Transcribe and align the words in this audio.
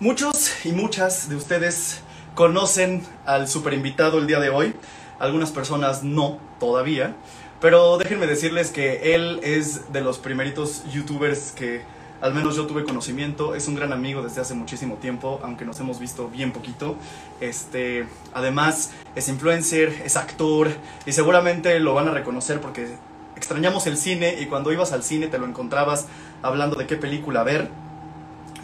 Muchos 0.00 0.64
y 0.64 0.72
muchas 0.72 1.28
de 1.28 1.36
ustedes 1.36 2.00
conocen 2.34 3.02
al 3.26 3.48
super 3.48 3.74
invitado 3.74 4.16
el 4.16 4.26
día 4.26 4.40
de 4.40 4.48
hoy. 4.48 4.74
Algunas 5.18 5.50
personas 5.50 6.02
no, 6.02 6.38
todavía. 6.58 7.14
Pero 7.60 7.98
déjenme 7.98 8.26
decirles 8.26 8.70
que 8.70 9.14
él 9.14 9.40
es 9.42 9.92
de 9.92 10.00
los 10.00 10.16
primeritos 10.16 10.90
youtubers 10.90 11.52
que 11.52 11.82
al 12.22 12.32
menos 12.32 12.56
yo 12.56 12.66
tuve 12.66 12.84
conocimiento. 12.84 13.54
Es 13.54 13.68
un 13.68 13.74
gran 13.74 13.92
amigo 13.92 14.22
desde 14.22 14.40
hace 14.40 14.54
muchísimo 14.54 14.94
tiempo, 14.94 15.38
aunque 15.42 15.66
nos 15.66 15.78
hemos 15.80 16.00
visto 16.00 16.30
bien 16.30 16.52
poquito. 16.52 16.96
Este, 17.42 18.06
además, 18.32 18.92
es 19.14 19.28
influencer, 19.28 20.00
es 20.02 20.16
actor 20.16 20.68
y 21.04 21.12
seguramente 21.12 21.78
lo 21.78 21.92
van 21.92 22.08
a 22.08 22.12
reconocer 22.12 22.62
porque 22.62 22.88
extrañamos 23.36 23.86
el 23.86 23.98
cine 23.98 24.40
y 24.40 24.46
cuando 24.46 24.72
ibas 24.72 24.92
al 24.92 25.02
cine 25.02 25.26
te 25.26 25.36
lo 25.36 25.44
encontrabas 25.44 26.06
hablando 26.40 26.76
de 26.76 26.86
qué 26.86 26.96
película 26.96 27.42
ver. 27.42 27.68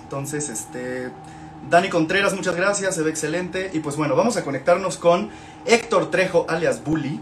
Entonces, 0.07 0.49
este. 0.51 1.11
Dani 1.69 1.89
Contreras, 1.89 2.33
muchas 2.33 2.55
gracias, 2.55 2.95
se 2.95 3.03
ve 3.03 3.11
excelente. 3.11 3.71
Y 3.73 3.81
pues 3.81 3.97
bueno, 3.97 4.15
vamos 4.15 4.37
a 4.37 4.45
conectarnos 4.45 4.99
con 4.99 5.31
Héctor 5.65 6.13
Trejo, 6.13 6.47
alias 6.49 6.85
Bully, 6.85 7.21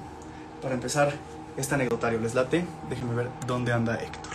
para 0.61 0.75
empezar 0.75 1.15
este 1.57 1.75
anecdotario. 1.75 2.21
¿Les 2.21 2.35
late? 2.35 2.63
Déjenme 2.91 3.15
ver 3.15 3.29
dónde 3.47 3.73
anda 3.73 3.95
Héctor. 3.95 4.35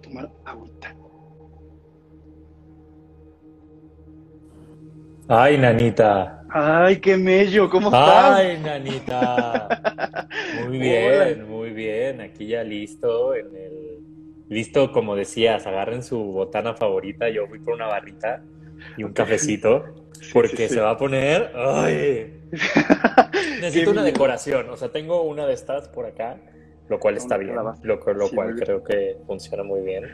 Tomar 0.00 0.30
agüita. 0.46 0.94
Ay, 5.28 5.58
nanita. 5.58 6.41
Ay, 6.54 7.00
qué 7.00 7.16
mello, 7.16 7.70
¿cómo 7.70 7.88
estás? 7.88 8.36
Ay, 8.36 8.60
nanita. 8.62 10.28
Muy 10.66 10.78
bien, 10.78 11.48
muy 11.48 11.70
bien. 11.70 12.20
Aquí 12.20 12.46
ya 12.46 12.62
listo 12.62 13.34
en 13.34 13.54
el 13.56 13.98
listo, 14.48 14.92
como 14.92 15.16
decías, 15.16 15.66
agarren 15.66 16.02
su 16.02 16.18
botana 16.18 16.74
favorita. 16.74 17.28
Yo 17.30 17.46
fui 17.46 17.58
por 17.58 17.74
una 17.74 17.86
barrita 17.86 18.42
y 18.96 19.04
un 19.04 19.12
cafecito 19.12 19.84
porque 20.32 20.56
sí, 20.56 20.68
sí. 20.68 20.74
se 20.74 20.80
va 20.80 20.90
a 20.90 20.96
poner. 20.98 21.52
¡Ay! 21.54 22.40
Necesito 23.60 23.90
una 23.90 24.02
decoración. 24.02 24.68
O 24.70 24.76
sea, 24.76 24.90
tengo 24.90 25.22
una 25.22 25.46
de 25.46 25.54
estas 25.54 25.88
por 25.88 26.06
acá, 26.06 26.36
lo 26.88 26.98
cual 27.00 27.16
está 27.16 27.36
bien, 27.38 27.54
lo, 27.54 27.96
lo 27.96 28.28
Sí, 28.28 28.34
cual 28.34 28.54
creo 28.56 28.84
que 28.84 29.16
funciona 29.26 29.62
muy 29.62 29.80
bien. 29.80 30.04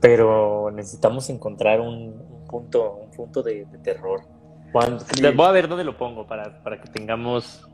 Pero 0.00 0.70
necesitamos 0.72 1.30
encontrar 1.30 1.80
un, 1.80 2.20
un 2.30 2.46
punto, 2.48 2.92
un 2.94 3.10
punto 3.10 3.42
de, 3.42 3.66
de 3.66 3.78
terror. 3.78 4.35
Cuando- 4.84 5.04
Sí. 5.14 5.22
Voy 5.34 5.46
a 5.46 5.52
ver 5.52 5.68
dónde 5.68 5.84
lo 5.84 5.96
pongo 5.96 6.26
para, 6.26 6.62
para 6.62 6.80
que 6.80 6.88
tengamos 6.90 7.66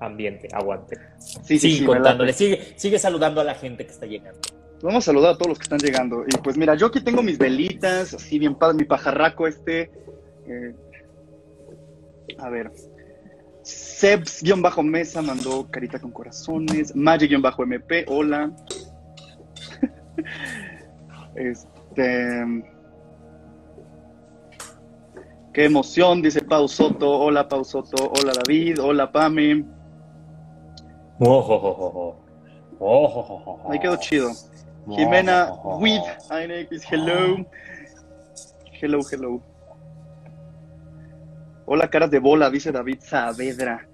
ambiente, 0.00 0.48
aguante. 0.52 0.96
Sí, 1.18 1.40
sí, 1.44 1.58
Sigue 1.58 1.78
sí, 1.78 1.84
contándole, 1.84 2.32
sigue, 2.32 2.72
sigue 2.76 2.98
saludando 2.98 3.40
a 3.40 3.44
la 3.44 3.54
gente 3.54 3.84
que 3.86 3.92
está 3.92 4.06
llegando. 4.06 4.40
Vamos 4.82 5.04
a 5.04 5.06
saludar 5.06 5.34
a 5.34 5.38
todos 5.38 5.48
los 5.48 5.58
que 5.58 5.64
están 5.64 5.78
llegando. 5.78 6.24
Y 6.26 6.36
pues 6.38 6.56
mira, 6.56 6.74
yo 6.74 6.86
aquí 6.86 7.00
tengo 7.00 7.22
mis 7.22 7.38
velitas, 7.38 8.14
así 8.14 8.38
bien 8.38 8.54
padre, 8.54 8.76
mi 8.76 8.84
pajarraco 8.84 9.46
este. 9.46 9.90
eh, 10.46 10.74
a 12.38 12.48
ver. 12.48 12.70
Sebs-mesa 13.62 15.20
mandó 15.22 15.68
carita 15.70 15.98
con 15.98 16.10
corazones. 16.12 16.94
Magic-mp, 16.94 18.04
hola. 18.08 18.50
este. 21.34 22.44
Qué 25.58 25.64
emoción, 25.64 26.22
dice 26.22 26.40
Pau 26.40 26.68
Soto. 26.68 27.18
Hola 27.18 27.48
Pau 27.48 27.64
Soto. 27.64 28.12
Hola 28.12 28.32
David. 28.32 28.78
Hola 28.80 29.10
Pame. 29.10 29.64
Ojojojojo. 31.18 32.16
Ojojojojo. 32.78 33.72
Ahí 33.72 33.80
quedó 33.80 33.96
chido. 33.96 34.30
Jimena 34.88 35.50
Ojojojojo. 35.50 35.82
with 35.82 36.02
INX, 36.30 36.84
hello. 36.88 37.44
Hello, 38.80 39.00
hello. 39.10 39.42
Hola, 41.66 41.90
caras 41.90 42.12
de 42.12 42.20
bola, 42.20 42.50
dice 42.50 42.70
David 42.70 43.00
Saavedra. 43.00 43.84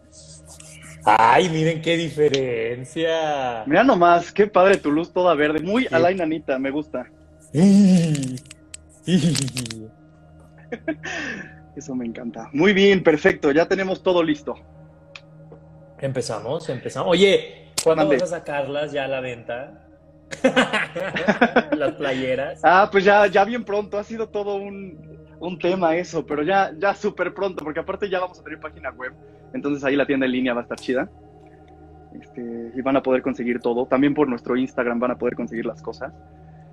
Ay, 1.03 1.49
miren 1.49 1.81
qué 1.81 1.97
diferencia. 1.97 3.65
Mira 3.65 3.83
nomás, 3.85 4.31
qué 4.31 4.47
padre 4.47 4.77
tu 4.77 4.91
luz 4.91 5.11
toda 5.15 5.35
verde. 5.35 5.61
Muy 5.61 5.85
Sí. 5.85 5.95
a 5.95 5.99
la 5.99 6.13
inanita, 6.13 6.59
me 6.59 6.71
gusta. 6.71 7.07
Eso 11.77 11.95
me 11.95 12.07
encanta. 12.07 12.49
Muy 12.53 12.73
bien, 12.73 13.03
perfecto. 13.03 13.51
Ya 13.51 13.67
tenemos 13.67 14.03
todo 14.03 14.23
listo. 14.23 14.55
Empezamos, 15.99 16.69
empezamos. 16.69 17.11
Oye, 17.11 17.73
¿cuándo 17.83 18.05
Mande. 18.05 18.17
vas 18.19 18.33
a 18.33 18.39
sacarlas 18.39 18.93
ya 18.93 19.05
a 19.05 19.09
la 19.09 19.21
venta? 19.21 19.81
Las 21.77 21.93
playeras. 21.95 22.61
Ah, 22.63 22.89
pues 22.91 23.05
ya, 23.05 23.27
ya 23.27 23.45
bien 23.45 23.65
pronto. 23.65 23.99
Ha 23.99 24.05
sido 24.05 24.29
todo 24.29 24.57
un, 24.57 25.19
un 25.41 25.59
tema 25.59 25.97
eso, 25.97 26.25
pero 26.25 26.43
ya, 26.43 26.73
ya 26.79 26.95
súper 26.95 27.35
pronto, 27.35 27.65
porque 27.65 27.81
aparte 27.81 28.09
ya 28.09 28.21
vamos 28.21 28.39
a 28.41 28.43
tener 28.45 28.61
página 28.61 28.91
web. 28.91 29.13
Entonces 29.53 29.85
ahí 29.85 29.97
la 29.97 30.07
tienda 30.07 30.27
en 30.27 30.33
línea 30.33 30.55
va 30.55 30.61
a 30.61 30.63
estar 30.65 30.79
chida. 30.79 31.09
Este, 32.21 32.73
y 32.75 32.81
van 32.81 32.97
a 32.97 33.03
poder 33.03 33.23
conseguir 33.23 33.61
todo. 33.61 33.87
También 33.87 34.15
por 34.15 34.29
nuestro 34.29 34.57
Instagram 34.57 35.01
van 35.01 35.13
a 35.13 35.19
poder 35.19 35.35
conseguir 35.35 35.67
las 35.67 35.83
cosas. 35.83 36.13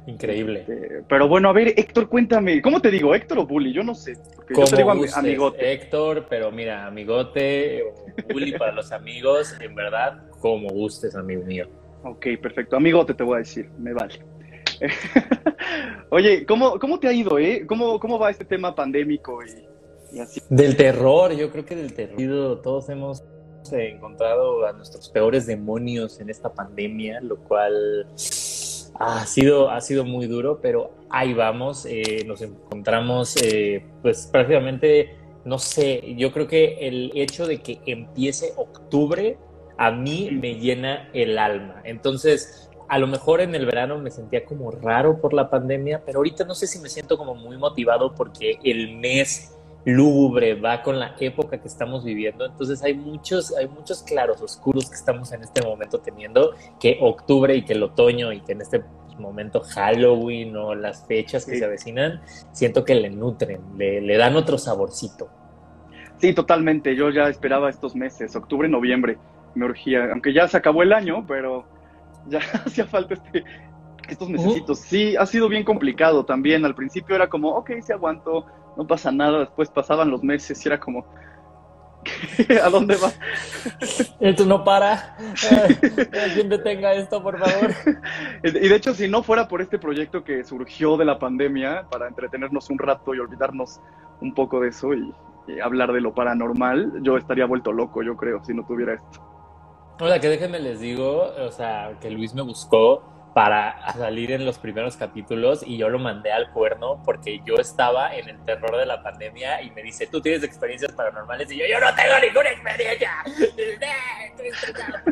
Increíble. 0.08 0.62
Este, 0.62 1.04
pero 1.08 1.28
bueno, 1.28 1.50
a 1.50 1.54
ver, 1.54 1.74
Héctor, 1.78 2.10
cuéntame, 2.10 2.62
¿cómo 2.62 2.82
te 2.82 2.90
digo? 2.90 3.14
¿Héctor 3.14 3.40
o 3.40 3.46
Bully? 3.46 3.72
Yo 3.72 3.84
no 3.84 3.94
sé. 3.94 4.18
Porque 4.36 4.56
yo 4.56 4.64
te 4.64 4.78
digo 4.78 4.92
amigote. 4.92 5.74
Héctor, 5.74 6.26
pero 6.30 6.52
mira, 6.52 6.88
amigote 6.88 7.84
o 7.84 7.94
bully 8.34 8.58
para 8.58 8.72
los 8.72 8.92
amigos, 8.92 9.56
en 9.60 9.76
verdad, 9.76 10.24
como 10.40 10.70
gustes, 10.70 11.16
amigo 11.16 11.44
mío. 11.44 11.68
Ok, 12.04 12.26
perfecto. 12.42 12.76
Amigote 12.76 13.14
te 13.14 13.24
voy 13.24 13.36
a 13.36 13.40
decir, 13.40 13.70
me 13.78 13.94
vale. 13.94 14.20
Oye, 16.10 16.46
¿cómo, 16.46 16.80
¿cómo 16.80 17.00
te 17.00 17.08
ha 17.08 17.14
ido, 17.14 17.38
eh? 17.38 17.66
¿Cómo, 17.68 18.00
cómo 18.00 18.18
va 18.18 18.32
este 18.32 18.46
tema 18.46 18.74
pandémico 18.74 19.40
y, 19.44 20.18
y 20.18 20.20
así? 20.20 20.42
Del 20.50 20.76
terror, 20.76 21.32
yo 21.34 21.52
creo 21.52 21.64
que 21.64 21.76
del 21.76 21.94
terror. 21.94 22.62
Todos 22.64 22.90
hemos 22.90 23.24
encontrado 23.72 24.66
a 24.66 24.74
nuestros 24.74 25.10
peores 25.10 25.46
demonios 25.46 26.20
en 26.20 26.32
esta 26.32 26.52
pandemia, 26.52 27.22
lo 27.22 27.38
cual 27.38 28.08
ha 29.02 29.26
sido, 29.26 29.70
ha 29.72 29.82
sido 29.82 30.06
muy 30.06 30.28
duro, 30.28 30.60
pero 30.62 30.92
ahí 31.10 31.34
vamos. 31.34 31.86
eh, 31.86 32.24
nos 32.26 32.42
encontramos, 32.42 33.36
eh, 33.38 33.84
pues 34.02 34.30
prácticamente, 34.32 35.16
no 35.46 35.58
sé, 35.58 36.16
yo 36.18 36.32
creo 36.32 36.48
que 36.48 36.88
el 36.88 37.12
hecho 37.16 37.48
de 37.48 37.62
que 37.62 37.82
empiece 37.86 38.54
octubre 38.58 39.38
a 39.78 39.92
mí 39.92 40.30
me 40.32 40.56
llena 40.56 41.10
el 41.14 41.40
alma. 41.40 41.82
Entonces, 41.84 42.70
a 42.88 43.00
lo 43.00 43.08
mejor 43.08 43.42
en 43.42 43.56
el 43.56 43.66
verano 43.66 43.98
me 43.98 44.12
sentía 44.12 44.46
como 44.46 44.70
raro 44.70 45.20
por 45.20 45.34
la 45.34 45.50
pandemia, 45.50 46.04
pero 46.06 46.20
ahorita 46.20 46.44
no 46.44 46.54
sé 46.54 46.68
si 46.68 46.78
me 46.80 46.90
siento 46.90 47.18
como 47.18 47.34
muy 47.34 47.58
motivado 47.58 48.14
porque 48.14 48.60
el 48.64 48.98
mes 48.98 49.58
lúgubre 49.86 50.56
va 50.56 50.82
con 50.84 51.00
la 51.00 51.16
época 51.20 51.60
que 51.60 51.68
estamos 51.68 52.04
viviendo. 52.04 52.46
Entonces 52.46 52.84
hay 52.84 52.94
muchos, 52.94 53.56
hay 53.56 53.68
muchos 53.68 54.04
claros 54.04 54.42
oscuros 54.42 54.90
que 54.90 54.96
estamos 54.96 55.32
en 55.32 55.42
este 55.44 55.62
momento 55.62 56.00
teniendo, 56.00 56.52
que 56.80 56.98
octubre 57.02 57.56
y 57.56 57.64
que 57.64 57.74
el 57.74 57.84
otoño 57.84 58.32
y 58.32 58.42
que 58.42 58.52
en 58.54 58.62
este 58.62 58.84
momento 59.18 59.62
Halloween 59.62 60.56
o 60.56 60.74
las 60.76 61.06
fechas 61.06 61.46
que 61.46 61.54
Sí. 61.54 61.60
se 61.60 61.66
avecinan, 61.66 62.22
siento 62.52 62.84
que 62.86 62.96
le 62.96 63.10
nutren, 63.10 63.62
le, 63.78 64.02
le 64.02 64.18
dan 64.18 64.36
otro 64.36 64.58
saborcito. 64.58 65.30
Sí, 66.18 66.34
totalmente. 66.34 66.96
Yo 66.96 67.10
ya 67.10 67.28
esperaba 67.28 67.70
estos 67.70 67.96
meses, 67.96 68.36
octubre, 68.36 68.68
noviembre. 68.70 69.18
Me 69.56 69.66
urgía, 69.66 70.10
aunque 70.12 70.34
ya 70.34 70.48
se 70.48 70.58
acabó 70.58 70.84
el 70.84 70.94
año, 70.94 71.26
pero 71.28 71.66
ya 72.28 72.40
hacía 72.66 72.86
falta 72.86 73.16
este, 73.16 73.44
estos 74.14 74.30
mesecitos. 74.30 74.80
Sí, 74.80 75.16
ha 75.16 75.26
sido 75.26 75.50
bien 75.50 75.64
complicado 75.64 76.26
también. 76.26 76.66
Al 76.66 76.76
principio 76.76 77.16
era 77.16 77.30
como, 77.30 77.50
ok, 77.50 77.72
sí 77.82 77.92
aguanto, 77.92 78.46
no 78.78 78.86
pasa 78.86 79.12
nada. 79.12 79.40
Después 79.40 79.70
pasaban 79.70 80.10
los 80.10 80.24
meses 80.24 80.64
y 80.64 80.68
era 80.68 80.80
como, 80.80 81.06
¿a 82.64 82.70
dónde 82.70 82.96
va? 82.96 83.12
Esto 84.20 84.46
no 84.46 84.64
para. 84.64 85.18
Alguien 86.24 86.50
detenga 86.50 86.94
esto, 86.94 87.22
por 87.22 87.40
favor. 87.40 87.72
Y 88.44 88.68
de 88.68 88.76
hecho, 88.76 88.94
si 88.94 89.08
no 89.08 89.22
fuera 89.22 89.48
por 89.48 89.62
este 89.62 89.78
proyecto 89.78 90.24
que 90.24 90.44
surgió 90.44 90.98
de 90.98 91.06
la 91.06 91.20
pandemia 91.20 91.86
para 91.92 92.08
entretenernos 92.08 92.70
un 92.70 92.80
rato 92.80 93.14
y 93.14 93.20
olvidarnos 93.20 93.80
un 94.20 94.34
poco 94.34 94.60
de 94.60 94.70
eso 94.70 94.94
y, 94.94 95.14
y 95.48 95.60
hablar 95.60 95.92
de 95.94 96.02
lo 96.02 96.14
paranormal, 96.14 97.04
yo 97.04 97.18
estaría 97.18 97.46
vuelto 97.46 97.72
loco, 97.72 98.02
yo 98.02 98.16
creo, 98.18 98.44
si 98.44 98.54
no 98.54 98.66
tuviera 98.66 98.96
esto. 98.96 99.22
O 100.00 100.08
sea, 100.08 100.20
que 100.20 100.30
déjenme 100.30 100.60
les 100.60 100.80
digo, 100.80 101.32
o 101.40 101.52
sea, 101.52 102.00
que 102.02 102.10
Luis 102.10 102.34
me 102.34 102.42
buscó 102.42 103.04
para 103.34 103.94
salir 103.94 104.32
en 104.32 104.46
los 104.46 104.60
primeros 104.60 104.98
capítulos 104.98 105.64
y 105.66 105.78
yo 105.78 105.90
lo 105.90 106.00
mandé 106.00 106.32
al 106.32 106.52
cuerno 106.52 107.02
porque 107.06 107.42
yo 107.46 107.56
estaba 107.56 108.16
en 108.16 108.28
el 108.28 108.44
terror 108.44 108.78
de 108.78 108.86
la 108.86 109.02
pandemia 109.02 109.62
y 109.62 109.72
me 109.72 109.82
dice, 109.84 110.08
tú 110.08 110.22
tienes 110.22 110.44
experiencias 110.44 110.92
paranormales 110.92 111.50
y 111.52 111.58
yo, 111.58 111.66
yo 111.66 111.80
no 111.80 111.88
tengo 111.96 112.20
ninguna 112.22 112.50
experiencia. 112.50 113.12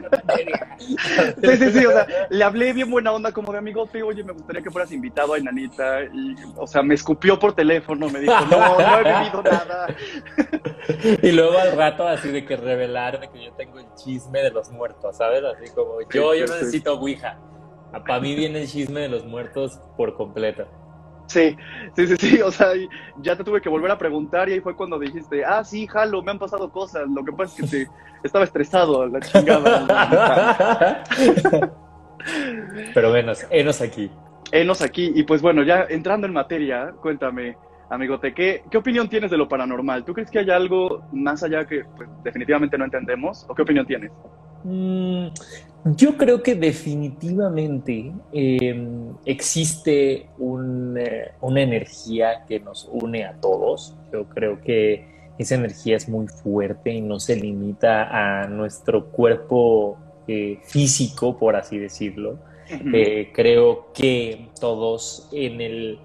Pandemia. 0.10 0.78
Sí, 0.80 1.58
sí, 1.58 1.72
sí, 1.72 1.86
o 1.86 1.92
sea, 1.92 2.08
le 2.30 2.44
hablé 2.44 2.74
bien 2.74 2.92
buena 2.92 3.12
onda 3.14 3.32
como 3.32 3.52
de 3.52 3.60
amigote, 3.60 4.04
oye, 4.04 4.24
me 4.24 4.34
gustaría 4.34 4.62
que 4.62 4.70
fueras 4.70 4.92
invitado 4.92 5.34
a 5.34 5.38
Enanita, 5.38 6.04
y, 6.04 6.36
o 6.58 6.68
sea, 6.68 6.82
me 6.82 6.96
escupió 6.96 7.40
por 7.40 7.54
teléfono, 7.54 8.10
me 8.10 8.20
dijo, 8.20 8.34
no, 8.50 8.80
no 8.80 9.00
he 9.00 9.04
vivido 9.04 9.44
nada. 9.44 9.88
Y 11.22 11.32
luego 11.32 11.58
al 11.58 11.78
rato 11.78 12.08
así 12.08 12.30
de 12.30 12.46
que 12.46 12.58
revelar 12.58 13.20
de 13.20 13.30
que 13.30 13.44
yo 13.46 13.54
tengo 13.54 13.80
el 13.80 13.86
chisme 13.94 14.42
de 14.42 14.50
los 14.50 14.72
muertos, 14.72 15.18
¿sabes? 15.18 15.44
Así 15.44 15.72
como 15.74 16.02
yo, 16.02 16.34
yo 16.34 16.48
sí, 16.48 16.54
sí. 16.54 16.60
necesito 16.60 17.00
Ouija. 17.00 17.38
Para 17.92 18.20
mí 18.20 18.36
viene 18.36 18.62
el 18.62 18.68
chisme 18.68 19.02
de 19.02 19.10
los 19.10 19.26
muertos 19.26 19.80
por 19.98 20.16
completo. 20.16 20.68
Sí, 21.30 21.56
sí, 21.96 22.08
sí, 22.08 22.16
sí, 22.18 22.42
o 22.42 22.52
sea, 22.52 22.70
ya 23.22 23.36
te 23.36 23.44
tuve 23.44 23.62
que 23.62 23.70
volver 23.70 23.92
a 23.92 23.98
preguntar 24.00 24.50
y 24.50 24.54
ahí 24.54 24.62
fue 24.62 24.76
cuando 24.76 24.98
dijiste, 24.98 25.46
ah, 25.46 25.64
sí, 25.64 25.86
jalo, 25.86 26.24
me 26.24 26.32
han 26.32 26.40
pasado 26.40 26.72
cosas, 26.72 27.08
lo 27.08 27.24
que 27.24 27.32
pasa 27.32 27.64
es 27.64 27.70
que 27.70 27.88
estaba 28.24 28.46
estresado, 28.46 29.06
la 29.08 29.20
chingada. 29.20 31.04
Pero 32.96 33.12
menos, 33.12 33.46
enos 33.52 33.80
aquí. 33.80 34.12
Enos 34.52 34.82
aquí, 34.82 35.12
y 35.14 35.22
pues 35.22 35.44
bueno, 35.44 35.62
ya 35.62 35.86
entrando 35.88 36.26
en 36.26 36.34
materia, 36.34 36.94
cuéntame, 37.00 37.56
amigote, 37.92 38.34
¿qué, 38.34 38.64
¿qué 38.72 38.78
opinión 38.80 39.08
tienes 39.08 39.30
de 39.30 39.38
lo 39.38 39.48
paranormal? 39.48 40.04
¿Tú 40.06 40.14
crees 40.14 40.32
que 40.32 40.40
hay 40.40 40.50
algo 40.50 41.04
más 41.12 41.44
allá 41.44 41.68
que 41.68 41.84
pues, 41.96 42.10
definitivamente 42.24 42.76
no 42.76 42.86
entendemos? 42.86 43.46
¿O 43.48 43.54
qué 43.54 43.62
opinión 43.62 43.86
tienes? 43.86 44.12
Mm, 44.64 45.28
yo 45.96 46.18
creo 46.18 46.44
que 46.44 46.56
definitivamente 46.56 48.12
em, 48.32 49.14
existe 49.26 50.14
eh, 50.14 51.32
una 51.42 51.62
energía 51.62 52.46
que 52.48 52.60
nos 52.60 52.90
une 52.92 53.26
a 53.26 53.40
todos. 53.40 53.96
Yo 54.12 54.28
creo 54.28 54.60
que 54.62 55.34
esa 55.38 55.56
energía 55.56 55.96
es 55.96 56.10
muy 56.10 56.28
fuerte 56.28 56.92
y 56.92 57.02
no 57.02 57.20
se 57.20 57.36
limita 57.36 58.42
a 58.44 58.48
nuestro 58.48 59.08
cuerpo 59.10 59.98
eh, 60.28 60.60
físico, 60.64 61.38
por 61.38 61.56
así 61.56 61.78
decirlo. 61.78 62.40
Eh, 62.94 63.32
creo 63.34 63.92
que 63.94 64.50
todos 64.60 65.28
en 65.32 65.60
el 65.60 66.00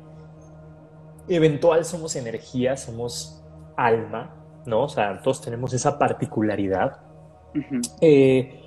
eventual 1.28 1.84
somos 1.84 2.16
energía, 2.16 2.76
somos 2.76 3.44
alma, 3.76 4.34
¿no? 4.64 4.84
O 4.84 4.88
sea, 4.88 5.20
todos 5.20 5.42
tenemos 5.42 5.74
esa 5.74 5.98
particularidad. 5.98 7.03
Eh, 8.00 8.60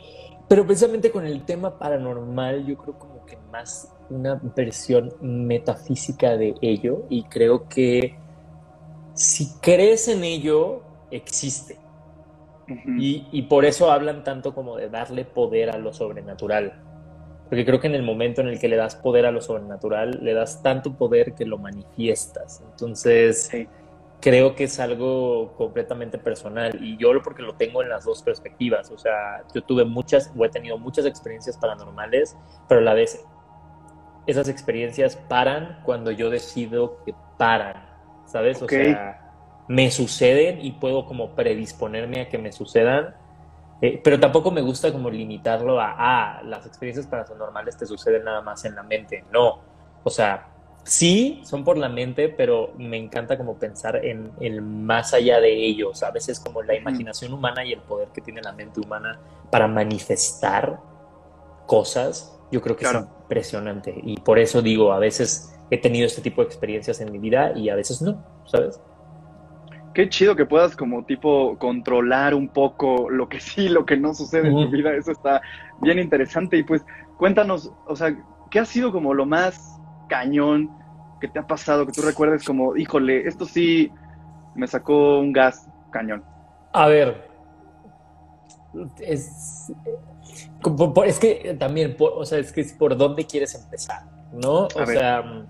pero 0.48 0.66
precisamente 0.66 1.12
con 1.12 1.26
el 1.26 1.44
tema 1.44 1.78
paranormal, 1.78 2.66
yo 2.66 2.78
creo 2.78 2.98
como 2.98 3.26
que 3.26 3.38
más 3.52 3.94
una 4.10 4.40
versión 4.56 5.14
metafísica 5.22 6.38
de 6.38 6.56
ello 6.62 7.04
y 7.10 7.24
creo 7.24 7.68
que 7.68 8.16
si 9.14 9.60
crees 9.60 10.08
en 10.08 10.24
ello, 10.24 10.84
existe. 11.12 11.78
y, 12.98 13.26
y, 13.32 13.44
por 13.44 13.64
eso 13.64 13.92
hablan 13.92 14.24
tanto 14.24 14.54
como 14.54 14.76
de 14.76 14.90
darle 14.90 15.24
poder 15.26 15.70
a 15.70 15.78
lo 15.78 15.94
sobrenatural. 15.94 16.74
Porque 17.48 17.66
creo 17.66 17.80
que 17.80 17.88
en 17.88 17.96
el 17.96 18.04
momento 18.04 18.42
en 18.42 18.48
el 18.48 18.60
que 18.60 18.68
le 18.68 18.76
das 18.76 18.96
poder 18.96 19.26
a 19.26 19.32
lo 19.32 19.42
sobrenatural, 19.42 20.20
le 20.22 20.34
das 20.34 20.62
tanto 20.62 20.94
poder 20.98 21.34
que 21.34 21.46
lo 21.46 21.58
manifiestas. 21.58 22.62
Entonces, 22.70 23.50
creo 24.20 24.56
que 24.56 24.66
es 24.66 24.80
algo 24.80 25.54
completamente 25.58 26.18
personal 26.18 26.78
y 26.82 26.98
yo 26.98 27.14
lo 27.14 27.22
porque 27.22 27.44
lo 27.44 27.56
tengo 27.56 27.84
en 27.84 27.90
las 27.90 28.06
dos 28.06 28.24
perspectivas, 28.24 28.90
o 28.92 28.98
sea, 28.98 29.44
yo 29.54 29.64
tuve 29.64 29.86
muchas 29.86 30.32
o 30.36 30.46
he 30.46 30.50
tenido 30.50 30.78
muchas 30.78 31.06
experiencias 31.06 31.58
paranormales, 31.58 32.36
pero 32.68 32.82
a 32.82 32.84
la 32.84 32.94
vez 32.94 33.24
esas 34.26 34.50
experiencias 34.50 35.16
paran 35.16 35.80
cuando 35.84 36.12
yo 36.12 36.30
decido 36.30 37.04
que 37.06 37.14
paran, 37.38 37.86
¿sabes? 38.26 38.62
O 38.62 38.68
sea, 38.68 39.34
me 39.68 39.92
suceden 39.92 40.66
y 40.66 40.74
puedo 40.74 41.06
como 41.06 41.36
predisponerme 41.36 42.22
a 42.22 42.30
que 42.30 42.38
me 42.38 42.52
sucedan, 42.52 43.16
eh, 43.82 44.02
pero 44.04 44.20
tampoco 44.20 44.50
me 44.50 44.62
gusta 44.62 44.92
como 44.92 45.10
limitarlo 45.10 45.80
a, 45.80 45.96
ah, 45.98 46.42
las 46.44 46.66
experiencias 46.66 47.06
paranormales 47.06 47.78
te 47.78 47.86
suceden 47.86 48.24
nada 48.24 48.42
más 48.42 48.66
en 48.66 48.76
la 48.76 48.84
mente, 48.84 49.24
no, 49.32 49.60
o 50.04 50.10
sea, 50.10 50.48
sí, 50.88 51.42
son 51.44 51.64
por 51.64 51.78
la 51.78 51.90
mente, 51.90 52.30
pero 52.30 52.74
me 52.78 52.98
encanta 52.98 53.38
como 53.38 53.56
pensar 53.56 54.04
en 54.06 54.32
el 54.40 54.62
más 54.62 55.14
allá 55.14 55.40
de 55.40 55.54
ellos. 55.54 56.02
A 56.02 56.12
veces 56.12 56.40
como 56.40 56.64
la 56.64 56.76
imaginación 56.76 57.34
humana 57.34 57.64
y 57.66 57.74
el 57.74 57.82
poder 57.82 58.08
que 58.10 58.22
tiene 58.22 58.42
la 58.42 58.54
mente 58.54 58.80
humana 58.80 59.20
para 59.52 59.68
manifestar 59.68 60.80
cosas, 61.66 62.40
yo 62.52 62.62
creo 62.62 62.76
que 62.76 62.86
es 62.86 62.94
impresionante. 62.94 63.94
Y 64.02 64.18
por 64.18 64.40
eso 64.40 64.62
digo, 64.62 64.94
a 64.94 65.00
veces 65.00 65.54
he 65.70 65.78
tenido 65.78 66.08
este 66.08 66.22
tipo 66.22 66.42
de 66.42 66.48
experiencias 66.48 67.02
en 67.02 67.12
mi 67.12 67.20
vida 67.20 67.52
y 67.56 67.70
a 67.70 67.76
veces 67.76 68.02
no, 68.02 68.24
¿sabes? 68.46 68.80
Qué 69.94 70.08
chido 70.08 70.36
que 70.36 70.46
puedas 70.46 70.76
como 70.76 71.04
tipo 71.04 71.58
controlar 71.58 72.34
un 72.34 72.48
poco 72.48 73.10
lo 73.10 73.28
que 73.28 73.40
sí, 73.40 73.68
lo 73.68 73.86
que 73.86 73.98
no 73.98 74.14
sucede 74.14 74.48
en 74.48 74.54
tu 74.54 74.70
vida. 74.70 74.96
Eso 74.96 75.12
está 75.12 75.42
bien 75.82 76.00
interesante. 76.00 76.56
Y 76.56 76.64
pues 76.64 76.86
cuéntanos, 77.18 77.72
o 77.88 77.96
sea, 77.96 78.16
¿qué 78.52 78.60
ha 78.60 78.66
sido 78.66 78.92
como 78.92 79.14
lo 79.14 79.26
más 79.26 79.77
cañón 80.08 80.70
que 81.20 81.28
te 81.28 81.40
ha 81.40 81.48
pasado, 81.48 81.86
que 81.86 81.92
tú 81.92 82.02
recuerdes 82.02 82.44
como, 82.44 82.76
híjole, 82.76 83.28
esto 83.28 83.46
sí 83.46 83.92
me 84.56 84.68
sacó 84.68 85.20
un 85.20 85.34
gas 85.34 85.68
cañón? 85.92 86.24
A 86.74 86.88
ver, 86.88 87.28
es, 89.00 89.72
es 91.06 91.20
que 91.20 91.56
también, 91.60 91.96
o 92.00 92.26
sea, 92.26 92.40
es 92.40 92.52
que 92.52 92.62
es 92.62 92.74
por 92.74 92.98
dónde 92.98 93.26
quieres 93.26 93.56
empezar, 93.56 94.04
¿no? 94.32 94.68
o 94.68 94.86
sea, 94.86 95.46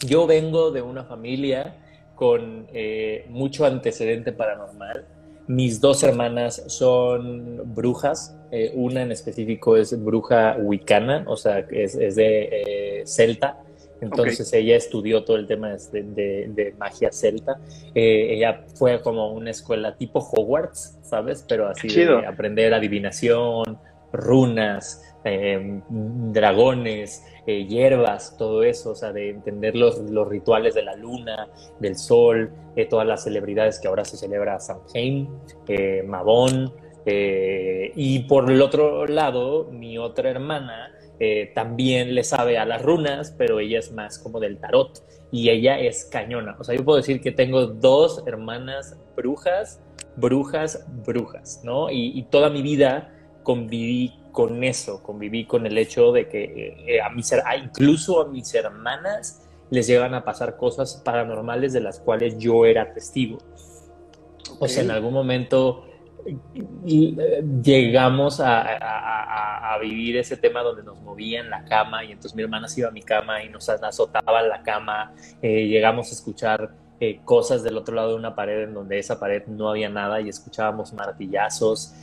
yo 0.00 0.26
vengo 0.26 0.70
de 0.70 0.82
una 0.82 1.04
familia 1.04 1.76
con 2.14 2.66
eh, 2.72 3.26
mucho 3.30 3.64
antecedente 3.64 4.32
paranormal. 4.32 5.06
Mis 5.46 5.80
dos 5.80 6.02
hermanas 6.02 6.62
son 6.68 7.74
brujas, 7.74 8.36
eh, 8.50 8.72
una 8.74 9.02
en 9.02 9.12
específico 9.12 9.76
es 9.76 10.02
bruja 10.02 10.56
wicana, 10.58 11.24
o 11.26 11.36
sea, 11.36 11.58
es, 11.70 11.94
es 11.94 12.14
de 12.16 12.48
eh, 12.52 13.02
celta. 13.06 13.58
Entonces 14.00 14.52
ella 14.52 14.76
estudió 14.76 15.24
todo 15.24 15.36
el 15.36 15.46
tema 15.46 15.76
de, 15.92 16.74
magia 16.78 17.12
celta. 17.12 17.60
Eh, 17.94 18.34
ella 18.34 18.64
fue 18.74 19.00
como 19.00 19.32
una 19.32 19.50
escuela 19.50 19.96
tipo 19.96 20.18
Hogwarts, 20.18 20.98
¿sabes? 21.02 21.44
Pero 21.48 21.68
así 21.68 21.88
de 21.88 22.26
aprender 22.26 22.74
adivinación, 22.74 23.78
runas, 24.12 25.02
dragones, 25.88 27.24
hierbas, 27.46 28.36
todo 28.36 28.62
eso, 28.62 28.90
o 28.90 28.94
sea, 28.94 29.12
de 29.12 29.30
entender 29.30 29.74
los, 29.76 29.98
los 29.98 30.28
rituales 30.28 30.74
de 30.74 30.82
la 30.82 30.94
luna, 30.94 31.48
del 31.80 31.96
sol, 31.96 32.52
todas 32.88 33.06
las 33.06 33.24
celebridades 33.24 33.78
que 33.78 33.88
ahora 33.88 34.04
se 34.04 34.16
celebra 34.16 34.60
Samhain, 34.60 35.28
Mabón, 36.06 36.72
eh, 37.04 37.92
y 37.96 38.20
por 38.20 38.50
el 38.50 38.62
otro 38.62 39.06
lado, 39.06 39.68
mi 39.72 39.98
otra 39.98 40.30
hermana 40.30 40.92
eh, 41.18 41.50
también 41.54 42.14
le 42.14 42.24
sabe 42.24 42.58
a 42.58 42.64
las 42.64 42.82
runas, 42.82 43.34
pero 43.36 43.60
ella 43.60 43.78
es 43.78 43.92
más 43.92 44.18
como 44.18 44.40
del 44.40 44.58
tarot 44.58 45.02
y 45.30 45.50
ella 45.50 45.78
es 45.78 46.04
cañona. 46.04 46.56
O 46.58 46.64
sea, 46.64 46.76
yo 46.76 46.84
puedo 46.84 46.98
decir 46.98 47.20
que 47.20 47.32
tengo 47.32 47.66
dos 47.66 48.22
hermanas 48.26 48.96
brujas, 49.16 49.80
brujas, 50.16 50.86
brujas, 51.04 51.60
¿no? 51.64 51.90
Y, 51.90 52.22
toda 52.30 52.50
mi 52.50 52.62
vida 52.62 53.12
conviví 53.42 54.14
con 54.32 54.64
eso, 54.64 55.02
conviví 55.02 55.46
con 55.46 55.66
el 55.66 55.78
hecho 55.78 56.10
de 56.10 56.28
que 56.28 56.74
eh, 56.86 57.00
a 57.00 57.10
mis, 57.10 57.32
incluso 57.62 58.20
a 58.22 58.28
mis 58.28 58.52
hermanas 58.54 59.48
les 59.70 59.86
llegan 59.86 60.14
a 60.14 60.24
pasar 60.24 60.56
cosas 60.56 61.00
paranormales 61.04 61.72
de 61.72 61.80
las 61.80 62.00
cuales 62.00 62.36
yo 62.38 62.66
era 62.66 62.92
testigo. 62.92 63.38
O 64.58 64.68
sea, 64.68 64.82
en 64.82 64.90
algún 64.90 65.12
momento 65.12 65.86
eh, 66.24 67.42
llegamos 67.62 68.40
a, 68.40 69.78
vivir 69.80 70.16
ese 70.16 70.36
tema 70.36 70.62
donde 70.62 70.84
nos 70.84 71.00
movían 71.00 71.50
la 71.50 71.64
cama 71.64 72.04
y 72.04 72.12
entonces 72.12 72.36
mi 72.36 72.42
hermana 72.44 72.68
se 72.68 72.80
iba 72.80 72.88
a 72.88 72.92
mi 72.92 73.02
cama 73.02 73.42
y 73.42 73.48
nos 73.48 73.68
azotaba 73.68 74.42
la 74.42 74.62
cama, 74.62 75.12
eh, 75.40 75.66
llegamos 75.66 76.10
a 76.10 76.12
escuchar 76.12 76.70
eh, 77.00 77.20
cosas 77.24 77.64
del 77.64 77.76
otro 77.76 77.96
lado 77.96 78.10
de 78.10 78.14
una 78.14 78.36
pared 78.36 78.62
en 78.62 78.74
donde 78.74 79.00
esa 79.00 79.18
pared 79.18 79.44
no 79.48 79.68
había 79.68 79.88
nada 79.88 80.20
y 80.20 80.28
escuchábamos 80.28 80.92
martillazos. 80.92 81.94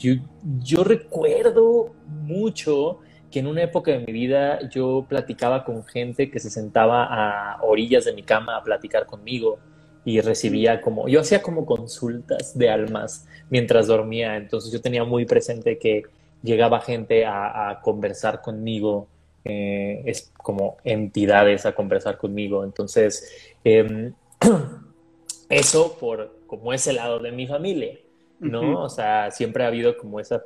Yo, 0.00 0.84
recuerdo 0.84 1.92
mucho 2.06 3.00
que 3.30 3.40
en 3.40 3.46
una 3.46 3.62
época 3.62 3.92
de 3.92 3.98
mi 4.00 4.12
vida 4.12 4.68
yo 4.70 5.06
platicaba 5.08 5.64
con 5.64 5.84
gente 5.84 6.30
que 6.30 6.40
se 6.40 6.50
sentaba 6.50 7.04
a 7.04 7.62
orillas 7.62 8.04
de 8.04 8.12
mi 8.12 8.22
cama 8.22 8.56
a 8.56 8.64
platicar 8.64 9.06
conmigo 9.06 9.58
y 10.04 10.20
recibía 10.20 10.80
como, 10.80 11.08
yo 11.08 11.20
hacía 11.20 11.42
como 11.42 11.66
consultas 11.66 12.56
de 12.56 12.70
almas 12.70 13.26
mientras 13.50 13.86
dormía, 13.86 14.36
entonces 14.36 14.72
yo 14.72 14.80
tenía 14.80 15.04
muy 15.04 15.26
presente 15.26 15.78
que 15.78 16.04
llegaba 16.42 16.80
gente 16.80 17.26
a, 17.26 17.80
conversar 17.82 18.40
conmigo, 18.40 19.08
eh, 19.44 20.02
es 20.06 20.32
como 20.42 20.78
entidades 20.84 21.66
a 21.66 21.72
conversar 21.72 22.16
conmigo, 22.16 22.64
entonces 22.64 23.54
em, 23.62 24.14
eso 25.50 25.96
por 26.00 26.38
como 26.46 26.72
ese 26.72 26.94
lado 26.94 27.18
de 27.18 27.30
mi 27.30 27.46
familia, 27.46 27.98
¿no? 28.40 28.82
O 28.82 28.88
sea, 28.88 29.30
siempre 29.30 29.64
ha 29.64 29.68
habido 29.68 29.96
como 29.96 30.20
esa 30.20 30.44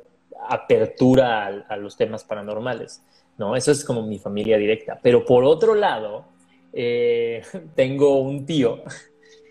apertura 0.49 1.45
a, 1.45 1.47
a, 1.73 1.77
los 1.77 1.97
temas 1.97 2.23
paranormales, 2.23 3.03
¿no? 3.37 3.55
Eso 3.55 3.71
es 3.71 3.83
como 3.83 4.03
mi 4.03 4.19
familia 4.19 4.57
directa, 4.57 4.99
pero 5.01 5.25
por 5.25 5.43
otro 5.43 5.75
lado, 5.75 6.25
eh, 6.73 7.41
tengo 7.75 8.19
un 8.19 8.45
tío 8.45 8.83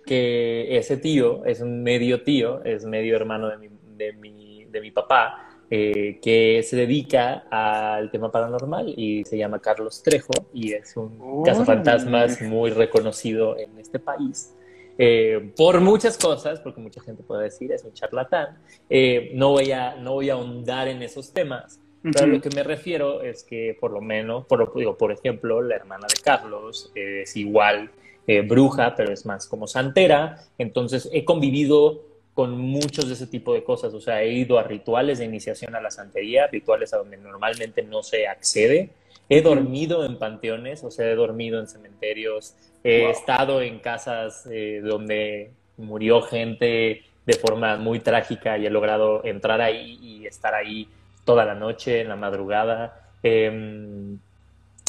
que 0.07 0.77
ese 0.77 0.99
tío 0.99 1.45
es 1.47 1.61
un 1.61 1.83
medio 1.83 2.23
tío, 2.23 2.63
es 2.63 2.85
medio 2.85 3.17
hermano 3.17 3.49
de 3.49 3.57
mi, 3.57 3.69
de 3.97 4.13
mi, 4.13 4.65
de 4.67 4.81
mi 4.81 4.91
papá, 4.91 5.49
eh, 5.71 6.19
que 6.23 6.63
se 6.63 6.77
dedica 6.77 7.45
al 7.51 8.11
tema 8.11 8.31
paranormal 8.31 8.93
y 8.95 9.25
se 9.25 9.39
llama 9.39 9.61
Carlos 9.61 10.03
Trejo 10.03 10.33
y 10.53 10.75
es 10.75 10.95
un 10.97 11.43
cazafantasmas 11.43 12.43
muy 12.43 12.71
reconocido 12.71 13.57
en 13.59 13.79
este 13.79 13.99
país. 13.99 14.55
Eh, 14.97 15.53
por 15.57 15.81
muchas 15.81 16.17
cosas, 16.17 16.61
porque 16.61 16.81
mucha 16.81 17.01
gente 17.01 17.23
puede 17.23 17.45
decir 17.45 17.73
es 17.73 17.85
un 17.85 17.93
charlatán. 17.93 18.59
Eh, 18.89 19.33
no, 19.35 19.51
voy 19.51 19.73
a, 19.73 19.97
no 19.97 20.13
voy 20.13 20.31
a 20.31 20.35
ahondar 20.35 20.89
en 20.89 21.03
esos 21.03 21.33
temas, 21.33 21.81
Pero 22.03 22.27
lo 22.27 22.41
que 22.41 22.51
me 22.51 22.63
refiero 22.63 23.23
es 23.23 23.43
que 23.45 23.77
por 23.81 23.91
lo 23.91 24.01
menos, 24.01 24.45
por, 24.47 24.73
digo, 24.77 24.97
por 24.97 25.11
ejemplo, 25.11 25.63
la 25.63 25.77
hermana 25.77 26.07
de 26.07 26.21
Carlos 26.23 26.93
es 26.95 27.35
igual 27.37 27.91
eh, 28.27 28.43
bruja, 28.43 28.95
pero 28.95 29.13
es 29.13 29.27
más 29.27 29.47
como 29.47 29.67
santera. 29.67 30.45
Entonces 30.59 31.09
he 31.13 31.25
convivido 31.25 32.03
con 32.35 32.59
muchos 32.59 33.07
de 33.07 33.15
ese 33.15 33.27
tipo 33.27 33.55
de 33.55 33.65
cosas. 33.65 33.95
O 33.95 34.01
sea, 34.01 34.23
he 34.23 34.33
ido 34.33 34.59
a 34.59 34.63
rituales 34.65 35.19
de 35.19 35.25
iniciación 35.25 35.75
a 35.75 35.81
la 35.81 35.91
santería, 35.91 36.47
rituales 36.47 36.93
a 36.93 36.99
donde 36.99 37.17
normalmente 37.17 37.83
no 37.83 38.03
se 38.03 38.27
accede. 38.27 38.91
He 39.29 39.43
dormido 39.43 40.05
en 40.05 40.19
panteones, 40.19 40.85
o 40.85 40.91
sea, 40.91 41.11
he 41.11 41.15
dormido 41.15 41.59
en 41.59 41.67
cementerios. 41.67 42.55
He 42.83 43.09
estado 43.09 43.63
en 43.63 43.79
casas 43.79 44.47
eh, 44.51 44.81
donde 44.85 45.53
murió 45.77 46.23
gente 46.23 47.03
de 47.27 47.35
forma 47.35 47.77
muy 47.77 48.01
trágica 48.01 48.59
y 48.59 48.67
he 48.67 48.71
logrado 48.71 49.25
entrar 49.25 49.61
ahí 49.61 49.99
y 50.03 50.27
estar 50.27 50.55
ahí 50.55 50.89
toda 51.25 51.45
la 51.45 51.55
noche, 51.55 52.03
en 52.03 52.09
la 52.09 52.17
madrugada. 52.17 53.11
Em, 53.23 54.19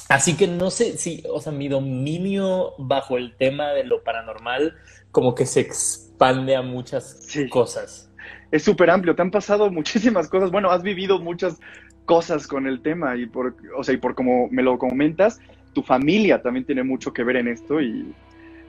así 0.10 0.36
que 0.36 0.48
no 0.48 0.70
sé 0.70 0.98
si, 0.98 1.24
o 1.30 1.39
sea, 1.39 1.54
mi 1.54 1.70
dominio 1.70 2.74
bajo 2.77 3.18
el 3.18 3.36
tema 3.38 3.70
de 3.70 3.86
lo 3.86 4.04
paranormal 4.04 4.75
como 5.12 5.34
que 5.34 5.46
se 5.46 5.62
expande 5.62 6.56
a 6.56 6.62
muchas 6.62 7.25
cosas. 7.50 8.12
Es 8.51 8.63
súper 8.63 8.89
amplio, 8.89 9.15
te 9.15 9.22
han 9.22 9.32
pasado 9.32 9.72
muchísimas 9.72 10.27
cosas. 10.27 10.51
Bueno, 10.51 10.72
has 10.72 10.84
vivido 10.84 11.20
muchas 11.20 11.58
cosas 12.05 12.47
con 12.47 12.67
el 12.67 12.81
tema 12.81 13.15
y 13.17 13.25
por, 13.25 13.55
o 13.75 13.83
sea, 13.83 13.93
y 13.93 13.97
por 13.97 14.15
como 14.15 14.47
me 14.50 14.63
lo 14.63 14.77
comentas, 14.77 15.41
tu 15.74 15.83
familia 15.83 16.41
también 16.41 16.65
tiene 16.65 16.83
mucho 16.83 17.12
que 17.12 17.24
ver 17.24 17.38
en 17.38 17.47
esto 17.47 17.81
y 17.81 18.13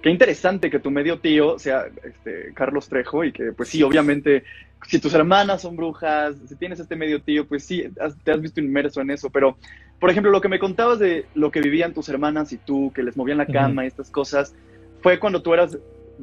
qué 0.03 0.11
interesante 0.11 0.71
que 0.71 0.79
tu 0.79 0.91
medio 0.91 1.21
tío 1.21 1.59
sea 1.59 1.87
este, 2.05 2.53
Carlos 2.55 2.89
Trejo 2.89 3.25
y 3.25 3.33
que 3.33 3.53
pues 3.53 3.69
sí, 3.69 3.83
obviamente 3.83 4.45
si 4.87 5.01
tus 5.01 5.15
hermanas 5.15 5.63
son 5.63 5.77
brujas, 5.77 6.37
si 6.47 6.55
tienes 6.57 6.79
este 6.79 6.97
medio 6.97 7.21
tío, 7.21 7.47
pues 7.47 7.65
sí, 7.65 7.85
te 8.25 8.33
has 8.33 8.41
visto 8.41 8.61
inmerso 8.61 9.01
en 9.01 9.11
eso. 9.11 9.31
Pero, 9.31 9.57
por 9.99 10.11
ejemplo, 10.11 10.31
lo 10.31 10.41
que 10.41 10.49
me 10.49 10.59
contabas 10.59 10.99
de 10.99 11.27
lo 11.35 11.51
que 11.51 11.61
vivían 11.61 11.93
tus 11.93 12.09
hermanas 12.09 12.53
y 12.53 12.59
tú, 12.59 12.93
que 12.95 13.03
les 13.03 13.17
movían 13.17 13.39
la 13.39 13.47
cama 13.47 13.85
y 13.85 13.89
estas 13.89 14.11
cosas, 14.11 14.55
fue 15.03 15.19
cuando 15.19 15.43
tú 15.43 15.55
eras, 15.55 15.79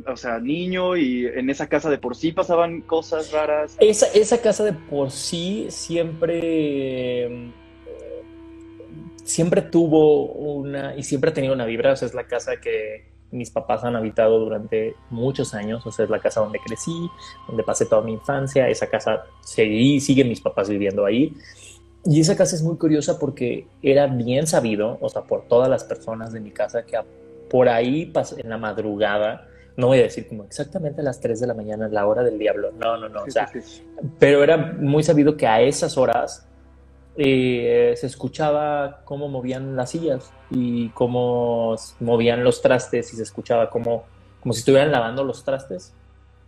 o 0.08 0.18
sea, 0.18 0.40
niño 0.40 0.96
y 0.98 1.26
en 1.28 1.50
esa 1.50 1.68
casa 1.68 1.90
de 1.90 1.98
por 1.98 2.16
sí 2.16 2.32
pasaban 2.32 2.82
cosas 2.82 3.32
raras. 3.32 3.76
Esa, 3.80 4.08
esa 4.14 4.42
casa 4.42 4.64
de 4.64 4.74
por 4.74 5.12
sí 5.12 5.68
siempre... 5.70 7.52
Siempre 9.24 9.62
tuvo 9.62 10.26
una, 10.34 10.98
y 10.98 11.04
siempre 11.04 11.30
ha 11.30 11.34
tenido 11.34 11.54
una 11.54 11.66
vibra, 11.66 11.94
o 11.94 11.96
sea, 11.96 12.10
es 12.10 12.14
la 12.14 12.28
casa 12.28 12.58
que, 12.60 13.14
mis 13.34 13.50
papás 13.50 13.84
han 13.84 13.96
habitado 13.96 14.40
durante 14.40 14.96
muchos 15.10 15.54
años, 15.54 15.86
o 15.86 15.92
sea, 15.92 16.06
es 16.06 16.12
la 16.12 16.20
casa 16.20 16.40
donde 16.40 16.60
crecí, 16.60 17.10
donde 17.48 17.64
pasé 17.64 17.86
toda 17.86 18.02
mi 18.04 18.14
infancia, 18.14 18.70
esa 18.70 18.88
casa 18.88 19.24
seguí, 19.42 20.00
siguen 20.00 20.30
mis 20.30 20.40
papás 20.40 20.70
viviendo 20.70 21.06
ahí. 21.06 21.34
Y 22.06 22.20
esa 22.20 22.38
casa 22.38 22.56
es 22.56 22.62
muy 22.62 22.78
curiosa 22.78 23.18
porque 23.18 23.66
era 23.82 24.08
bien 24.08 24.46
sabido, 24.46 24.98
o 25.02 25.10
sea, 25.10 25.24
por 25.24 25.48
todas 25.48 25.70
las 25.70 25.84
personas 25.84 26.32
de 26.32 26.42
mi 26.42 26.52
casa, 26.52 26.86
que 26.86 26.98
por 27.50 27.70
ahí 27.70 28.12
en 28.38 28.50
la 28.50 28.58
madrugada, 28.58 29.48
no 29.75 29.88
voy 29.88 30.00
a 30.00 30.03
decir 30.03 30.27
como 30.27 30.44
exactamente 30.44 31.01
a 31.01 31.03
las 31.03 31.20
3 31.20 31.39
de 31.39 31.48
la 31.48 31.53
mañana, 31.53 31.88
la 31.88 32.06
hora 32.06 32.24
del 32.24 32.38
diablo, 32.38 32.72
no, 32.72 32.98
no, 32.98 33.10
no, 33.10 33.24
o 33.24 33.30
sea, 33.30 33.50
pero 34.20 34.44
era 34.44 34.58
muy 34.58 35.03
sabido 35.03 35.36
que 35.36 35.48
a 35.48 35.62
esas 35.62 35.98
horas 35.98 36.48
eh, 37.15 37.94
se 37.96 38.08
escuchaba 38.08 39.01
cómo 39.06 39.30
movían 39.30 39.75
las 39.75 39.92
sillas 39.92 40.32
y 40.50 40.89
cómo 40.89 41.75
movían 42.00 42.44
los 42.44 42.62
trastes 42.62 43.13
y 43.13 43.18
se 43.18 43.24
escuchaba 43.24 43.70
como, 43.70 44.06
como 44.42 44.53
si 44.53 44.60
estuvieran 44.60 44.92
lavando 44.92 45.24
los 45.24 45.44
trastes 45.44 45.94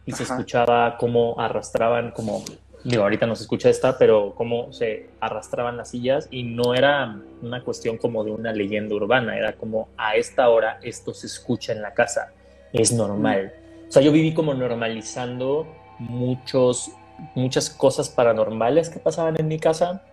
y 0.06 0.12
se 0.12 0.24
escuchaba 0.24 0.98
cómo 0.98 1.40
arrastraban, 1.40 2.12
como, 2.12 2.44
digo, 2.84 3.04
ahorita 3.04 3.26
no 3.26 3.36
se 3.36 3.44
escucha 3.44 3.70
esta, 3.70 3.98
pero 3.98 4.34
cómo 4.36 4.72
se 4.72 5.10
arrastraban 5.20 5.78
las 5.78 5.90
sillas 5.90 6.28
y 6.30 6.44
no 6.44 6.76
era 6.76 7.20
una 7.42 7.64
cuestión 7.64 7.98
como 7.98 8.24
de 8.24 8.32
una 8.32 8.52
leyenda 8.52 8.96
urbana, 8.96 9.38
era 9.38 9.54
como 9.54 9.90
a 9.98 10.16
esta 10.16 10.50
hora 10.50 10.80
esto 10.84 11.14
se 11.14 11.28
escucha 11.28 11.74
en 11.74 11.82
la 11.82 11.94
casa, 11.94 12.34
es 12.76 12.92
normal. 12.92 13.54
O 13.88 13.92
sea, 13.92 14.02
yo 14.02 14.12
viví 14.12 14.34
como 14.34 14.54
normalizando 14.54 15.68
muchos, 16.00 16.92
muchas 17.36 17.70
cosas 17.70 18.10
paranormales 18.10 18.90
que 18.90 19.00
pasaban 19.00 19.40
en 19.40 19.48
mi 19.48 19.60
casa 19.60 20.04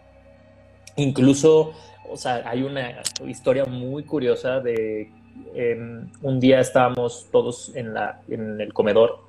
Incluso, 0.97 1.73
o 2.11 2.17
sea, 2.17 2.43
hay 2.45 2.63
una 2.63 3.03
historia 3.27 3.65
muy 3.65 4.05
curiosa 4.05 4.61
de 4.61 5.11
em, 5.55 6.11
un 6.21 6.41
día 6.41 6.61
estábamos 6.61 7.29
todos 7.33 7.75
en, 7.75 7.95
la, 7.95 8.21
en 8.29 8.61
el 8.61 8.73
comedor 8.75 9.21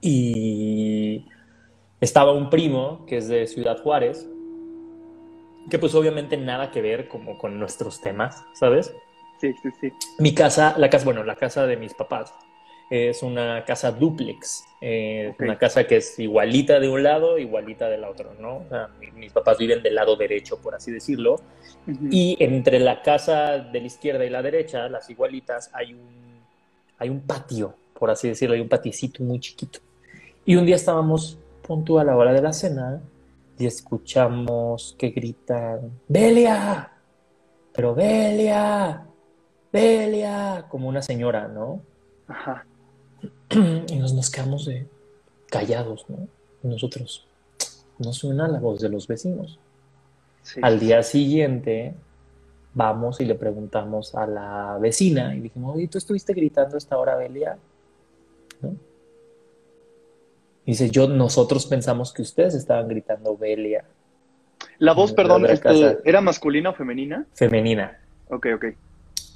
y 0.00 1.26
estaba 2.00 2.32
un 2.32 2.50
primo 2.50 3.04
que 3.06 3.16
es 3.16 3.28
de 3.28 3.48
Ciudad 3.48 3.82
Juárez, 3.82 4.28
que 5.68 5.78
pues 5.78 5.94
obviamente 5.94 6.36
nada 6.36 6.70
que 6.70 6.80
ver 6.80 7.08
como 7.08 7.36
con 7.38 7.58
nuestros 7.58 8.00
temas, 8.00 8.44
¿sabes? 8.54 8.94
Sí, 9.40 9.54
sí, 9.62 9.70
sí. 9.80 9.92
Mi 10.18 10.34
casa, 10.34 10.74
la 10.76 10.90
casa, 10.90 11.04
bueno, 11.04 11.24
la 11.24 11.36
casa 11.36 11.66
de 11.66 11.76
mis 11.76 11.94
papás 11.94 12.34
es 12.90 13.22
una 13.22 13.64
casa 13.64 13.92
duplex, 13.92 14.64
eh, 14.80 15.32
una 15.38 15.56
casa 15.56 15.86
que 15.86 15.98
es 15.98 16.18
igualita 16.18 16.80
de 16.80 16.88
un 16.88 17.04
lado, 17.04 17.38
igualita 17.38 17.88
del 17.88 18.02
otro, 18.02 18.34
¿no? 18.40 18.56
O 18.56 18.66
sea, 18.68 18.88
mis 19.14 19.32
papás 19.32 19.58
viven 19.58 19.80
del 19.80 19.94
lado 19.94 20.16
derecho, 20.16 20.58
por 20.60 20.74
así 20.74 20.90
decirlo, 20.90 21.40
y 22.10 22.36
entre 22.40 22.80
la 22.80 23.00
casa 23.00 23.58
de 23.58 23.80
la 23.80 23.86
izquierda 23.86 24.24
y 24.24 24.30
la 24.30 24.42
derecha, 24.42 24.88
las 24.88 25.08
igualitas, 25.08 25.70
hay 25.72 25.94
un, 25.94 26.40
hay 26.98 27.08
un 27.08 27.20
patio, 27.20 27.74
por 27.94 28.10
así 28.10 28.28
decirlo, 28.28 28.56
hay 28.56 28.60
un 28.60 28.68
patiecito 28.68 29.22
muy 29.22 29.38
chiquito. 29.38 29.78
Y 30.44 30.56
un 30.56 30.66
día 30.66 30.76
estábamos 30.76 31.38
punto 31.62 32.00
a 32.00 32.04
la 32.04 32.16
hora 32.16 32.32
de 32.32 32.42
la 32.42 32.52
cena 32.52 33.00
y 33.56 33.66
escuchamos 33.66 34.96
que 34.98 35.10
gritan, 35.10 35.92
¡Belia! 36.08 36.90
Pero 37.72 37.94
Belia, 37.94 39.06
Belia, 39.72 40.66
como 40.68 40.88
una 40.88 41.02
señora, 41.02 41.48
¿no? 41.48 41.80
Ajá. 42.28 42.66
y 43.50 43.96
nos, 43.96 44.12
nos 44.12 44.30
quedamos 44.30 44.66
de 44.66 44.86
callados, 45.48 46.06
¿no? 46.08 46.28
nosotros, 46.62 47.26
no 47.98 48.12
suena 48.12 48.48
la 48.48 48.58
voz 48.58 48.80
de 48.80 48.88
los 48.88 49.06
vecinos. 49.06 49.58
Al 50.62 50.78
día 50.80 51.02
siguiente 51.02 51.94
vamos 52.74 53.20
y 53.20 53.24
le 53.24 53.34
preguntamos 53.34 54.14
a 54.14 54.26
la 54.26 54.78
vecina 54.80 55.34
y 55.34 55.40
dijimos, 55.40 55.76
oye, 55.76 55.88
¿tú 55.88 55.98
estuviste 55.98 56.32
gritando 56.32 56.76
esta 56.76 56.98
hora, 56.98 57.16
Belia? 57.16 57.56
¿No? 58.62 58.74
Dice, 60.66 60.90
yo, 60.90 61.08
nosotros 61.08 61.66
pensamos 61.66 62.12
que 62.12 62.22
ustedes 62.22 62.54
estaban 62.54 62.88
gritando 62.88 63.36
Belia. 63.36 63.84
La 64.78 64.92
voz, 64.92 65.12
perdón, 65.12 65.46
este, 65.46 65.98
¿era 66.04 66.20
masculina 66.20 66.70
o 66.70 66.74
femenina? 66.74 67.26
Femenina. 67.34 67.98
Ok, 68.28 68.46
ok. 68.54 68.64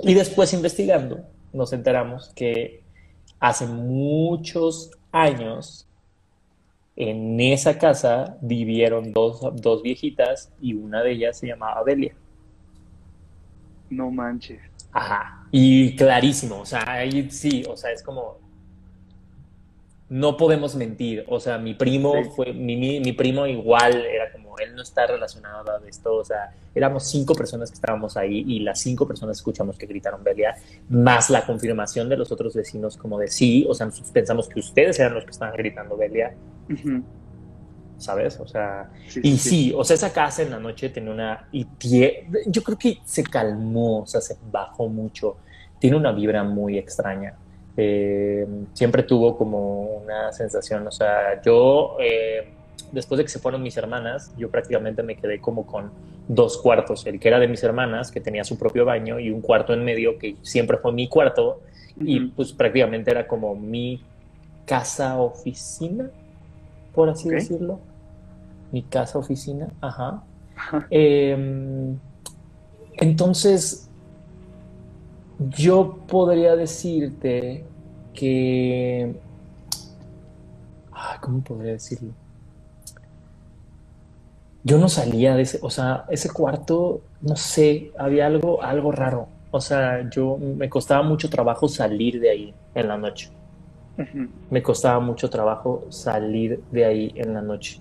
Y 0.03 0.15
después 0.15 0.53
investigando, 0.53 1.25
nos 1.53 1.73
enteramos 1.73 2.31
que 2.35 2.83
hace 3.41 3.67
muchos 3.67 4.91
años 5.13 5.87
en 6.97 7.41
esa 7.41 7.79
casa 7.79 8.37
vivieron 8.41 9.13
dos, 9.13 9.41
dos, 9.55 9.83
viejitas 9.83 10.53
y 10.61 10.75
una 10.75 11.03
de 11.03 11.13
ellas 11.13 11.39
se 11.39 11.49
llamaba 11.49 11.83
Belia. 11.83 12.15
No 13.91 14.11
manches. 14.11 14.61
Ajá. 14.93 15.47
Y 15.51 15.97
clarísimo, 15.97 16.61
o 16.61 16.67
sea, 16.67 16.85
ahí 16.87 17.31
sí, 17.31 17.65
o 17.69 17.77
sea, 17.77 17.91
es 17.91 18.03
como 18.03 18.39
no 20.09 20.37
podemos 20.37 20.75
mentir. 20.75 21.25
O 21.29 21.41
sea, 21.41 21.59
mi 21.59 21.75
primo 21.75 22.13
fue, 22.37 22.53
mi, 22.53 22.77
mi, 23.01 23.13
primo 23.13 23.47
igual 23.47 24.05
era 24.05 24.31
como, 24.33 24.59
él 24.59 24.75
no 24.75 24.83
está 24.83 25.07
relacionado 25.07 25.71
a 25.73 25.89
esto. 25.89 26.17
O 26.17 26.25
sea, 26.25 26.53
éramos 26.75 27.05
cinco 27.05 27.35
personas 27.35 27.71
que 27.71 27.75
estábamos 27.75 28.17
ahí 28.17 28.45
y 28.47 28.61
las 28.61 28.81
cinco 28.81 29.07
personas 29.07 29.39
escuchamos 29.39 29.77
que 29.77 29.87
gritaron 29.87 30.23
Belia, 30.23 30.57
más 30.89 31.31
la 31.31 31.47
confirmación 31.47 32.09
de 32.09 32.17
los 32.17 32.31
otros 32.33 32.55
vecinos 32.55 32.97
como 32.97 33.19
de 33.19 33.29
sí, 33.29 33.67
o 33.69 33.75
sea, 33.75 33.87
nosotros 33.87 34.13
pensamos 34.13 34.49
que 34.49 34.61
ustedes 34.61 34.99
eran 34.99 35.15
los 35.15 35.25
que 35.25 35.31
estaban 35.31 35.57
gritando 35.57 35.97
Belia. 35.97 36.35
¿Sabes? 37.97 38.39
O 38.41 38.47
sea, 38.47 38.91
y 39.23 39.39
sí, 39.39 39.73
o 39.75 39.85
sea, 39.85 39.95
esa 39.95 40.13
casa 40.13 40.43
en 40.43 40.51
la 40.51 40.59
noche 40.59 40.91
tenía 40.91 41.13
una, 41.13 41.49
y 41.53 41.67
yo 42.47 42.63
creo 42.63 42.77
que 42.77 42.99
se 43.05 43.23
calmó, 43.23 44.01
o 44.03 44.07
sea, 44.07 44.21
se 44.21 44.37
bajó 44.51 44.89
mucho. 44.89 45.37
Tiene 45.79 45.97
una 45.97 46.13
vibra 46.13 46.43
muy 46.43 46.77
extraña. 46.77 47.37
Eh, 47.77 48.47
siempre 48.73 49.03
tuvo 49.03 49.37
como 49.37 49.83
una 49.97 50.33
sensación, 50.33 50.87
o 50.87 50.93
sea, 50.93 51.43
yo 51.43 51.97
eh, 52.01 52.49
después 52.93 53.19
de 53.19 53.25
que 53.25 53.31
se 53.31 53.39
fueron 53.39 53.63
mis 53.63 53.77
hermanas, 53.77 54.33
yo 54.37 54.51
prácticamente 54.51 55.03
me 55.03 55.17
quedé 55.17 55.41
como 55.41 55.67
con 55.67 55.91
dos 56.29 56.59
cuartos, 56.59 57.07
el 57.07 57.19
que 57.19 57.29
era 57.29 57.39
de 57.39 57.49
mis 57.49 57.63
hermanas, 57.63 58.11
que 58.11 58.21
tenía 58.21 58.45
su 58.45 58.59
propio 58.59 58.85
baño, 58.85 59.19
y 59.19 59.31
un 59.31 59.41
cuarto 59.41 59.73
en 59.75 59.85
medio, 59.85 60.19
que 60.19 60.37
siempre 60.43 60.79
fue 60.79 60.93
mi 60.93 61.09
cuarto, 61.09 61.61
y 62.01 62.21
pues 62.21 62.53
prácticamente 62.53 63.11
era 63.11 63.27
como 63.27 63.55
mi 63.55 64.03
casa 64.65 65.19
oficina, 65.19 66.11
por 66.95 67.09
así 67.09 67.29
decirlo. 67.29 67.81
Mi 68.73 68.83
casa 68.83 69.19
oficina, 69.19 69.69
ajá. 69.81 70.25
Em, 70.91 71.99
entonces, 72.97 73.89
yo 75.39 75.99
podría 76.07 76.57
decirte 76.57 77.65
que... 78.13 79.15
¿Cómo 81.21 81.43
podría 81.43 81.73
decirlo? 81.73 82.13
yo 84.65 84.79
no 84.79 84.89
salía 84.89 85.37
de 85.37 85.43
ese, 85.43 85.59
o 85.61 85.69
sea, 85.69 86.07
ese 86.09 86.31
cuarto, 86.31 87.03
no 87.21 87.37
sé, 87.37 87.93
había 87.99 88.27
algo, 88.27 88.63
algo 88.63 88.91
raro. 88.91 89.29
O 89.51 89.61
sea, 89.61 90.09
yo 90.11 90.39
me 90.39 90.69
costaba 90.71 91.03
mucho 91.03 91.29
trabajo 91.29 91.69
salir 91.69 92.19
de 92.19 92.31
ahí 92.31 92.55
en 92.75 92.89
la 92.89 92.97
noche. 92.97 93.31
Me 94.51 94.63
costaba 94.63 94.99
mucho 94.99 95.31
trabajo 95.31 95.85
salir 95.91 96.61
de 96.73 96.85
ahí 96.85 97.13
en 97.15 97.35
la 97.35 97.43
noche. 97.43 97.81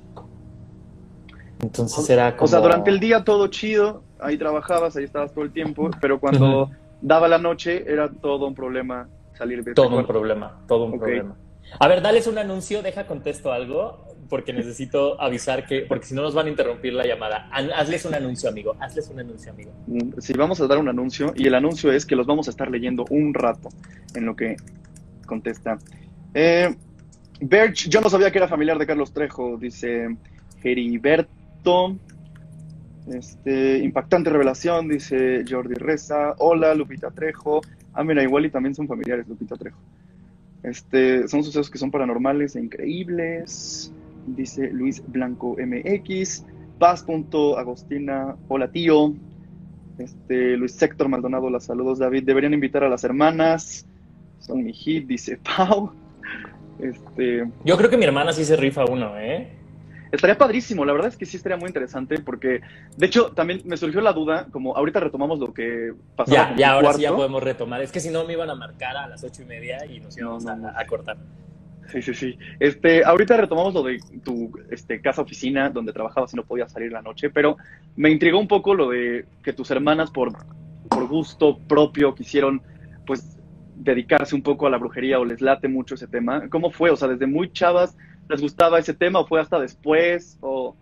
Entonces 1.61 2.07
era 2.09 2.35
como... 2.35 2.45
O 2.45 2.47
sea, 2.47 2.59
durante 2.59 2.91
el 2.91 2.99
día 2.99 3.23
todo 3.23 3.47
chido, 3.47 4.03
ahí 4.19 4.37
trabajabas, 4.37 4.95
ahí 4.97 5.05
estabas 5.05 5.33
todo 5.33 5.45
el 5.45 5.51
tiempo, 5.51 5.89
pero 6.01 6.19
cuando 6.19 6.69
daba 7.03 7.27
la 7.27 7.37
noche 7.37 7.83
era 7.85 8.09
todo 8.09 8.47
un 8.47 8.55
problema 8.55 9.07
salir 9.33 9.63
de 9.63 9.73
Todo 9.73 9.97
un 9.97 10.07
problema, 10.07 10.63
todo 10.67 10.85
un 10.85 10.97
problema. 10.97 11.35
A 11.79 11.87
ver, 11.87 12.01
dales 12.01 12.27
un 12.27 12.37
anuncio, 12.37 12.81
deja 12.81 13.05
contesto 13.05 13.51
algo, 13.51 14.05
porque 14.29 14.53
necesito 14.53 15.19
avisar 15.19 15.65
que, 15.65 15.81
porque 15.81 16.05
si 16.05 16.15
no 16.15 16.21
nos 16.21 16.33
van 16.33 16.47
a 16.47 16.49
interrumpir 16.49 16.93
la 16.93 17.05
llamada. 17.05 17.49
Hazles 17.51 18.05
un 18.05 18.15
anuncio, 18.15 18.49
amigo, 18.49 18.75
hazles 18.79 19.09
un 19.09 19.19
anuncio, 19.19 19.51
amigo. 19.51 19.71
Mm, 19.87 20.19
sí, 20.19 20.33
vamos 20.33 20.61
a 20.61 20.67
dar 20.67 20.77
un 20.77 20.87
anuncio, 20.87 21.33
y 21.35 21.47
el 21.47 21.55
anuncio 21.55 21.91
es 21.91 22.05
que 22.05 22.15
los 22.15 22.25
vamos 22.25 22.47
a 22.47 22.51
estar 22.51 22.69
leyendo 22.69 23.05
un 23.09 23.33
rato 23.33 23.69
en 24.15 24.25
lo 24.25 24.35
que 24.35 24.55
contesta. 25.25 25.77
Eh, 26.33 26.73
Berch, 27.41 27.89
yo 27.89 28.01
no 28.01 28.09
sabía 28.09 28.31
que 28.31 28.37
era 28.37 28.47
familiar 28.47 28.77
de 28.77 28.85
Carlos 28.85 29.11
Trejo, 29.11 29.57
dice 29.57 30.15
Heriberto. 30.63 31.97
Este, 33.07 33.79
impactante 33.79 34.29
revelación, 34.29 34.87
dice 34.87 35.43
Jordi 35.49 35.75
Reza. 35.75 36.35
Hola, 36.37 36.73
Lupita 36.73 37.11
Trejo. 37.11 37.61
Ah, 37.93 38.03
mira, 38.03 38.23
igual 38.23 38.45
y 38.45 38.49
también 38.49 38.75
son 38.75 38.87
familiares, 38.87 39.27
Lupita 39.27 39.55
Trejo. 39.55 39.79
Este, 40.63 41.27
son 41.27 41.43
sucesos 41.43 41.69
que 41.69 41.77
son 41.77 41.91
paranormales 41.91 42.55
e 42.55 42.61
increíbles, 42.61 43.91
dice 44.27 44.71
Luis 44.71 45.03
Blanco 45.05 45.57
MX. 45.57 46.45
Paz.agostina, 46.79 48.35
hola 48.47 48.71
tío. 48.71 49.13
Este, 49.97 50.57
Luis 50.57 50.71
Sector 50.71 51.07
Maldonado, 51.09 51.49
las 51.49 51.65
saludos 51.65 51.99
David. 51.99 52.23
Deberían 52.23 52.53
invitar 52.53 52.83
a 52.83 52.89
las 52.89 53.03
hermanas. 53.03 53.85
Son 54.39 54.63
mi 54.63 54.73
hit, 54.73 55.07
dice 55.07 55.37
Pau. 55.57 55.91
Este, 56.79 57.45
Yo 57.63 57.77
creo 57.77 57.89
que 57.89 57.97
mi 57.97 58.05
hermana 58.05 58.33
sí 58.33 58.43
se 58.45 58.55
rifa 58.55 58.85
uno, 58.85 59.17
¿eh? 59.17 59.62
Estaría 60.13 60.37
padrísimo, 60.37 60.85
la 60.85 60.93
verdad 60.93 61.09
es 61.09 61.17
que 61.17 61.25
sí 61.25 61.37
estaría 61.37 61.57
muy 61.57 61.69
interesante 61.69 62.19
porque, 62.19 62.61
de 62.95 63.05
hecho, 63.07 63.31
también 63.31 63.63
me 63.65 63.77
surgió 63.77 63.99
la 63.99 64.13
duda, 64.13 64.45
como 64.51 64.77
ahorita 64.77 64.99
retomamos 64.99 65.39
lo 65.39 65.51
que 65.55 65.91
pasó. 66.15 66.31
Ya, 66.31 66.55
ya, 66.55 66.73
ahora 66.73 66.93
sí 66.93 67.01
ya 67.01 67.15
podemos 67.15 67.41
retomar. 67.41 67.81
Es 67.81 67.91
que 67.91 67.99
si 67.99 68.11
no 68.11 68.23
me 68.23 68.33
iban 68.33 68.47
a 68.51 68.53
marcar 68.53 68.95
a 68.95 69.07
las 69.07 69.23
ocho 69.23 69.41
y 69.41 69.45
media 69.45 69.83
y 69.87 69.99
nos 69.99 70.15
íbamos 70.15 70.45
a, 70.45 70.85
cortar. 70.85 71.17
Sí, 71.91 72.03
sí, 72.03 72.13
sí. 72.13 72.37
Este, 72.59 73.03
ahorita 73.03 73.37
retomamos 73.37 73.73
lo 73.73 73.81
de 73.81 73.99
tu 74.23 74.51
este, 74.69 75.01
casa 75.01 75.23
oficina 75.23 75.71
donde 75.71 75.91
trabajabas 75.91 76.31
y 76.31 76.35
no 76.35 76.43
podías 76.43 76.71
salir 76.71 76.91
la 76.91 77.01
noche, 77.01 77.31
pero 77.31 77.57
me 77.95 78.11
intrigó 78.11 78.37
un 78.37 78.47
poco 78.47 78.75
lo 78.75 78.91
de 78.91 79.25
que 79.43 79.51
tus 79.51 79.71
hermanas 79.71 80.11
por, 80.11 80.31
por 80.89 81.07
gusto 81.07 81.57
propio 81.57 82.13
quisieron, 82.13 82.61
pues, 83.07 83.39
dedicarse 83.75 84.35
un 84.35 84.43
poco 84.43 84.67
a 84.67 84.69
la 84.69 84.77
brujería 84.77 85.19
o 85.19 85.25
les 85.25 85.41
late 85.41 85.67
mucho 85.69 85.95
ese 85.95 86.05
tema. 86.05 86.49
¿Cómo 86.49 86.69
fue? 86.69 86.91
O 86.91 86.95
sea, 86.95 87.07
desde 87.07 87.25
muy 87.25 87.51
chavas 87.51 87.97
les 88.29 88.41
gustaba 88.41 88.79
ese 88.79 88.93
tema 88.93 89.19
o 89.19 89.27
fue 89.27 89.39
hasta 89.39 89.59
después? 89.59 90.37
O... 90.41 90.75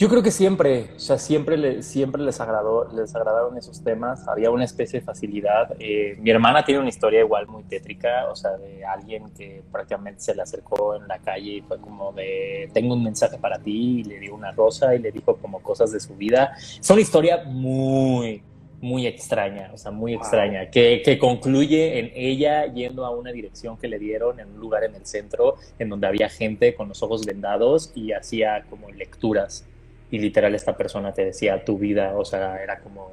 Yo 0.00 0.08
creo 0.08 0.22
que 0.22 0.30
siempre, 0.30 0.92
o 0.96 0.98
sea, 0.98 1.18
siempre, 1.18 1.82
siempre 1.82 2.22
les, 2.22 2.40
agradó, 2.40 2.88
les 2.90 3.14
agradaron 3.14 3.58
esos 3.58 3.84
temas, 3.84 4.26
había 4.28 4.50
una 4.50 4.64
especie 4.64 5.00
de 5.00 5.04
facilidad. 5.04 5.76
Eh, 5.78 6.16
mi 6.18 6.30
hermana 6.30 6.64
tiene 6.64 6.80
una 6.80 6.88
historia 6.88 7.20
igual 7.20 7.46
muy 7.46 7.64
tétrica, 7.64 8.26
o 8.30 8.34
sea, 8.34 8.52
de 8.56 8.82
alguien 8.82 9.28
que 9.36 9.62
prácticamente 9.70 10.22
se 10.22 10.34
le 10.34 10.40
acercó 10.40 10.94
en 10.94 11.06
la 11.06 11.18
calle 11.18 11.56
y 11.56 11.60
fue 11.60 11.78
como 11.78 12.12
de, 12.12 12.70
tengo 12.72 12.94
un 12.94 13.04
mensaje 13.04 13.36
para 13.36 13.58
ti, 13.58 14.00
y 14.00 14.04
le 14.04 14.18
dio 14.20 14.34
una 14.34 14.52
rosa 14.52 14.94
y 14.94 15.00
le 15.00 15.12
dijo 15.12 15.36
como 15.36 15.62
cosas 15.62 15.92
de 15.92 16.00
su 16.00 16.14
vida. 16.16 16.54
Es 16.58 16.88
una 16.88 17.02
historia 17.02 17.44
muy, 17.44 18.42
muy 18.80 19.06
extraña, 19.06 19.70
o 19.74 19.76
sea, 19.76 19.90
muy 19.90 20.14
extraña, 20.14 20.70
que, 20.70 21.02
que, 21.04 21.18
concluye 21.18 21.98
en 21.98 22.12
ella 22.14 22.66
yendo 22.72 23.04
a 23.04 23.10
una 23.10 23.30
dirección 23.30 23.76
que 23.76 23.88
le 23.88 23.98
dieron 23.98 24.40
en 24.40 24.48
un 24.48 24.58
lugar 24.58 24.84
en 24.84 24.94
el 24.94 25.04
centro, 25.04 25.56
en 25.78 25.90
donde 25.90 26.06
había 26.06 26.30
gente 26.30 26.74
con 26.74 26.88
los 26.88 27.02
ojos 27.02 27.26
vendados 27.26 27.92
y 27.94 28.12
hacía 28.12 28.64
como 28.70 28.90
lecturas. 28.90 29.66
Y 30.10 30.18
literal 30.18 30.54
esta 30.54 30.76
persona 30.76 31.12
te 31.12 31.26
decía 31.26 31.62
tu 31.64 31.78
vida, 31.78 32.16
o 32.16 32.24
sea, 32.24 32.62
era 32.62 32.80
como 32.80 33.10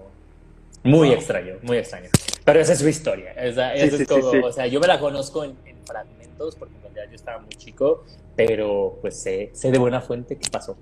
muy 0.84 1.12
extraño, 1.12 1.56
muy 1.62 1.77
extraño. 1.77 2.10
Pero 2.45 2.60
esa 2.62 2.73
es 2.73 2.80
su 2.80 2.88
historia, 2.88 3.34
esa, 3.34 3.75
es 3.75 4.08
como, 4.08 4.30
o 4.30 4.51
sea, 4.51 4.67
yo 4.67 4.80
me 4.80 4.88
la 4.88 4.99
conozco 4.99 5.43
en, 5.43 5.56
en, 5.65 5.75
fragmentos, 5.86 6.56
porque 6.56 6.75
en 6.75 6.82
realidad 6.84 7.06
yo 7.10 7.15
estaba 7.15 7.39
muy 7.39 7.56
chico, 7.56 8.06
pero 8.38 8.97
pues 9.01 9.19
sé, 9.19 9.51
sé 9.53 9.69
de 9.71 9.77
buena 9.77 9.99
fuente 9.99 10.38
qué 10.38 10.49
pasó. 10.49 10.77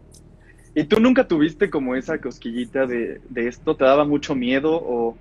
¿Y 0.75 0.83
tú 0.83 0.99
nunca 0.99 1.25
tuviste 1.25 1.69
como 1.69 1.95
esa 1.95 2.19
cosquillita 2.19 2.85
de, 2.85 3.21
esto? 3.35 3.75
¿Te 3.75 3.85
daba 3.85 4.03
mucho 4.03 4.35
miedo 4.35 4.75
o...? 4.75 5.15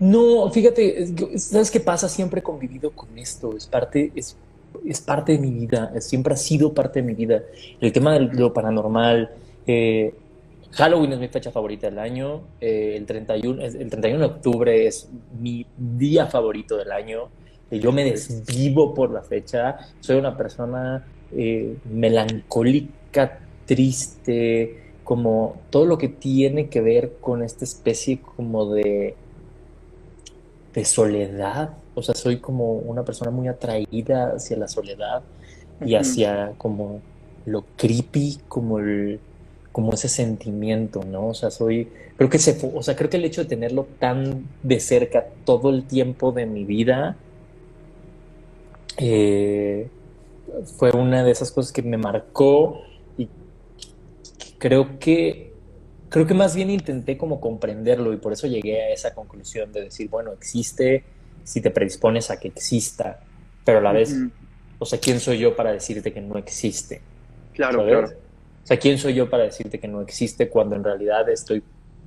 No, 0.00 0.50
fíjate, 0.50 1.06
¿sabes 1.38 1.70
qué 1.70 1.78
pasa? 1.78 2.08
Siempre 2.08 2.40
he 2.40 2.42
convivido 2.42 2.90
con 2.90 3.16
esto, 3.16 3.56
es 3.56 3.66
parte, 3.66 4.10
es, 4.14 4.36
es 4.84 5.00
parte 5.00 5.32
de 5.32 5.38
mi 5.38 5.50
vida, 5.50 5.92
siempre 6.00 6.34
ha 6.34 6.36
sido 6.38 6.72
parte 6.72 7.00
de 7.00 7.06
mi 7.06 7.14
vida. 7.14 7.42
El 7.80 7.92
tema 7.92 8.14
de 8.14 8.20
lo 8.20 8.52
paranormal, 8.52 9.30
eh, 9.66 10.14
Halloween 10.72 11.12
es 11.12 11.18
mi 11.20 11.28
fecha 11.28 11.52
favorita 11.52 11.88
del 11.88 11.98
año, 11.98 12.40
eh, 12.60 12.94
el, 12.96 13.04
31, 13.04 13.62
el 13.62 13.90
31 13.90 14.18
de 14.18 14.24
octubre 14.24 14.86
es 14.86 15.08
mi 15.38 15.66
día 15.76 16.26
favorito 16.26 16.78
del 16.78 16.92
año, 16.92 17.28
yo 17.70 17.92
me 17.92 18.04
desvivo 18.04 18.94
por 18.94 19.10
la 19.12 19.22
fecha, 19.22 19.76
soy 20.00 20.16
una 20.16 20.36
persona 20.36 21.04
eh, 21.30 21.76
melancólica 21.84 23.38
triste, 23.70 24.80
como 25.04 25.54
todo 25.70 25.86
lo 25.86 25.96
que 25.96 26.08
tiene 26.08 26.68
que 26.68 26.80
ver 26.80 27.18
con 27.20 27.44
esta 27.44 27.64
especie 27.64 28.20
como 28.20 28.74
de, 28.74 29.14
de 30.74 30.84
soledad. 30.84 31.70
O 31.94 32.02
sea, 32.02 32.16
soy 32.16 32.38
como 32.38 32.72
una 32.72 33.04
persona 33.04 33.30
muy 33.30 33.46
atraída 33.46 34.32
hacia 34.34 34.56
la 34.56 34.66
soledad 34.66 35.22
y 35.86 35.94
hacia 35.94 36.52
como 36.58 37.00
lo 37.46 37.64
creepy, 37.76 38.40
como 38.48 38.80
el, 38.80 39.20
como 39.70 39.92
ese 39.92 40.08
sentimiento, 40.08 41.04
¿no? 41.04 41.28
O 41.28 41.34
sea, 41.34 41.52
soy, 41.52 41.88
creo 42.16 42.28
que 42.28 42.40
se, 42.40 42.58
o 42.74 42.82
sea, 42.82 42.96
creo 42.96 43.08
que 43.08 43.18
el 43.18 43.24
hecho 43.24 43.42
de 43.42 43.48
tenerlo 43.48 43.86
tan 44.00 44.48
de 44.64 44.80
cerca 44.80 45.26
todo 45.44 45.70
el 45.70 45.84
tiempo 45.84 46.32
de 46.32 46.46
mi 46.46 46.64
vida 46.64 47.16
eh, 48.96 49.86
fue 50.76 50.90
una 50.90 51.22
de 51.22 51.30
esas 51.30 51.52
cosas 51.52 51.70
que 51.70 51.82
me 51.82 51.98
marcó 51.98 52.89
creo 54.60 55.00
que 55.00 55.50
creo 56.10 56.26
que 56.26 56.34
más 56.34 56.54
bien 56.54 56.70
intenté 56.70 57.16
como 57.16 57.40
comprenderlo 57.40 58.12
y 58.12 58.18
por 58.18 58.32
eso 58.32 58.46
llegué 58.46 58.82
a 58.82 58.90
esa 58.90 59.14
conclusión 59.14 59.72
de 59.72 59.82
decir, 59.84 60.10
bueno, 60.10 60.32
existe 60.32 61.04
si 61.44 61.60
te 61.60 61.70
predispones 61.70 62.30
a 62.30 62.38
que 62.38 62.48
exista, 62.48 63.20
pero 63.64 63.78
a 63.78 63.80
la 63.80 63.92
vez, 63.92 64.14
o 64.78 64.84
sea, 64.84 64.98
¿quién 65.00 65.18
soy 65.20 65.38
yo 65.38 65.56
para 65.56 65.72
decirte 65.72 66.12
que 66.12 66.20
no 66.20 66.36
existe? 66.36 67.00
Claro, 67.54 67.84
claro. 67.84 68.08
O 68.62 68.66
sea, 68.66 68.78
¿quién 68.78 68.98
soy 68.98 69.14
yo 69.14 69.30
para 69.30 69.44
decirte 69.44 69.80
que 69.80 69.88
no 69.88 70.02
existe 70.02 70.48
cuando 70.48 70.76
en 70.76 70.84
realidad 70.84 71.28
estoy 71.30 71.62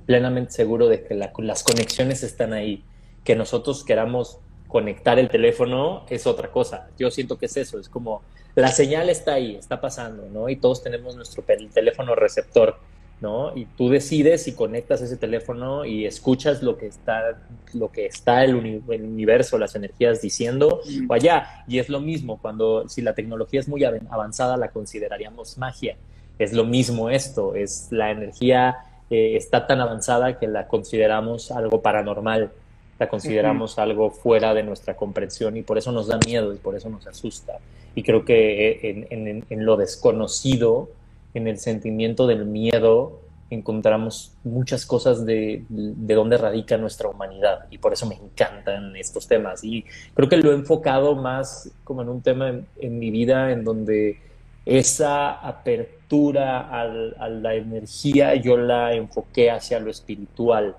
plenamente 0.06 0.52
seguro 0.52 0.88
de 0.88 1.02
que 1.02 1.14
las 1.14 1.62
conexiones 1.62 2.22
están 2.22 2.52
ahí? 2.52 2.84
Que 3.24 3.34
nosotros 3.34 3.84
queramos 3.84 4.38
conectar 4.74 5.20
el 5.20 5.28
teléfono 5.28 6.02
es 6.10 6.26
otra 6.26 6.50
cosa. 6.50 6.88
Yo 6.98 7.08
siento 7.08 7.38
que 7.38 7.46
es 7.46 7.56
eso, 7.56 7.78
es 7.78 7.88
como 7.88 8.22
la 8.56 8.72
señal 8.72 9.08
está 9.08 9.34
ahí, 9.34 9.54
está 9.54 9.80
pasando, 9.80 10.28
¿no? 10.32 10.48
Y 10.48 10.56
todos 10.56 10.82
tenemos 10.82 11.14
nuestro 11.14 11.44
teléfono 11.72 12.16
receptor, 12.16 12.78
¿no? 13.20 13.56
Y 13.56 13.66
tú 13.66 13.88
decides 13.88 14.42
si 14.42 14.54
conectas 14.54 15.00
ese 15.00 15.16
teléfono 15.16 15.84
y 15.84 16.06
escuchas 16.06 16.60
lo 16.60 16.76
que 16.76 16.88
está, 16.88 17.40
lo 17.72 17.92
que 17.92 18.06
está 18.06 18.42
el, 18.42 18.56
universo, 18.56 19.58
las 19.58 19.76
energías 19.76 20.20
diciendo 20.20 20.80
o 21.08 21.14
allá. 21.14 21.64
Y 21.68 21.78
es 21.78 21.88
lo 21.88 22.00
mismo, 22.00 22.40
cuando 22.42 22.88
si 22.88 23.00
la 23.00 23.14
tecnología 23.14 23.60
es 23.60 23.68
muy 23.68 23.84
avanzada, 23.84 24.56
la 24.56 24.72
consideraríamos 24.72 25.56
magia. 25.56 25.96
Es 26.40 26.52
lo 26.52 26.64
mismo 26.64 27.10
esto, 27.10 27.54
es 27.54 27.92
la 27.92 28.10
energía 28.10 28.78
eh, 29.08 29.36
está 29.36 29.68
tan 29.68 29.80
avanzada 29.80 30.36
que 30.36 30.48
la 30.48 30.66
consideramos 30.66 31.52
algo 31.52 31.80
paranormal 31.80 32.50
la 32.98 33.08
consideramos 33.08 33.78
algo 33.78 34.10
fuera 34.10 34.54
de 34.54 34.62
nuestra 34.62 34.96
comprensión 34.96 35.56
y 35.56 35.62
por 35.62 35.78
eso 35.78 35.90
nos 35.90 36.06
da 36.06 36.18
miedo 36.26 36.52
y 36.52 36.58
por 36.58 36.76
eso 36.76 36.88
nos 36.88 37.06
asusta. 37.06 37.58
Y 37.94 38.02
creo 38.02 38.24
que 38.24 39.44
en, 39.48 39.64
lo 39.64 39.76
desconocido, 39.76 40.90
en 41.34 41.48
el 41.48 41.58
sentimiento 41.58 42.26
del 42.26 42.44
miedo, 42.44 43.20
encontramos 43.50 44.32
muchas 44.42 44.86
cosas 44.86 45.26
de, 45.26 45.64
de 45.68 46.14
dónde 46.14 46.38
radica 46.38 46.76
nuestra 46.76 47.08
humanidad 47.08 47.66
y 47.70 47.78
por 47.78 47.92
eso 47.92 48.06
me 48.06 48.14
encantan 48.14 48.96
estos 48.96 49.26
temas. 49.26 49.62
Y 49.64 49.84
creo 50.14 50.28
que 50.28 50.36
lo 50.36 50.52
he 50.52 50.54
enfocado 50.54 51.14
más 51.14 51.70
como 51.82 52.02
en 52.02 52.08
un 52.08 52.22
tema 52.22 52.48
en, 52.48 52.98
mi 52.98 53.10
vida 53.10 53.52
en 53.52 53.64
donde 53.64 54.20
esa 54.64 55.32
apertura 55.32 56.68
a 56.70 57.28
la 57.28 57.54
energía 57.54 58.36
yo 58.36 58.56
la 58.56 58.94
enfoqué 58.94 59.50
hacia 59.50 59.80
lo 59.80 59.90
espiritual, 59.90 60.76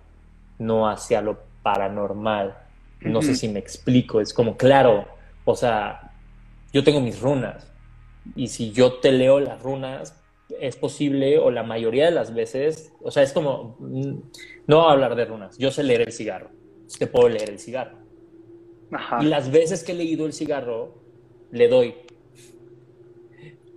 no 0.57 0.89
hacia 0.89 1.21
lo 1.21 1.37
paranormal. 1.65 2.55
No 3.01 3.23
sé 3.23 3.33
si 3.33 3.47
me 3.47 3.57
explico, 3.57 4.21
es 4.21 4.33
como, 4.33 4.55
claro, 4.55 5.07
o 5.45 5.55
sea, 5.55 6.11
yo 6.71 6.83
tengo 6.83 7.01
mis 7.01 7.19
runas 7.19 7.71
y 8.35 8.47
si 8.49 8.71
yo 8.71 8.99
te 8.99 9.11
leo 9.11 9.39
las 9.39 9.61
runas, 9.63 10.21
es 10.59 10.75
posible, 10.75 11.39
o 11.39 11.49
la 11.49 11.63
mayoría 11.63 12.05
de 12.05 12.11
las 12.11 12.35
veces, 12.35 12.93
o 13.01 13.09
sea, 13.09 13.23
es 13.23 13.33
como, 13.33 13.77
mm, 13.79 14.13
no 14.67 14.77
voy 14.77 14.89
a 14.89 14.91
hablar 14.91 15.15
de 15.15 15.25
runas, 15.25 15.57
yo 15.57 15.71
sé 15.71 15.83
leer 15.83 16.01
el 16.01 16.13
cigarro, 16.13 16.51
te 16.99 17.07
puedo 17.07 17.29
leer 17.29 17.49
el 17.49 17.59
cigarro. 17.59 17.97
Ajá. 18.91 19.23
Y 19.23 19.25
las 19.25 19.51
veces 19.51 19.83
que 19.83 19.93
he 19.93 19.95
leído 19.95 20.27
el 20.27 20.33
cigarro, 20.33 20.93
le 21.51 21.67
doy. 21.67 21.95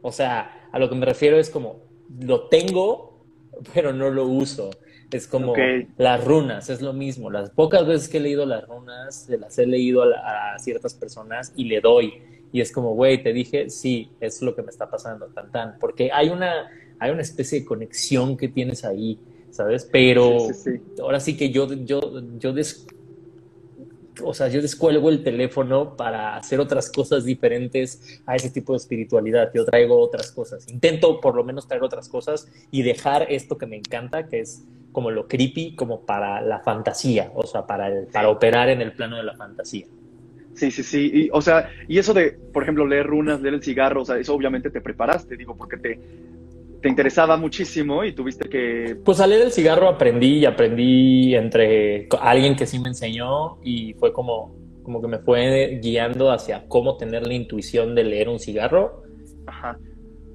O 0.03 0.13
sea, 0.13 0.69
a 0.71 0.79
lo 0.79 0.91
que 0.91 0.95
me 0.95 1.07
refiero 1.07 1.39
es 1.39 1.49
como, 1.49 1.81
lo 2.21 2.49
tengo, 2.49 3.25
pero 3.73 3.95
no 3.95 4.11
lo 4.11 4.27
uso. 4.27 4.71
Es 5.11 5.27
como 5.27 5.55
las 5.97 6.25
runas, 6.25 6.69
es 6.71 6.83
lo 6.83 6.93
mismo. 6.93 7.31
Las 7.31 7.51
pocas 7.51 7.87
veces 7.87 8.09
que 8.09 8.19
he 8.19 8.21
leído 8.21 8.45
las 8.47 8.67
runas, 8.69 9.25
se 9.25 9.39
las 9.39 9.59
he 9.59 9.67
leído 9.67 10.03
a, 10.03 10.07
la- 10.07 10.55
a 10.55 10.59
ciertas 10.59 10.95
personas 10.95 11.53
y 11.57 11.65
le 11.65 11.81
doy. 11.81 12.13
Y 12.53 12.61
es 12.61 12.73
como, 12.73 12.95
güey, 12.95 13.23
te 13.23 13.33
dije, 13.33 13.71
sí, 13.71 14.11
es 14.21 14.43
lo 14.43 14.55
que 14.55 14.63
me 14.63 14.71
está 14.71 14.91
pasando, 14.91 15.27
tan 15.29 15.51
tan. 15.51 15.79
Porque 15.79 16.11
hay 16.13 16.29
una, 16.29 16.67
hay 16.99 17.11
una 17.11 17.23
especie 17.23 17.61
de 17.61 17.65
conexión 17.67 18.37
que 18.37 18.49
tienes 18.49 18.85
ahí, 18.85 19.19
¿sabes? 19.51 19.89
Pero 19.91 20.39
Sí, 20.41 20.55
sí, 20.55 20.71
sí. 20.95 21.01
ahora 21.03 21.21
sí 21.21 21.37
que 21.37 21.51
yo, 21.51 21.67
yo, 21.73 22.01
yo 22.39 22.53
des- 22.53 22.87
o 24.23 24.35
sea, 24.35 24.49
yo 24.49 24.61
descuelgo 24.61 25.11
el 25.11 25.23
teléfono 25.23 25.95
para 25.97 26.37
hacer 26.37 26.59
otras 26.59 26.91
cosas 26.91 27.25
diferentes 27.25 28.21
a 28.27 28.35
ese 28.37 28.51
tipo 28.51 28.73
de 28.73 28.79
espiritualidad. 28.79 29.51
Yo 29.55 29.65
traigo 29.65 29.99
otras 30.01 30.33
cosas. 30.33 30.67
Intento 30.69 31.21
por 31.21 31.37
lo 31.37 31.45
menos 31.45 31.69
traer 31.69 31.85
otras 31.85 32.09
cosas 32.09 32.49
y 32.71 32.83
dejar 32.83 33.31
esto 33.31 33.57
que 33.59 33.67
me 33.67 33.77
encanta, 33.77 34.27
que 34.27 34.41
es 34.41 34.65
como 34.99 35.13
lo 35.13 35.29
creepy, 35.29 35.77
como 35.77 36.05
para 36.05 36.41
la 36.41 36.59
fantasía, 36.59 37.31
o 37.37 37.47
sea, 37.47 37.65
para, 37.65 37.87
el- 37.87 38.09
para 38.09 38.31
operar 38.31 38.69
en 38.69 38.83
el 38.83 38.93
plano 38.93 39.17
de 39.17 39.23
la 39.23 39.35
fantasía. 39.35 39.87
Sí, 40.53 40.73
sí, 40.73 40.83
sí. 40.83 41.11
Y, 41.15 41.31
o 41.33 41.41
sea, 41.41 41.71
y 41.87 41.99
eso 41.99 42.13
de, 42.13 42.41
por 42.53 42.65
ejemplo, 42.65 42.85
leer 42.85 43.07
runas, 43.07 43.41
leer 43.41 43.55
el 43.55 43.63
cigarro, 43.63 44.03
o 44.03 44.05
sea, 44.05 44.17
eso 44.19 44.35
obviamente 44.35 44.71
te 44.71 44.81
preparaste, 44.81 45.37
digo, 45.37 45.57
porque 45.57 45.77
te, 45.77 46.01
te 46.81 46.89
interesaba 46.89 47.37
muchísimo 47.37 48.05
y 48.05 48.13
tuviste 48.13 48.49
que... 48.49 48.99
Pues 49.05 49.21
al 49.21 49.31
leer 49.31 49.43
el 49.43 49.53
cigarro 49.53 49.89
aprendí 49.89 50.39
y 50.39 50.45
aprendí 50.47 51.35
entre 51.37 52.09
alguien 52.21 52.57
que 52.57 52.67
sí 52.67 52.81
me 52.81 52.89
enseñó 52.89 53.59
y 53.63 53.95
fue 53.95 54.13
como, 54.13 54.57
como 54.83 55.01
que 55.01 55.09
me 55.09 55.19
fue 55.21 55.79
guiando 55.81 56.33
hacia 56.33 56.67
cómo 56.67 56.97
tener 56.97 57.27
la 57.27 57.35
intuición 57.35 57.95
de 57.95 58.05
leer 58.05 58.29
un 58.29 58.41
cigarro 58.41 59.03
Ajá. 59.47 59.81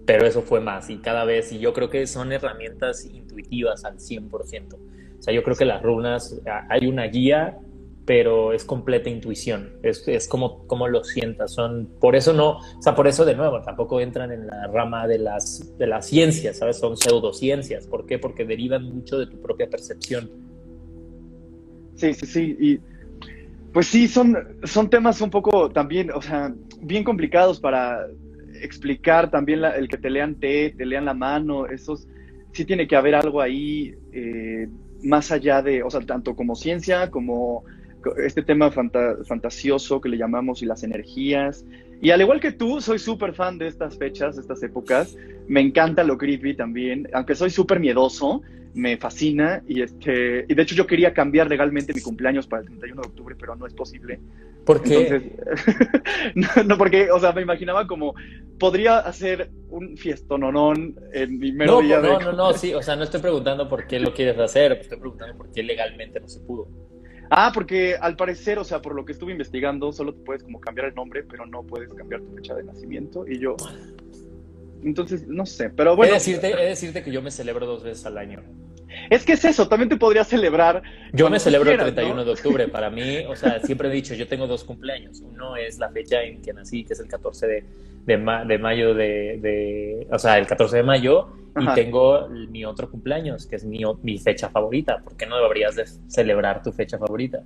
Pero 0.06 0.26
eso 0.26 0.42
fue 0.42 0.60
más 0.60 0.90
y 0.90 0.98
cada 0.98 1.24
vez, 1.26 1.52
y 1.52 1.60
yo 1.60 1.74
creo 1.74 1.90
que 1.90 2.06
son 2.08 2.32
herramientas 2.32 3.06
intuitivas 3.06 3.86
al 3.86 3.98
100%. 3.98 4.74
O 4.74 5.24
sea, 5.24 5.34
yo 5.34 5.44
creo 5.44 5.56
que 5.56 5.66
las 5.66 5.82
runas, 5.82 6.42
hay 6.70 6.88
una 6.88 7.06
guía, 7.06 7.58
pero 8.06 8.52
es 8.52 8.66
completa 8.66 9.10
intuición, 9.10 9.78
es, 9.82 10.06
es 10.08 10.28
como, 10.28 10.68
como 10.68 10.90
lo 10.90 11.06
sientas, 11.06 11.54
son, 11.54 11.88
por 12.02 12.18
eso 12.18 12.34
no, 12.34 12.58
o 12.58 12.82
sea, 12.82 12.96
por 12.96 13.08
eso 13.08 13.24
de 13.24 13.34
nuevo, 13.34 13.62
tampoco 13.62 14.02
entran 14.02 14.34
en 14.34 14.48
la 14.48 14.68
rama 14.68 15.08
de 15.08 15.20
las, 15.20 15.78
de 15.78 15.88
las 15.88 16.08
ciencias, 16.08 16.58
¿sabes? 16.58 16.78
Son 16.78 16.98
pseudociencias, 16.98 17.88
¿por 17.88 18.06
qué? 18.06 18.20
Porque 18.20 18.44
derivan 18.44 18.84
mucho 18.84 19.18
de 19.18 19.28
tu 19.28 19.42
propia 19.42 19.70
percepción. 19.70 20.30
Sí, 21.96 22.14
sí, 22.14 22.26
sí. 22.26 22.58
Y 22.60 22.80
pues 23.72 23.88
sí, 23.88 24.10
son, 24.10 24.58
son 24.64 24.90
temas 24.90 25.22
un 25.22 25.30
poco 25.30 25.70
también, 25.70 26.12
o 26.12 26.22
sea, 26.22 26.54
bien 26.82 27.06
complicados 27.06 27.62
para 27.62 28.06
explicar 28.64 29.30
también 29.30 29.64
el 29.64 29.88
que 29.88 29.98
te 29.98 30.10
lean 30.10 30.36
té, 30.36 30.74
te 30.78 30.86
lean 30.86 31.06
la 31.06 31.14
mano, 31.14 31.68
esos, 31.68 32.08
sí 32.52 32.66
tiene 32.66 32.88
que 32.88 32.96
haber 32.96 33.16
algo 33.16 33.42
ahí 33.42 33.94
eh, 34.12 34.68
más 35.04 35.32
allá 35.32 35.62
de, 35.62 35.84
o 35.84 35.90
sea, 35.90 36.02
tanto 36.02 36.36
como 36.36 36.56
ciencia, 36.56 37.10
como 37.10 37.64
co- 38.02 38.16
este 38.18 38.44
tema 38.44 38.72
fanta- 38.72 39.18
fantasioso 39.26 40.00
que 40.02 40.10
le 40.10 40.18
llamamos 40.18 40.62
y 40.62 40.66
las 40.66 40.84
energías. 40.84 41.66
Y 42.02 42.12
al 42.12 42.22
igual 42.22 42.40
que 42.40 42.52
tú, 42.52 42.82
soy 42.82 43.00
súper 43.00 43.34
fan 43.34 43.58
de 43.58 43.68
estas 43.68 43.98
fechas, 43.98 44.36
de 44.36 44.42
estas 44.42 44.62
épocas. 44.64 45.16
Me 45.48 45.62
encanta 45.62 46.04
lo 46.04 46.18
creepy 46.18 46.56
también, 46.56 47.08
aunque 47.14 47.36
soy 47.36 47.50
súper 47.50 47.80
miedoso, 47.80 48.42
me 48.74 48.98
fascina 48.98 49.62
y 49.68 49.82
este 49.82 50.46
y 50.48 50.54
de 50.54 50.62
hecho 50.62 50.76
yo 50.76 50.88
quería 50.88 51.14
cambiar 51.14 51.48
legalmente 51.48 51.94
mi 51.94 52.02
cumpleaños 52.02 52.48
para 52.48 52.62
el 52.62 52.68
31 52.68 53.02
de 53.02 53.08
octubre, 53.08 53.36
pero 53.40 53.56
no 53.56 53.68
es 53.68 53.74
posible. 53.74 54.20
Porque 54.66 55.08
Entonces, 55.08 55.32
no, 56.36 56.64
no, 56.64 56.78
porque, 56.78 57.12
o 57.12 57.20
sea, 57.20 57.34
me 57.34 57.42
imaginaba 57.42 57.86
como 57.86 58.16
podría 58.58 59.00
hacer 59.00 59.52
un 59.70 59.98
fiestononón 59.98 60.96
en 61.12 61.38
mi 61.38 61.52
mero 61.52 61.82
no, 61.82 61.82
día 61.82 62.00
no, 62.00 62.20
de 62.20 62.26
no, 62.26 62.32
no, 62.32 62.54
sí, 62.54 62.74
o 62.74 62.82
sea, 62.82 62.96
no 62.96 63.04
estoy 63.04 63.20
preguntando 63.20 63.68
por 63.68 63.88
qué 63.88 64.00
lo 64.00 64.14
quieres 64.14 64.40
hacer, 64.40 64.72
estoy 64.74 65.00
preguntando 65.00 65.36
por 65.36 65.52
qué 65.52 65.64
legalmente 65.64 66.20
no 66.20 66.28
se 66.28 66.40
pudo. 66.40 66.70
Ah, 67.30 67.52
porque 67.54 67.96
al 68.00 68.16
parecer, 68.16 68.60
o 68.60 68.64
sea, 68.64 68.82
por 68.82 68.96
lo 68.96 69.04
que 69.06 69.12
estuve 69.12 69.32
investigando, 69.32 69.92
solo 69.92 70.14
te 70.14 70.24
puedes 70.24 70.44
como 70.44 70.60
cambiar 70.60 70.88
el 70.88 70.96
nombre, 70.96 71.24
pero 71.24 71.46
no 71.46 71.64
puedes 71.64 71.92
cambiar 71.94 72.22
tu 72.22 72.36
fecha 72.36 72.54
de 72.54 72.64
nacimiento 72.64 73.28
y 73.28 73.40
yo 73.40 73.56
entonces 74.86 75.28
no 75.28 75.46
sé, 75.46 75.70
pero 75.70 75.96
bueno, 75.96 76.14
decirte, 76.14 76.52
he 76.52 76.56
de 76.56 76.66
decirte 76.66 77.04
que 77.04 77.12
yo 77.12 77.22
me 77.22 77.32
celebro 77.32 77.66
dos 77.66 77.84
veces 77.84 78.06
al 78.06 78.18
año. 78.18 78.42
es 79.10 79.26
que 79.26 79.34
es 79.34 79.44
eso, 79.46 79.68
también 79.68 79.90
te 79.90 79.98
podrías 79.98 80.28
celebrar 80.28 80.84
Yo 81.14 81.30
me 81.30 81.40
celebro 81.40 81.70
quieras, 81.70 81.88
el 81.88 81.94
31 81.96 82.16
¿no? 82.22 82.26
de 82.26 82.32
octubre. 82.32 82.68
Para 82.68 82.90
mí, 82.90 83.18
o 83.28 83.36
sea, 83.36 83.60
siempre 83.62 83.90
he 83.90 83.92
dicho, 83.92 84.14
yo 84.14 84.28
tengo 84.28 84.46
dos 84.48 84.64
cumpleaños. 84.64 85.22
Uno 85.22 85.56
es 85.56 85.80
la 85.80 85.90
fecha 85.90 86.22
en 86.24 86.42
que 86.42 86.54
nací, 86.54 86.84
que 86.84 86.94
es 86.94 87.00
el 87.00 87.08
14 87.08 87.48
de, 87.48 87.64
de, 88.06 88.18
ma- 88.18 88.46
de 88.46 88.58
mayo 88.60 88.94
de, 88.94 89.40
de- 89.42 90.08
O 90.12 90.20
sea, 90.20 90.38
el 90.38 90.46
14 90.48 90.78
de 90.78 90.84
mayo. 90.84 91.28
Ajá. 91.56 91.72
Y 91.72 91.76
tengo 91.76 92.28
mi 92.30 92.66
otro 92.66 92.90
cumpleaños, 92.90 93.46
que 93.46 93.56
es 93.58 93.64
mi, 93.64 93.82
mi 94.02 94.18
fecha 94.18 94.50
favorita. 94.50 95.00
¿Por 95.04 95.16
qué 95.16 95.28
no 95.28 95.40
deberías 95.40 95.76
de 95.76 95.86
celebrar 96.08 96.64
tu 96.64 96.72
fecha 96.72 96.98
favorita? 96.98 97.44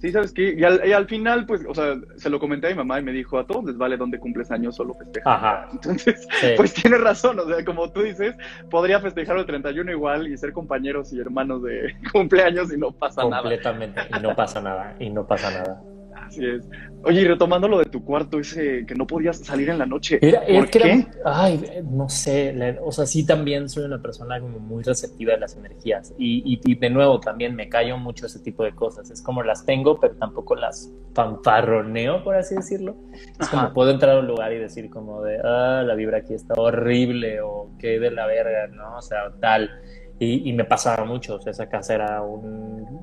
Sí, 0.00 0.12
¿sabes 0.12 0.32
qué? 0.32 0.54
Y 0.56 0.62
al, 0.62 0.80
y 0.86 0.92
al 0.92 1.06
final, 1.06 1.44
pues, 1.44 1.64
o 1.68 1.74
sea, 1.74 1.96
se 2.16 2.30
lo 2.30 2.38
comenté 2.38 2.68
a 2.68 2.70
mi 2.70 2.76
mamá 2.76 3.00
y 3.00 3.02
me 3.02 3.10
dijo, 3.12 3.36
a 3.38 3.46
todos 3.46 3.64
les 3.64 3.76
vale 3.76 3.96
dónde 3.96 4.20
cumples 4.20 4.50
años, 4.52 4.76
solo 4.76 4.94
festeja. 4.94 5.34
Ajá. 5.34 5.68
Entonces, 5.72 6.26
Sí. 6.40 6.48
pues 6.56 6.72
tienes 6.72 7.00
razón, 7.00 7.38
o 7.40 7.46
sea, 7.46 7.64
como 7.64 7.90
tú 7.90 8.02
dices, 8.02 8.36
podría 8.70 9.00
festejar 9.00 9.36
el 9.38 9.46
31 9.46 9.90
igual 9.90 10.28
y 10.28 10.36
ser 10.36 10.52
compañeros 10.52 11.12
y 11.12 11.18
hermanos 11.18 11.62
de 11.64 11.94
cumpleaños 12.12 12.72
y 12.72 12.76
no 12.76 12.92
pasa 12.92 13.24
nada. 13.24 13.42
Completamente. 13.42 14.00
Y 14.16 14.20
no 14.22 14.36
pasa 14.36 14.60
nada. 14.60 14.94
Y 15.00 15.10
no 15.10 15.26
pasa 15.26 15.50
nada. 15.50 15.82
Así 16.26 16.44
es. 16.44 16.68
Oye, 17.04 17.20
y 17.20 17.24
retomando 17.26 17.68
lo 17.68 17.78
de 17.78 17.84
tu 17.84 18.04
cuarto, 18.04 18.40
ese 18.40 18.84
que 18.84 18.94
no 18.94 19.06
podías 19.06 19.38
salir 19.38 19.70
en 19.70 19.78
la 19.78 19.86
noche, 19.86 20.18
Era, 20.20 20.40
¿por 20.40 20.50
es 20.64 20.70
que 20.70 20.78
qué? 20.80 20.90
era- 20.92 21.06
ay, 21.24 21.62
no 21.90 22.08
sé, 22.08 22.52
la- 22.52 22.76
o 22.82 22.90
sea, 22.90 23.06
sí 23.06 23.24
también 23.24 23.68
soy 23.68 23.84
una 23.84 24.02
persona 24.02 24.40
como 24.40 24.58
muy 24.58 24.82
receptiva 24.82 25.32
de 25.34 25.38
las 25.40 25.56
energías 25.56 26.12
y, 26.18 26.42
y- 26.54 26.60
y 26.64 26.74
de 26.74 26.90
nuevo 26.90 27.20
también 27.20 27.54
me 27.54 27.68
callo 27.68 27.96
mucho 27.98 28.26
ese 28.26 28.40
tipo 28.40 28.64
de 28.64 28.72
cosas, 28.74 29.10
es 29.10 29.22
como 29.22 29.42
las 29.44 29.64
tengo 29.64 30.00
pero 30.00 30.14
tampoco 30.16 30.56
las 30.56 30.92
fanfarroneo, 31.14 32.22
por 32.24 32.34
así 32.34 32.56
decirlo. 32.56 32.96
Es 33.38 33.46
Ajá. 33.46 33.50
como 33.62 33.74
puedo 33.74 33.90
entrar 33.90 34.16
a 34.16 34.20
un 34.20 34.26
lugar 34.26 34.52
y 34.52 34.58
decir 34.58 34.90
como 34.90 35.22
de, 35.22 35.38
ah, 35.42 35.82
la 35.86 35.94
vibra 35.94 36.18
aquí 36.18 36.34
está 36.34 36.54
horrible 36.56 37.40
o 37.40 37.70
qué 37.78 37.98
de 38.00 38.10
la 38.10 38.26
verga, 38.26 38.66
¿no? 38.68 38.96
O 38.98 39.02
sea, 39.02 39.32
tal. 39.40 39.70
Y, 40.18 40.48
y 40.48 40.52
me 40.52 40.64
pasaba 40.64 41.04
mucho, 41.04 41.36
o 41.36 41.40
sea, 41.40 41.52
esa 41.52 41.68
casa 41.68 41.94
era 41.94 42.22
un, 42.22 43.00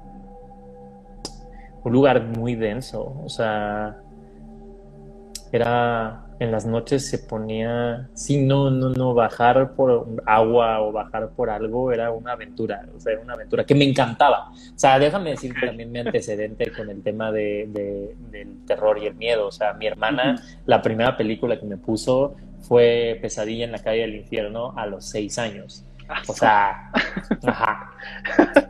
un 1.85 1.93
lugar 1.93 2.23
muy 2.23 2.55
denso, 2.55 3.21
o 3.23 3.29
sea, 3.29 3.97
era 5.51 6.21
en 6.39 6.51
las 6.51 6.65
noches 6.65 7.07
se 7.07 7.19
ponía, 7.19 8.09
sí, 8.13 8.41
no, 8.45 8.69
no, 8.69 8.89
no, 8.89 9.13
bajar 9.13 9.73
por 9.73 10.05
agua 10.25 10.81
o 10.81 10.91
bajar 10.91 11.29
por 11.29 11.49
algo 11.49 11.93
era 11.93 12.11
una 12.11 12.33
aventura, 12.33 12.85
o 12.93 12.99
sea, 12.99 13.13
era 13.13 13.21
una 13.21 13.35
aventura 13.35 13.63
que 13.65 13.73
me 13.73 13.85
encantaba. 13.85 14.49
O 14.51 14.77
sea, 14.77 14.99
déjame 14.99 15.29
decir 15.31 15.53
también 15.65 15.91
mi 15.93 15.99
antecedente 15.99 16.73
con 16.73 16.89
el 16.89 17.01
tema 17.03 17.31
de, 17.31 17.67
de- 17.69 18.15
del 18.31 18.65
terror 18.65 18.97
y 18.97 19.05
el 19.07 19.15
miedo. 19.15 19.47
O 19.47 19.51
sea, 19.51 19.73
mi 19.75 19.87
hermana, 19.87 20.35
la 20.65 20.81
primera 20.81 21.15
película 21.15 21.57
que 21.57 21.65
me 21.65 21.77
puso 21.77 22.35
fue 22.59 23.17
Pesadilla 23.21 23.63
en 23.63 23.71
la 23.71 23.79
calle 23.79 24.01
del 24.01 24.15
infierno 24.15 24.73
a 24.75 24.85
los 24.87 25.05
seis 25.05 25.39
años. 25.39 25.85
O 26.27 26.33
sea, 26.33 26.91
ajá. 27.47 27.91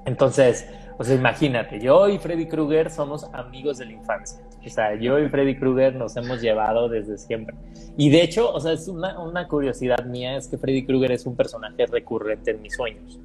Entonces, 0.05 0.67
o 0.97 1.03
sea, 1.03 1.15
imagínate, 1.15 1.79
yo 1.79 2.07
y 2.07 2.17
Freddy 2.17 2.47
Krueger 2.47 2.89
somos 2.89 3.25
amigos 3.33 3.77
de 3.79 3.85
la 3.85 3.91
infancia. 3.93 4.39
O 4.65 4.69
sea, 4.69 4.95
yo 4.95 5.19
y 5.19 5.29
Freddy 5.29 5.57
Krueger 5.57 5.95
nos 5.95 6.15
hemos 6.15 6.41
llevado 6.41 6.89
desde 6.89 7.17
siempre. 7.17 7.55
Y 7.97 8.09
de 8.09 8.23
hecho, 8.23 8.51
o 8.51 8.59
sea, 8.59 8.71
es 8.73 8.87
una, 8.87 9.19
una 9.19 9.47
curiosidad 9.47 10.05
mía, 10.05 10.37
es 10.37 10.47
que 10.47 10.57
Freddy 10.57 10.85
Krueger 10.85 11.11
es 11.11 11.25
un 11.25 11.35
personaje 11.35 11.85
recurrente 11.85 12.51
en 12.51 12.61
mis 12.61 12.75
sueños. 12.75 13.19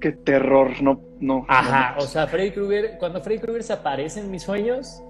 Qué 0.00 0.12
terror, 0.12 0.82
no, 0.82 1.00
no. 1.20 1.46
Ajá, 1.48 1.94
no. 1.96 2.04
o 2.04 2.06
sea, 2.06 2.26
Freddy 2.26 2.50
Krueger, 2.50 2.98
cuando 2.98 3.20
Freddy 3.20 3.38
Krueger 3.38 3.62
se 3.62 3.72
aparece 3.72 4.20
en 4.20 4.30
mis 4.30 4.42
sueños, 4.42 5.02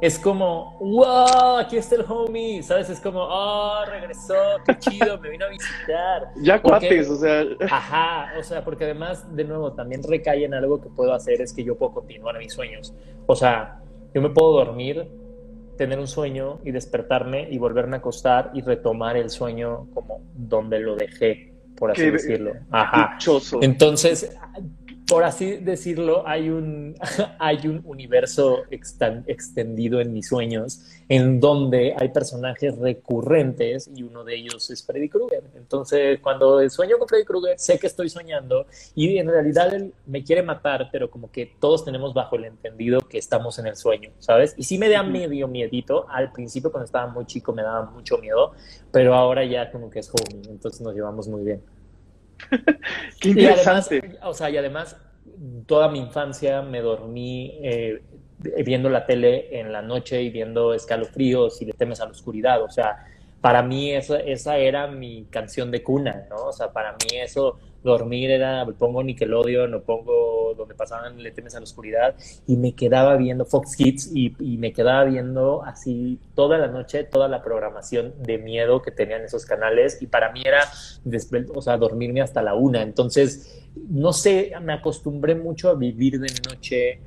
es 0.00 0.18
como, 0.18 0.76
wow, 0.80 1.58
aquí 1.58 1.76
está 1.76 1.94
el 1.94 2.04
homie, 2.08 2.62
¿sabes? 2.62 2.90
Es 2.90 3.00
como, 3.00 3.20
oh, 3.22 3.84
regresó, 3.86 4.34
qué 4.66 4.78
chido, 4.78 5.18
me 5.18 5.30
vino 5.30 5.46
a 5.46 5.48
visitar. 5.48 6.28
Ya 6.42 6.60
porque- 6.60 6.88
cuates, 6.88 7.08
o 7.10 7.16
sea, 7.16 7.44
Ajá, 7.70 8.32
o 8.38 8.42
sea, 8.42 8.64
porque 8.64 8.84
además, 8.84 9.34
de 9.34 9.44
nuevo, 9.44 9.72
también 9.72 10.02
recae 10.02 10.44
en 10.44 10.52
algo 10.54 10.80
que 10.80 10.90
puedo 10.90 11.14
hacer, 11.14 11.40
es 11.40 11.52
que 11.54 11.64
yo 11.64 11.76
puedo 11.78 11.92
continuar 11.92 12.38
mis 12.38 12.52
sueños. 12.52 12.92
O 13.26 13.34
sea, 13.34 13.80
yo 14.12 14.20
me 14.20 14.30
puedo 14.30 14.52
dormir, 14.52 15.08
tener 15.78 15.98
un 15.98 16.06
sueño 16.06 16.60
y 16.64 16.70
despertarme 16.70 17.48
y 17.50 17.58
volverme 17.58 17.96
a 17.96 17.98
acostar 17.98 18.50
y 18.54 18.60
retomar 18.62 19.16
el 19.16 19.30
sueño 19.30 19.88
como 19.94 20.20
donde 20.34 20.78
lo 20.80 20.94
dejé, 20.96 21.52
por 21.76 21.90
así 21.90 22.02
Qué- 22.02 22.10
decirlo. 22.12 22.52
Ajá. 22.70 23.14
dichoso. 23.14 23.58
Entonces, 23.62 24.36
por 25.14 25.22
así 25.22 25.58
decirlo, 25.58 26.26
hay 26.26 26.50
un, 26.50 26.96
hay 27.38 27.68
un 27.68 27.82
universo 27.84 28.64
extendido 28.68 30.00
en 30.00 30.12
mis 30.12 30.26
sueños 30.26 30.80
en 31.08 31.38
donde 31.38 31.94
hay 31.96 32.08
personajes 32.08 32.76
recurrentes 32.76 33.88
y 33.94 34.02
uno 34.02 34.24
de 34.24 34.34
ellos 34.34 34.68
es 34.72 34.84
Freddy 34.84 35.08
Krueger. 35.08 35.44
Entonces, 35.54 36.18
cuando 36.18 36.68
sueño 36.68 36.98
con 36.98 37.06
Freddy 37.06 37.24
Krueger, 37.24 37.56
sé 37.60 37.78
que 37.78 37.86
estoy 37.86 38.08
soñando 38.08 38.66
y 38.96 39.18
en 39.18 39.28
realidad 39.28 39.72
él 39.72 39.94
me 40.04 40.24
quiere 40.24 40.42
matar, 40.42 40.88
pero 40.90 41.08
como 41.08 41.30
que 41.30 41.48
todos 41.60 41.84
tenemos 41.84 42.12
bajo 42.12 42.34
el 42.34 42.46
entendido 42.46 42.98
que 42.98 43.18
estamos 43.18 43.56
en 43.60 43.68
el 43.68 43.76
sueño, 43.76 44.10
¿sabes? 44.18 44.54
Y 44.56 44.64
sí 44.64 44.78
me 44.78 44.88
da 44.88 45.04
medio 45.04 45.46
miedito. 45.46 46.08
Al 46.08 46.32
principio, 46.32 46.72
cuando 46.72 46.86
estaba 46.86 47.06
muy 47.06 47.24
chico, 47.24 47.52
me 47.52 47.62
daba 47.62 47.88
mucho 47.88 48.18
miedo, 48.18 48.50
pero 48.90 49.14
ahora 49.14 49.44
ya 49.44 49.70
como 49.70 49.90
que 49.90 50.00
es 50.00 50.10
joven, 50.10 50.42
entonces 50.50 50.80
nos 50.80 50.92
llevamos 50.92 51.28
muy 51.28 51.44
bien. 51.44 51.62
Qué 53.20 53.30
interesante. 53.30 53.96
Y 53.96 53.98
además, 53.98 54.22
o 54.24 54.34
sea, 54.34 54.50
y 54.50 54.56
además, 54.56 54.96
toda 55.66 55.88
mi 55.88 55.98
infancia 55.98 56.62
me 56.62 56.80
dormí 56.80 57.58
eh, 57.62 58.02
viendo 58.64 58.88
la 58.88 59.06
tele 59.06 59.58
en 59.58 59.72
la 59.72 59.82
noche 59.82 60.22
y 60.22 60.30
viendo 60.30 60.74
escalofríos 60.74 61.60
y 61.62 61.66
le 61.66 61.72
temes 61.72 62.00
a 62.00 62.06
la 62.06 62.12
oscuridad. 62.12 62.62
O 62.62 62.70
sea, 62.70 63.06
para 63.40 63.62
mí 63.62 63.92
esa, 63.92 64.18
esa 64.20 64.56
era 64.56 64.86
mi 64.86 65.26
canción 65.30 65.70
de 65.70 65.82
cuna, 65.82 66.26
¿no? 66.30 66.46
O 66.46 66.52
sea, 66.52 66.72
para 66.72 66.92
mí 66.92 67.18
eso 67.18 67.58
dormir 67.84 68.30
era, 68.30 68.66
pongo 68.78 69.02
Nickelodeon 69.02 69.74
o 69.74 69.82
pongo 69.82 70.54
donde 70.56 70.74
pasaban 70.74 71.22
Le 71.22 71.30
temes 71.30 71.54
a 71.54 71.58
la 71.58 71.64
oscuridad 71.64 72.14
y 72.46 72.56
me 72.56 72.72
quedaba 72.74 73.16
viendo 73.16 73.44
Fox 73.44 73.76
Kids 73.76 74.10
y, 74.14 74.34
y, 74.40 74.56
me 74.56 74.72
quedaba 74.72 75.04
viendo 75.04 75.62
así 75.62 76.18
toda 76.34 76.58
la 76.58 76.68
noche, 76.68 77.04
toda 77.04 77.28
la 77.28 77.42
programación 77.42 78.14
de 78.22 78.38
miedo 78.38 78.82
que 78.82 78.90
tenían 78.90 79.22
esos 79.22 79.44
canales 79.44 80.00
y 80.00 80.06
para 80.06 80.32
mí 80.32 80.42
era, 80.44 80.62
o 81.54 81.60
sea, 81.60 81.76
dormirme 81.76 82.22
hasta 82.22 82.42
la 82.42 82.54
una. 82.54 82.82
Entonces, 82.82 83.62
no 83.88 84.12
sé, 84.12 84.52
me 84.62 84.72
acostumbré 84.72 85.34
mucho 85.34 85.68
a 85.68 85.74
vivir 85.74 86.18
de 86.18 86.32
noche 86.48 87.00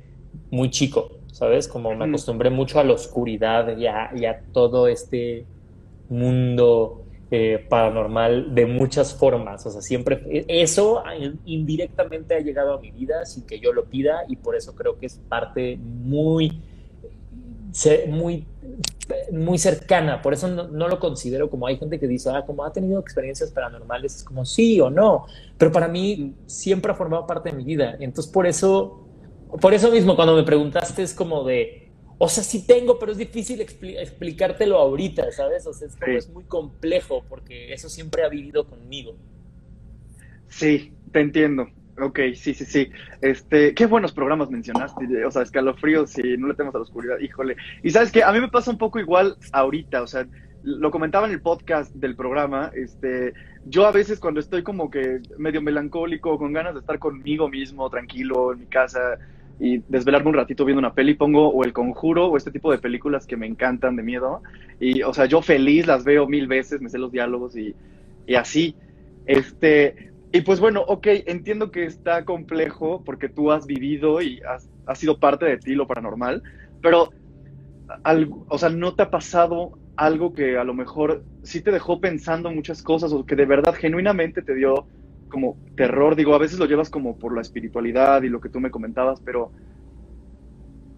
muy 0.50 0.70
chico, 0.70 1.18
¿sabes? 1.32 1.66
Como 1.66 1.94
me 1.94 2.04
acostumbré 2.04 2.50
mucho 2.50 2.78
a 2.78 2.84
la 2.84 2.92
oscuridad 2.92 3.76
y 3.76 3.86
a, 3.86 4.10
y 4.14 4.24
a 4.24 4.42
todo 4.52 4.86
este 4.86 5.44
mundo 6.08 7.04
eh, 7.30 7.66
paranormal 7.68 8.54
de 8.54 8.64
muchas 8.64 9.14
formas. 9.14 9.66
O 9.66 9.70
sea, 9.70 9.82
siempre 9.82 10.46
eso 10.48 11.02
indirectamente 11.44 12.34
ha 12.34 12.40
llegado 12.40 12.72
a 12.72 12.80
mi 12.80 12.90
vida 12.90 13.26
sin 13.26 13.44
que 13.44 13.60
yo 13.60 13.72
lo 13.74 13.84
pida 13.84 14.24
y 14.28 14.36
por 14.36 14.56
eso 14.56 14.74
creo 14.74 14.98
que 14.98 15.06
es 15.06 15.20
parte 15.28 15.76
muy, 15.76 16.62
muy, 18.08 18.46
muy 19.30 19.58
cercana. 19.58 20.22
Por 20.22 20.32
eso 20.32 20.48
no, 20.48 20.88
lo 20.88 20.98
considero 20.98 21.50
como 21.50 21.66
hay 21.66 21.76
gente 21.76 22.00
que 22.00 22.06
dice, 22.06 22.30
ah, 22.30 22.46
como 22.46 22.64
ha 22.64 22.72
tenido 22.72 22.98
experiencias 22.98 23.50
paranormales, 23.50 24.16
es 24.16 24.24
como 24.24 24.46
sí 24.46 24.80
o 24.80 24.88
no. 24.88 25.26
Pero 25.58 25.70
para 25.70 25.86
mí 25.86 26.34
siempre 26.46 26.92
ha 26.92 26.94
formado 26.94 27.26
parte 27.26 27.50
de 27.50 27.56
mi 27.56 27.64
vida. 27.64 27.96
Entonces, 28.00 28.32
por 28.32 28.46
eso, 28.46 29.06
por 29.60 29.74
eso 29.74 29.90
mismo, 29.90 30.16
cuando 30.16 30.34
me 30.34 30.44
preguntaste, 30.44 31.02
es 31.02 31.12
como 31.12 31.44
de 31.44 31.87
o 32.18 32.28
sea, 32.28 32.42
sí 32.42 32.66
tengo, 32.66 32.98
pero 32.98 33.12
es 33.12 33.18
difícil 33.18 33.60
explicártelo 33.60 34.76
ahorita, 34.76 35.30
¿sabes? 35.32 35.66
O 35.66 35.72
sea, 35.72 35.86
es, 35.88 35.96
es 36.06 36.28
muy 36.28 36.44
complejo 36.44 37.24
porque 37.28 37.72
eso 37.72 37.88
siempre 37.88 38.24
ha 38.24 38.28
vivido 38.28 38.66
conmigo. 38.66 39.14
Sí, 40.48 40.92
te 41.12 41.20
entiendo. 41.20 41.68
Ok, 42.00 42.20
sí, 42.34 42.54
sí, 42.54 42.64
sí. 42.64 42.90
Este, 43.20 43.74
qué 43.74 43.86
buenos 43.86 44.12
programas 44.12 44.50
mencionaste. 44.50 45.24
O 45.24 45.30
sea, 45.30 45.42
escalofríos 45.42 46.16
y 46.18 46.36
no 46.36 46.48
le 46.48 46.54
tenemos 46.54 46.74
a 46.74 46.78
la 46.78 46.84
oscuridad. 46.84 47.18
Híjole. 47.18 47.56
Y 47.82 47.90
sabes 47.90 48.12
que 48.12 48.22
a 48.22 48.32
mí 48.32 48.40
me 48.40 48.48
pasa 48.48 48.70
un 48.70 48.78
poco 48.78 49.00
igual 49.00 49.36
ahorita. 49.52 50.02
O 50.02 50.06
sea, 50.06 50.26
lo 50.62 50.90
comentaba 50.90 51.26
en 51.26 51.32
el 51.32 51.40
podcast 51.40 51.92
del 51.94 52.14
programa. 52.14 52.70
Este, 52.74 53.32
yo 53.66 53.86
a 53.86 53.92
veces 53.92 54.20
cuando 54.20 54.40
estoy 54.40 54.62
como 54.62 54.90
que 54.90 55.20
medio 55.38 55.60
melancólico, 55.60 56.38
con 56.38 56.52
ganas 56.52 56.74
de 56.74 56.80
estar 56.80 56.98
conmigo 56.98 57.48
mismo, 57.48 57.90
tranquilo, 57.90 58.52
en 58.52 58.60
mi 58.60 58.66
casa, 58.66 59.18
y 59.60 59.78
desvelarme 59.88 60.28
un 60.28 60.34
ratito 60.34 60.64
viendo 60.64 60.78
una 60.78 60.94
peli, 60.94 61.14
pongo 61.14 61.48
o 61.48 61.64
El 61.64 61.72
Conjuro 61.72 62.26
o 62.26 62.36
este 62.36 62.50
tipo 62.50 62.70
de 62.70 62.78
películas 62.78 63.26
que 63.26 63.36
me 63.36 63.46
encantan 63.46 63.96
de 63.96 64.02
miedo. 64.02 64.42
Y, 64.78 65.02
o 65.02 65.12
sea, 65.12 65.26
yo 65.26 65.42
feliz 65.42 65.86
las 65.86 66.04
veo 66.04 66.26
mil 66.28 66.46
veces, 66.46 66.80
me 66.80 66.88
sé 66.88 66.98
los 66.98 67.10
diálogos 67.10 67.56
y, 67.56 67.74
y 68.26 68.34
así. 68.34 68.76
Este, 69.26 70.08
y 70.32 70.42
pues 70.42 70.60
bueno, 70.60 70.82
ok, 70.86 71.06
entiendo 71.26 71.70
que 71.70 71.84
está 71.84 72.24
complejo 72.24 73.02
porque 73.04 73.28
tú 73.28 73.50
has 73.50 73.66
vivido 73.66 74.20
y 74.20 74.40
has, 74.42 74.98
sido 74.98 75.18
parte 75.18 75.46
de 75.46 75.56
ti 75.56 75.74
lo 75.74 75.86
paranormal, 75.86 76.42
pero, 76.82 77.10
algo, 78.04 78.44
o 78.48 78.58
sea, 78.58 78.68
¿no 78.68 78.94
te 78.94 79.02
ha 79.02 79.10
pasado 79.10 79.78
algo 79.96 80.34
que 80.34 80.58
a 80.58 80.64
lo 80.64 80.74
mejor 80.74 81.24
sí 81.42 81.62
te 81.62 81.72
dejó 81.72 82.00
pensando 82.00 82.50
muchas 82.50 82.82
cosas 82.82 83.12
o 83.12 83.24
que 83.24 83.36
de 83.36 83.46
verdad 83.46 83.74
genuinamente 83.74 84.42
te 84.42 84.54
dio 84.54 84.86
como 85.28 85.56
terror, 85.76 86.16
digo, 86.16 86.34
a 86.34 86.38
veces 86.38 86.58
lo 86.58 86.66
llevas 86.66 86.90
como 86.90 87.16
por 87.16 87.34
la 87.34 87.40
espiritualidad 87.40 88.22
y 88.22 88.28
lo 88.28 88.40
que 88.40 88.48
tú 88.48 88.60
me 88.60 88.70
comentabas, 88.70 89.20
pero 89.20 89.52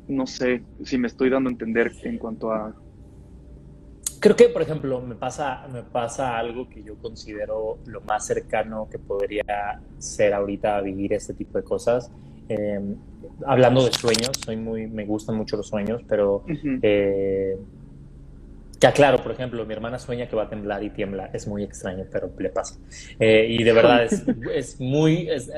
no 0.09 0.27
sé 0.27 0.62
si 0.85 0.99
me 0.99 1.07
estoy 1.07 1.31
dando 1.31 1.49
a 1.49 1.53
entender 1.53 1.93
en 2.03 2.19
cuanto 2.19 2.53
a... 2.53 2.75
Creo 4.19 4.37
que, 4.37 4.49
por 4.49 4.61
ejemplo, 4.61 5.01
me 5.01 5.14
pasa, 5.14 5.66
me 5.73 5.83
pasa 5.83 6.37
algo 6.37 6.69
que 6.69 6.83
yo 6.83 6.97
considero 6.97 7.79
lo 7.87 8.03
más 8.03 8.27
cercano 8.27 8.88
que 8.90 8.99
podría 8.99 9.81
ser 9.99 10.35
ahorita 10.35 10.77
a 10.77 10.81
vivir 10.83 11.14
este 11.14 11.33
tipo 11.33 11.57
de 11.57 11.64
cosas. 11.64 12.11
Em, 12.49 12.97
hablando 13.47 13.85
de 13.85 13.93
sueños, 13.93 14.33
soy 14.45 14.57
muy, 14.57 14.88
me 14.88 15.07
gustan 15.07 15.37
mucho 15.37 15.57
los 15.57 15.69
sueños, 15.69 16.03
pero 16.07 16.45
ya 18.81 18.93
claro, 18.93 19.23
por 19.23 19.33
ejemplo, 19.33 19.66
mi 19.66 19.75
hermana 19.75 19.99
sueña 19.99 20.27
que 20.27 20.35
va 20.35 20.45
a 20.45 20.49
temblar 20.49 20.83
y 20.83 20.88
tiembla. 20.88 21.31
Es 21.35 21.47
muy 21.47 21.62
extraño, 21.62 22.07
pero 22.11 22.31
le 22.38 22.49
pasa. 22.49 22.79
Eh, 23.19 23.47
y 23.51 23.62
de 23.62 23.73
verdad 23.75 24.05
es, 24.05 24.25
es 24.55 24.81
muy, 24.81 25.29
es, 25.29 25.51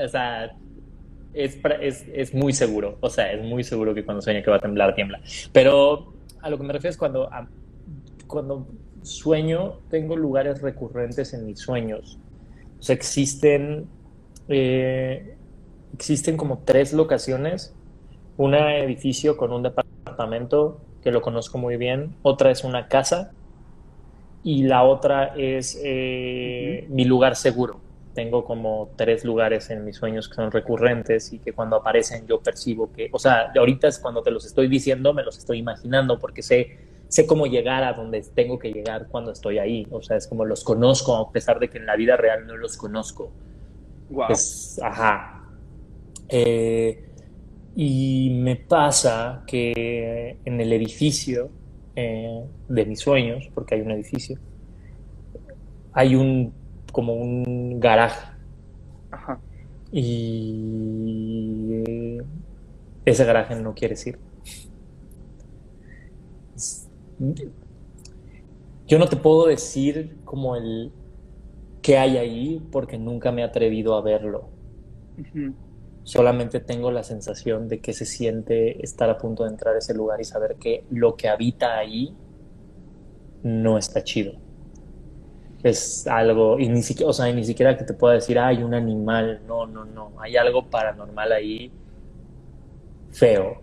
es, 1.33 2.05
es, 2.13 2.33
muy 2.33 2.51
seguro. 2.51 2.97
O 2.99 3.09
sea, 3.09 3.31
es 3.31 3.41
muy 3.41 3.63
seguro 3.63 3.93
que 3.93 4.03
cuando 4.03 4.21
sueña 4.21 4.43
que 4.43 4.49
va 4.49 4.57
a 4.57 4.59
temblar, 4.59 4.93
tiembla. 4.93 5.21
Pero 5.53 6.13
a 6.41 6.49
lo 6.49 6.57
que 6.57 6.63
me 6.63 6.73
refiero 6.73 6.91
es 6.91 6.97
cuando, 6.97 7.29
cuando 8.27 8.67
sueño, 9.03 9.79
tengo 9.89 10.17
lugares 10.17 10.61
recurrentes 10.61 11.33
en 11.33 11.45
mis 11.45 11.59
sueños. 11.59 12.19
O 12.77 12.83
sea, 12.83 12.93
existen, 12.93 13.87
eh, 14.49 15.37
existen 15.93 16.35
como 16.35 16.63
tres 16.65 16.91
locaciones. 16.91 17.73
Un 18.35 18.53
edificio 18.55 19.37
con 19.37 19.53
un 19.53 19.63
departamento 19.63 20.81
que 21.03 21.11
lo 21.11 21.21
conozco 21.21 21.57
muy 21.57 21.77
bien, 21.77 22.15
otra 22.21 22.49
es 22.49 22.63
una 22.63 22.87
casa 22.87 23.31
y 24.43 24.63
la 24.63 24.83
otra 24.83 25.33
es 25.37 25.79
eh, 25.83 26.85
mi 26.89 27.05
lugar 27.05 27.35
seguro. 27.35 27.79
Tengo 28.13 28.45
como 28.45 28.89
tres 28.95 29.25
lugares 29.25 29.69
en 29.69 29.85
mis 29.85 29.97
sueños 29.97 30.29
que 30.29 30.35
son 30.35 30.51
recurrentes 30.51 31.33
y 31.33 31.39
que 31.39 31.53
cuando 31.53 31.77
aparecen 31.77 32.27
yo 32.27 32.39
percibo 32.41 32.91
que, 32.91 33.09
o 33.11 33.19
sea, 33.19 33.51
ahorita 33.55 33.87
es 33.87 33.99
cuando 33.99 34.21
te 34.21 34.31
los 34.31 34.45
estoy 34.45 34.67
diciendo, 34.67 35.13
me 35.13 35.23
los 35.23 35.37
estoy 35.37 35.57
imaginando 35.57 36.19
porque 36.19 36.43
sé, 36.43 36.77
sé 37.07 37.25
cómo 37.25 37.47
llegar 37.47 37.83
a 37.83 37.93
donde 37.93 38.21
tengo 38.21 38.59
que 38.59 38.71
llegar 38.71 39.07
cuando 39.07 39.31
estoy 39.31 39.57
ahí. 39.57 39.87
O 39.89 40.01
sea, 40.01 40.17
es 40.17 40.27
como 40.27 40.45
los 40.45 40.63
conozco, 40.63 41.15
a 41.15 41.31
pesar 41.31 41.59
de 41.59 41.69
que 41.69 41.79
en 41.79 41.85
la 41.85 41.95
vida 41.95 42.17
real 42.17 42.45
no 42.45 42.55
los 42.55 42.77
conozco. 42.77 43.31
Wow. 44.09 44.27
ajá. 44.83 45.43
Eh, 46.29 47.12
y 47.75 48.29
me 48.41 48.55
pasa 48.55 49.43
que 49.47 50.37
en 50.45 50.61
el 50.61 50.73
edificio 50.73 51.49
eh, 51.95 52.43
de 52.67 52.85
mis 52.85 52.99
sueños, 52.99 53.49
porque 53.53 53.75
hay 53.75 53.81
un 53.81 53.91
edificio, 53.91 54.37
hay 55.91 56.15
un 56.15 56.53
como 56.91 57.13
un 57.13 57.79
garaje. 57.79 58.31
Ajá. 59.09 59.39
Y 59.91 61.83
ese 63.05 63.25
garaje 63.25 63.55
no 63.55 63.73
quiere 63.73 63.95
decir. 63.95 64.19
Yo 68.87 68.99
no 68.99 69.07
te 69.07 69.15
puedo 69.15 69.47
decir 69.47 70.17
como 70.25 70.55
el 70.55 70.91
qué 71.81 71.97
hay 71.97 72.17
ahí 72.17 72.61
porque 72.71 72.97
nunca 72.97 73.31
me 73.31 73.41
he 73.41 73.45
atrevido 73.45 73.95
a 73.95 74.01
verlo 74.01 74.49
solamente 76.03 76.59
tengo 76.59 76.91
la 76.91 77.03
sensación 77.03 77.67
de 77.67 77.79
que 77.79 77.93
se 77.93 78.05
siente 78.05 78.83
estar 78.83 79.09
a 79.09 79.17
punto 79.17 79.43
de 79.43 79.51
entrar 79.51 79.75
a 79.75 79.79
ese 79.79 79.93
lugar 79.93 80.19
y 80.19 80.25
saber 80.25 80.55
que 80.55 80.83
lo 80.91 81.15
que 81.15 81.29
habita 81.29 81.77
ahí 81.77 82.13
no 83.41 83.77
está 83.77 84.03
chido. 84.03 84.33
Es 85.63 86.05
algo, 86.07 86.59
y 86.59 86.67
ni 86.67 86.83
siquiera, 86.83 87.09
o 87.09 87.13
sea, 87.13 87.31
ni 87.31 87.45
siquiera 87.45 87.77
que 87.77 87.85
te 87.85 87.93
pueda 87.93 88.15
decir, 88.15 88.37
hay 88.37 88.63
un 88.63 88.73
animal, 88.73 89.41
no, 89.47 89.65
no, 89.65 89.85
no, 89.85 90.11
hay 90.19 90.35
algo 90.35 90.69
paranormal 90.69 91.31
ahí 91.31 91.71
feo, 93.11 93.61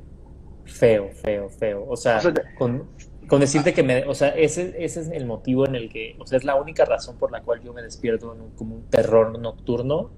feo, 0.64 1.11
feo, 1.11 1.50
feo. 1.50 1.85
O 1.87 1.96
sea, 1.96 2.22
con, 2.57 2.88
con, 3.29 3.40
decirte 3.40 3.74
que 3.74 3.83
me, 3.83 4.07
o 4.07 4.14
sea, 4.14 4.31
ese, 4.31 4.83
ese 4.83 5.00
es 5.00 5.11
el 5.11 5.26
motivo 5.26 5.66
en 5.66 5.74
el 5.74 5.90
que, 5.90 6.16
o 6.18 6.26
sea, 6.26 6.38
es 6.38 6.44
la 6.44 6.55
única 6.55 6.87
razón 6.87 7.18
por 7.18 7.31
la 7.33 7.42
cual 7.42 7.61
yo 7.61 7.74
me 7.74 7.83
despierto 7.83 8.33
en 8.35 8.40
un, 8.40 8.50
como 8.53 8.76
un 8.76 8.85
terror 8.88 9.38
nocturno. 9.38 10.11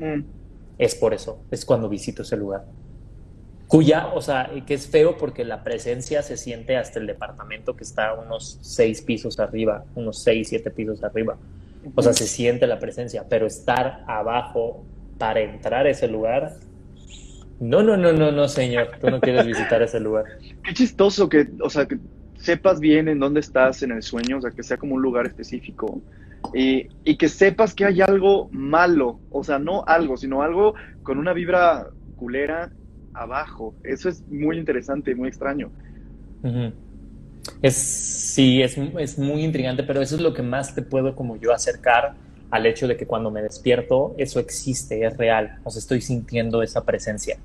Mm 0.00 0.38
es 0.78 0.94
por 0.94 1.12
eso, 1.12 1.40
es 1.50 1.64
cuando 1.64 1.88
visito 1.88 2.22
ese 2.22 2.36
lugar. 2.36 2.64
Cuya, 3.66 4.06
o 4.14 4.22
sea, 4.22 4.50
que 4.66 4.74
es 4.74 4.86
feo 4.86 5.18
porque 5.18 5.44
la 5.44 5.62
presencia 5.62 6.22
se 6.22 6.38
siente 6.38 6.76
hasta 6.76 6.98
el 6.98 7.06
departamento 7.06 7.76
que 7.76 7.84
está 7.84 8.14
unos 8.14 8.58
seis 8.62 9.02
pisos 9.02 9.38
arriba, 9.40 9.84
unos 9.94 10.22
seis, 10.22 10.48
siete 10.48 10.70
pisos 10.70 11.04
arriba. 11.04 11.36
O 11.94 12.02
sea, 12.02 12.14
se 12.14 12.26
siente 12.26 12.66
la 12.66 12.78
presencia, 12.78 13.26
pero 13.28 13.46
estar 13.46 14.04
abajo 14.06 14.84
para 15.18 15.40
entrar 15.40 15.86
a 15.86 15.90
ese 15.90 16.08
lugar, 16.08 16.54
No, 17.60 17.82
no, 17.82 17.96
no, 17.96 18.12
no, 18.12 18.30
no, 18.30 18.46
señor. 18.46 18.88
Tú 19.00 19.10
no 19.10 19.20
quieres 19.20 19.44
visitar 19.44 19.82
ese 19.82 19.98
lugar. 19.98 20.24
Qué 20.62 20.72
chistoso 20.74 21.28
que, 21.28 21.48
o 21.60 21.68
sea, 21.68 21.86
que 21.86 21.98
sepas 22.36 22.78
bien 22.78 23.08
en 23.08 23.18
dónde 23.18 23.40
estás 23.40 23.82
en 23.82 23.90
el 23.90 24.02
sueño, 24.02 24.38
o 24.38 24.40
sea, 24.40 24.52
que 24.52 24.62
sea 24.62 24.76
como 24.76 24.94
un 24.94 25.02
lugar 25.02 25.26
específico. 25.26 26.00
Y, 26.52 26.88
y 27.04 27.16
que 27.18 27.28
sepas 27.28 27.74
que 27.74 27.84
hay 27.84 28.00
algo 28.00 28.48
malo, 28.52 29.22
o 29.30 29.44
sea, 29.44 29.58
no 29.58 29.84
algo, 29.86 30.16
sino 30.16 30.42
algo 30.42 30.74
con 31.02 31.18
una 31.18 31.32
vibra 31.34 31.86
culera 32.14 32.72
abajo. 33.14 33.76
Eso 33.82 34.08
es 34.08 34.24
muy 34.28 34.58
interesante 34.58 35.10
y 35.12 35.14
muy 35.14 35.28
extraño. 35.28 35.72
Es, 37.62 37.76
sí, 38.34 38.62
es, 38.62 38.76
es 38.98 39.18
muy 39.18 39.44
intrigante, 39.44 39.82
pero 39.84 40.00
eso 40.02 40.14
es 40.16 40.20
lo 40.20 40.34
que 40.34 40.42
más 40.42 40.74
te 40.74 40.82
puedo 40.82 41.14
como 41.16 41.36
yo 41.36 41.52
acercar 41.52 42.18
al 42.50 42.66
hecho 42.66 42.88
de 42.88 42.96
que 42.96 43.06
cuando 43.06 43.30
me 43.30 43.42
despierto, 43.42 44.14
eso 44.18 44.40
existe, 44.40 45.04
es 45.06 45.16
real. 45.16 45.58
O 45.64 45.70
sea, 45.70 45.80
estoy 45.80 46.00
sintiendo 46.00 46.62
esa 46.62 46.84
presencia. 46.84 47.40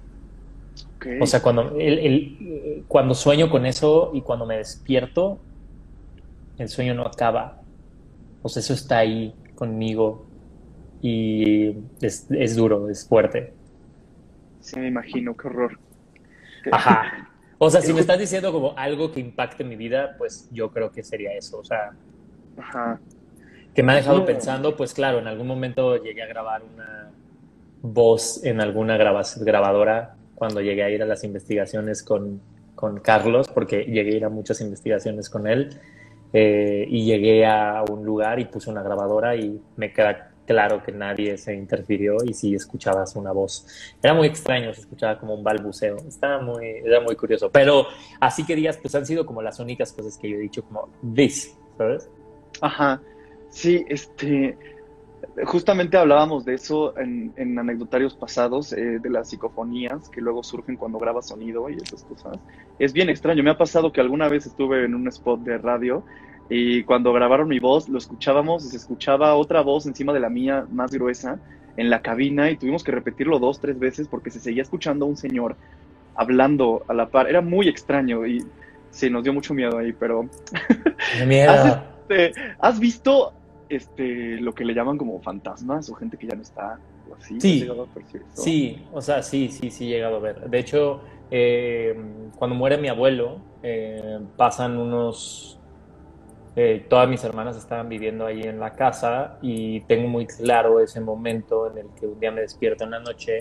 O 1.17 1.25
sea, 1.27 1.41
cuando, 1.41 1.75
el, 1.79 1.99
el- 1.99 2.86
cuando 2.88 3.13
sueño 3.15 3.49
con 3.49 3.65
eso 3.65 4.12
y 4.13 4.21
cuando 4.23 4.45
me 4.45 4.58
despierto, 4.58 5.45
el 6.58 6.67
sueño 6.69 6.95
no 6.95 7.03
acaba. 7.06 7.62
O 8.43 8.49
sea, 8.49 8.60
eso 8.60 8.73
está 8.73 8.99
ahí 8.99 9.34
conmigo 9.56 10.27
y 11.01 11.75
es, 12.01 12.27
es 12.29 12.56
duro, 12.56 12.89
es 12.89 13.08
fuerte. 13.08 13.53
sí, 14.62 14.79
me 14.79 14.88
imagino, 14.88 15.36
qué 15.36 15.47
horror. 15.47 15.79
Ajá. 16.71 17.29
O 17.58 17.69
sea, 17.69 17.82
si 17.82 17.93
me 17.93 17.99
estás 18.01 18.19
diciendo 18.19 18.51
como 18.51 18.77
algo 18.77 19.12
que 19.12 19.19
impacte 19.19 19.63
mi 19.63 19.75
vida, 19.75 20.15
pues 20.17 20.47
yo 20.51 20.71
creo 20.71 20.91
que 20.91 21.03
sería 21.03 21.34
eso. 21.34 21.60
O 21.60 21.63
sea, 21.63 21.91
Ajá. 22.58 22.99
que 23.73 23.84
me 23.84 23.91
ha 23.93 23.95
dejado 23.95 24.19
No. 24.19 24.25
pensando, 24.25 24.75
pues 24.77 24.93
claro, 24.93 25.19
en 25.19 25.27
algún 25.27 25.47
momento 25.47 25.97
llegué 26.01 26.21
a 26.23 26.27
grabar 26.27 26.62
una 26.63 27.10
voz 27.82 28.43
en 28.45 28.62
alguna 28.62 28.95
graba- 28.97 29.23
grabadora 29.41 30.15
cuando 30.36 30.62
llegué 30.62 30.84
a 30.84 30.89
ir 30.89 31.03
a 31.03 31.06
las 31.06 31.23
investigaciones 31.25 32.03
con, 32.03 32.39
con 32.75 32.99
Carlos, 32.99 33.47
porque 33.49 33.84
llegué 33.84 34.13
a 34.13 34.15
ir 34.17 34.25
a 34.25 34.29
muchas 34.29 34.62
investigaciones 34.62 35.29
con 35.29 35.47
él, 35.47 35.69
eh, 36.34 36.86
y 36.89 37.06
llegué 37.06 37.46
a 37.46 37.84
un 37.89 38.04
lugar 38.04 38.39
y 38.39 38.46
puse 38.46 38.69
una 38.69 38.82
grabadora 38.82 39.36
y 39.36 39.62
me 39.78 39.93
queda 39.93 40.32
claro 40.46 40.84
que 40.84 40.91
nadie 40.91 41.38
se 41.38 41.54
interfirió 41.54 42.17
y 42.26 42.34
sí 42.34 42.54
escuchabas 42.56 43.15
una 43.15 43.32
voz. 43.32 43.65
Era 44.02 44.13
muy 44.13 44.28
extraño, 44.28 44.74
se 44.74 44.82
escuchaba 44.82 45.19
como 45.19 45.36
un 45.36 45.43
balbuceo, 45.43 45.98
estaba 46.08 46.41
muy, 46.41 46.65
era 46.84 47.00
muy 47.00 47.15
curioso, 47.15 47.50
pero 47.50 47.88
así 48.19 48.46
que 48.46 48.56
digas, 48.56 48.78
pues 48.78 48.93
han 48.96 49.06
sido 49.06 49.26
como 49.26 49.41
las 49.41 49.60
únicas 49.60 49.93
cosas 49.93 50.17
que 50.17 50.30
yo 50.30 50.38
he 50.38 50.41
dicho 50.41 50.63
como 50.63 50.89
this, 51.15 51.56
¿sabes? 51.78 52.10
Ajá. 52.62 53.02
Sí, 53.50 53.86
este. 53.88 54.58
Justamente 55.46 55.98
hablábamos 55.98 56.46
de 56.46 56.54
eso 56.54 56.96
en, 56.98 57.34
en 57.38 57.58
anecdotarios 57.58 58.15
pasados, 58.15 58.72
eh, 58.72 59.00
de 59.00 59.10
las 59.10 59.30
psicofonías 59.30 60.08
que 60.10 60.22
luego 60.22 60.43
surgen 60.43 60.78
cuando 60.78 61.00
grabas 61.00 61.30
sonido 61.30 61.69
y 61.69 61.78
esas 61.78 62.04
cosas. 62.04 62.38
Es 62.78 62.93
bien 62.93 63.10
extraño. 63.10 63.41
Me 63.41 63.50
ha 63.50 63.58
pasado 63.58 63.91
que 63.91 64.00
alguna 64.00 64.30
vez 64.30 64.46
estuve 64.46 64.86
en 64.86 64.93
un 64.93 65.08
spot 65.08 65.41
de 65.41 65.58
radio 65.58 66.04
y 66.50 66.84
cuando 66.84 67.13
grabaron 67.13 67.48
mi 67.48 67.60
voz 67.60 67.89
lo 67.89 67.98
escuchábamos 67.98 68.63
y 68.65 68.69
se 68.69 68.78
escuchaba 68.78 69.34
otra 69.34 69.62
voz 69.62 69.88
encima 69.88 70.13
de 70.13 70.19
la 70.19 70.30
mía 70.30 70.67
más 70.72 70.91
gruesa 70.91 71.39
en 71.78 71.89
la 71.89 72.04
cabina 72.04 72.52
y 72.52 72.58
tuvimos 72.58 72.84
que 72.84 72.91
repetirlo 72.91 73.39
dos, 73.39 73.60
tres 73.60 73.80
veces 73.80 74.08
porque 74.08 74.30
se 74.30 74.39
seguía 74.39 74.62
escuchando 74.62 75.06
a 75.06 75.10
un 75.10 75.17
señor 75.17 75.56
hablando 76.13 76.84
a 76.88 76.93
la 76.93 77.08
par. 77.08 77.28
Era 77.28 77.41
muy 77.41 77.67
extraño 77.67 78.28
y 78.28 78.46
sí, 78.91 79.10
nos 79.10 79.24
dio 79.24 79.34
mucho 79.34 79.56
miedo 79.56 79.80
ahí, 79.80 79.93
pero 79.93 80.30
¡Qué 81.17 81.26
miedo! 81.26 81.52
¿Has, 81.52 81.93
este, 82.04 82.34
¿has 82.60 82.80
visto 82.80 83.34
este, 83.69 84.39
lo 84.39 84.54
que 84.54 84.65
le 84.65 84.73
llaman 84.73 84.97
como 84.97 85.21
fantasmas 85.21 85.89
o 85.89 85.95
gente 85.95 86.17
que 86.17 86.28
ya 86.28 86.36
no 86.36 86.41
está? 86.41 86.80
o 87.10 87.15
así? 87.15 87.39
Sí. 87.41 87.67
Sí, 88.34 88.88
o 88.91 89.02
sea, 89.02 89.21
sí, 89.23 89.49
sí, 89.49 89.69
sí 89.71 89.86
he 89.86 89.89
llegado 89.97 90.17
a 90.17 90.19
ver. 90.19 90.49
De 90.49 90.60
hecho, 90.60 91.02
eh, 91.30 91.95
cuando 92.38 92.56
muere 92.56 92.78
mi 92.78 92.88
abuelo, 92.88 93.39
eh, 93.62 94.19
pasan 94.38 94.78
unos... 94.78 95.60
eh, 96.56 96.86
todas 96.89 97.10
mis 97.10 97.23
hermanas 97.23 97.58
estaban 97.58 97.89
viviendo 97.89 98.26
ahí 98.26 98.43
en 98.43 98.60
la 98.60 98.73
casa 98.73 99.39
y 99.41 99.82
tengo 99.82 100.08
muy 100.08 100.28
claro 100.28 100.80
ese 100.80 101.02
momento 101.02 101.69
en 101.71 101.80
el 101.80 101.88
que 101.99 102.08
un 102.08 102.19
día 102.19 102.32
me 102.32 102.41
despierto 102.41 102.84
en 102.84 102.91
la 102.91 102.99
noche 102.99 103.39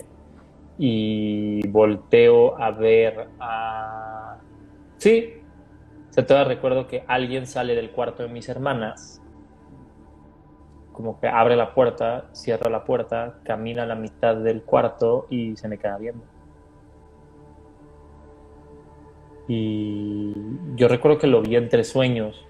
y 0.77 1.65
volteo 1.67 2.59
a 2.59 2.71
ver 2.71 3.27
a... 3.39 4.37
Sí, 4.97 5.33
o 6.09 6.13
sea, 6.13 6.25
todavía 6.25 6.55
recuerdo 6.55 6.87
que 6.87 7.03
alguien 7.07 7.45
sale 7.47 7.75
del 7.75 7.91
cuarto 7.91 8.23
de 8.23 8.29
mis 8.29 8.49
hermanas 8.49 9.21
como 10.93 11.19
que 11.19 11.27
abre 11.27 11.55
la 11.55 11.73
puerta, 11.73 12.25
cierra 12.31 12.69
la 12.69 12.85
puerta, 12.85 13.39
camina 13.43 13.83
a 13.83 13.85
la 13.85 13.95
mitad 13.95 14.35
del 14.35 14.61
cuarto 14.61 15.27
y 15.29 15.57
se 15.57 15.67
me 15.67 15.77
queda 15.77 15.97
viendo. 15.97 16.23
Y 19.47 20.33
yo 20.75 20.87
recuerdo 20.87 21.17
que 21.17 21.27
lo 21.27 21.41
vi 21.41 21.57
entre 21.57 21.83
sueños 21.83 22.45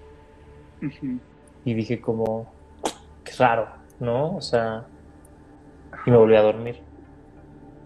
y 1.64 1.74
dije 1.74 2.00
como, 2.00 2.52
qué 3.24 3.32
raro, 3.38 3.66
¿no? 3.98 4.36
O 4.36 4.40
sea, 4.40 4.84
y 6.06 6.10
me 6.10 6.16
volví 6.16 6.36
a 6.36 6.42
dormir. 6.42 6.76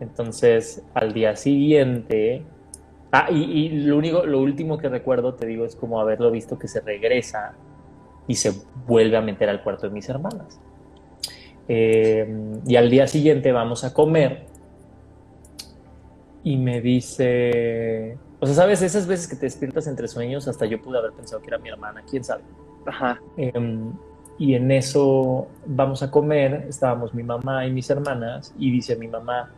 Entonces, 0.01 0.85
al 0.93 1.13
día 1.13 1.37
siguiente, 1.37 2.43
ah, 3.13 3.29
y, 3.31 3.43
y 3.43 3.69
lo 3.81 3.97
único, 3.97 4.27
lo 4.27 4.41
último 4.41 4.77
que 4.77 4.89
recuerdo, 4.89 5.35
te 5.35 5.47
digo, 5.47 5.65
es 5.65 5.75
como 5.75 6.01
haberlo 6.01 6.31
visto 6.31 6.59
que 6.59 6.69
se 6.69 6.81
regresa 6.81 7.55
y 8.29 8.37
se 8.37 8.53
vuelve 8.87 9.17
a 9.17 9.21
meter 9.21 9.49
al 9.49 9.63
cuarto 9.63 9.89
de 9.89 9.95
mis 9.95 10.09
hermanas. 10.09 10.61
Eh, 11.67 12.61
y 12.67 12.77
al 12.77 12.89
día 12.89 13.07
siguiente 13.07 13.51
vamos 13.51 13.85
a 13.85 13.93
comer 13.93 14.47
y 16.45 16.57
me 16.57 16.81
dice, 16.81 18.17
o 18.39 18.47
sea, 18.47 18.55
sabes, 18.55 18.83
esas 18.83 19.07
veces 19.07 19.29
que 19.29 19.37
te 19.37 19.47
despiertas 19.47 19.87
entre 19.87 20.07
sueños, 20.07 20.47
hasta 20.47 20.67
yo 20.67 20.81
pude 20.81 20.99
haber 20.99 21.13
pensado 21.13 21.43
que 21.43 21.49
era 21.49 21.59
mi 21.59 21.69
hermana, 21.69 22.03
quién 22.09 22.23
sabe. 22.23 22.43
Ajá. 22.87 23.21
Em, 23.37 23.93
y 24.39 24.55
en 24.55 24.71
eso 24.71 25.49
vamos 25.67 26.03
a 26.03 26.11
comer, 26.11 26.67
estábamos 26.69 27.13
mi 27.13 27.23
mamá 27.23 27.67
y 27.67 27.73
mis 27.73 27.91
hermanas, 27.91 28.55
y 28.59 28.71
dice 28.71 28.95
mi 28.97 29.09
mamá, 29.09 29.51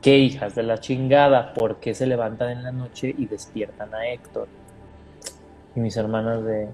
qué 0.00 0.18
hijas 0.18 0.54
de 0.54 0.62
la 0.62 0.78
chingada, 0.78 1.52
¿por 1.52 1.76
qué 1.76 1.94
se 1.94 2.06
levantan 2.06 2.50
en 2.50 2.62
la 2.62 2.72
noche 2.72 3.14
y 3.16 3.26
despiertan 3.26 3.92
a 3.94 4.06
Héctor? 4.08 4.46
Y 5.74 5.80
mis 5.80 5.96
hermanas 5.96 6.44
de, 6.44 6.68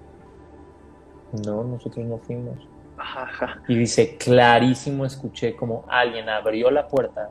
no, 1.33 1.65
nosotros 1.65 2.05
no 2.07 2.19
fuimos. 2.19 2.57
Ajá, 2.97 3.23
ajá. 3.23 3.63
Y 3.69 3.77
dice, 3.77 4.17
clarísimo 4.17 5.05
escuché 5.07 5.57
como 5.57 5.85
alguien 5.89 6.29
abrió 6.29 6.71
la 6.71 6.87
puerta, 6.87 7.31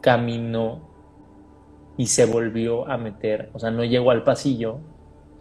caminó 0.00 0.80
y 1.96 2.06
se 2.06 2.26
volvió 2.26 2.88
a 2.88 2.96
meter, 2.98 3.50
o 3.52 3.58
sea, 3.58 3.70
no 3.70 3.84
llegó 3.84 4.10
al 4.10 4.24
pasillo 4.24 4.78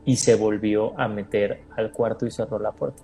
y 0.05 0.17
se 0.17 0.35
volvió 0.35 0.97
a 0.99 1.07
meter 1.07 1.63
al 1.75 1.91
cuarto 1.91 2.25
y 2.25 2.31
cerró 2.31 2.59
la 2.59 2.71
puerta. 2.71 3.01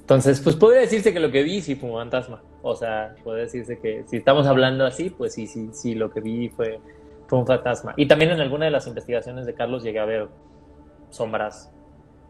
Entonces, 0.00 0.40
pues 0.40 0.56
puede 0.56 0.80
decirse 0.80 1.12
que 1.12 1.20
lo 1.20 1.30
que 1.30 1.42
vi 1.42 1.60
sí 1.60 1.76
fue 1.76 1.90
un 1.90 1.96
fantasma. 1.96 2.42
O 2.62 2.74
sea, 2.74 3.14
puede 3.22 3.42
decirse 3.42 3.78
que 3.78 4.04
si 4.06 4.16
estamos 4.16 4.46
hablando 4.46 4.84
así, 4.84 5.10
pues 5.10 5.34
sí, 5.34 5.46
sí, 5.46 5.70
sí, 5.72 5.94
lo 5.94 6.10
que 6.10 6.20
vi 6.20 6.48
fue, 6.48 6.80
fue 7.26 7.38
un 7.38 7.46
fantasma. 7.46 7.94
Y 7.96 8.06
también 8.06 8.30
en 8.30 8.40
alguna 8.40 8.64
de 8.64 8.70
las 8.72 8.86
investigaciones 8.86 9.46
de 9.46 9.54
Carlos 9.54 9.82
llegué 9.82 10.00
a 10.00 10.04
ver 10.04 10.28
sombras 11.10 11.70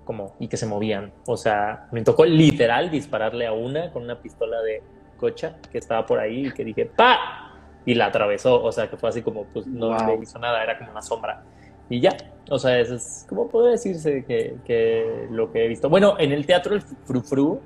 como 0.05 0.35
y 0.41 0.49
que 0.49 0.57
se 0.57 0.67
movían. 0.67 1.13
O 1.27 1.37
sea, 1.37 1.87
me 1.93 2.03
tocó 2.03 2.25
literal 2.25 2.91
dispararle 2.91 3.47
a 3.47 3.53
una 3.53 3.91
con 3.93 4.03
una 4.05 4.21
pistola 4.21 4.61
de 4.63 4.83
cocha 5.17 5.57
que 5.71 5.79
estaba 5.79 6.05
por 6.07 6.19
ahí 6.19 6.47
y 6.49 6.51
que 6.53 6.65
dije 6.65 6.87
¡pa! 6.87 7.51
Y 7.85 7.95
la 7.95 8.07
atravesó. 8.07 8.63
O 8.63 8.71
sea, 8.73 8.89
que 8.89 8.97
fue 8.97 9.09
así 9.09 9.23
como, 9.23 9.45
pues 9.45 9.67
no 9.67 9.89
Wow. 9.89 10.07
le 10.19 10.23
hizo 10.23 10.39
nada, 10.39 10.63
era 10.63 10.79
como 10.79 10.91
una 10.91 11.03
sombra. 11.03 11.43
Y 11.89 12.01
ya, 12.01 12.11
o 12.49 12.59
sea, 12.59 12.79
eso 12.79 12.95
es 12.95 13.27
como 13.29 13.49
puede 13.49 13.73
decirse 13.73 14.25
que, 14.25 14.57
que 14.65 15.27
lo 15.31 15.53
que 15.53 15.65
he 15.65 15.69
visto. 15.69 15.89
Bueno, 15.91 16.17
en 16.19 16.33
el 16.33 16.47
teatro 16.47 16.75
El 16.75 16.81
Frufru 16.83 17.61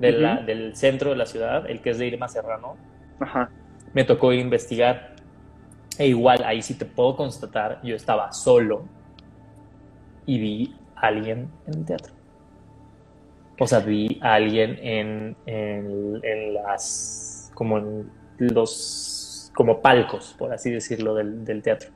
de 0.00 0.12
la- 0.12 0.34
Ujú. 0.36 0.44
del 0.46 0.76
centro 0.76 1.10
de 1.10 1.16
la 1.16 1.26
ciudad, 1.26 1.68
el 1.70 1.80
que 1.80 1.90
es 1.90 1.98
de 1.98 2.06
Irma 2.06 2.28
Serrano, 2.28 2.76
Ajá. 3.20 3.50
me 3.94 4.04
tocó 4.04 4.32
investigar. 4.32 5.14
E 5.98 6.06
igual, 6.06 6.42
ahí 6.44 6.62
sí 6.62 6.74
te 6.74 6.84
puedo 6.84 7.16
constatar, 7.16 7.80
yo 7.82 7.96
estaba 7.96 8.30
solo 8.32 8.84
y 10.26 10.38
vi 10.38 10.76
alguien 11.00 11.50
en 11.66 11.74
el 11.74 11.84
teatro. 11.84 12.14
O 13.60 13.66
sea, 13.66 13.80
vi 13.80 14.20
a 14.22 14.34
alguien 14.34 14.78
en, 14.80 15.36
en, 15.46 16.20
en 16.22 16.54
las, 16.54 17.50
como 17.54 17.78
en 17.78 18.10
los, 18.38 19.50
como 19.54 19.80
palcos, 19.80 20.34
por 20.38 20.52
así 20.52 20.70
decirlo, 20.70 21.14
del, 21.14 21.44
del 21.44 21.62
teatro. 21.62 21.90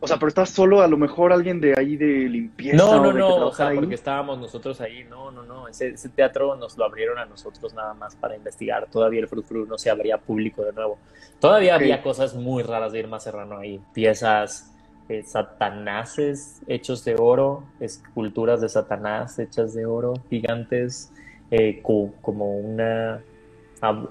O 0.00 0.06
sea, 0.06 0.18
pero 0.18 0.28
estás 0.28 0.50
solo, 0.50 0.82
a 0.82 0.88
lo 0.88 0.98
mejor 0.98 1.32
alguien 1.32 1.62
de 1.62 1.74
ahí 1.78 1.96
de 1.96 2.28
limpieza 2.28 2.76
No, 2.76 2.90
o 2.90 3.00
no, 3.00 3.12
de 3.12 3.18
no, 3.18 3.46
o 3.46 3.52
sea, 3.54 3.68
ahí. 3.68 3.76
porque 3.76 3.94
estábamos 3.94 4.38
nosotros 4.38 4.78
ahí, 4.82 5.04
no, 5.04 5.30
no, 5.30 5.44
no, 5.44 5.66
ese, 5.66 5.88
ese 5.88 6.10
teatro 6.10 6.56
nos 6.56 6.76
lo 6.76 6.84
abrieron 6.84 7.18
a 7.18 7.24
nosotros 7.24 7.72
nada 7.72 7.94
más 7.94 8.14
para 8.14 8.36
investigar, 8.36 8.86
todavía 8.90 9.20
el 9.20 9.28
Frufru 9.28 9.64
no 9.64 9.78
se 9.78 9.88
abría 9.88 10.18
público 10.18 10.62
de 10.62 10.74
nuevo. 10.74 10.98
Todavía 11.40 11.74
había 11.74 12.02
cosas 12.02 12.34
muy 12.34 12.62
raras 12.62 12.92
de 12.92 12.98
Irma 12.98 13.18
Serrano 13.18 13.56
ahí, 13.56 13.80
piezas 13.94 14.73
eh, 15.08 15.22
satanases 15.22 16.60
hechos 16.66 17.04
de 17.04 17.16
oro, 17.18 17.64
esculturas 17.80 18.60
de 18.60 18.68
Satanás 18.68 19.38
hechas 19.38 19.74
de 19.74 19.86
oro, 19.86 20.14
gigantes, 20.30 21.12
eh, 21.50 21.80
co- 21.82 22.12
como 22.22 22.56
una... 22.58 23.22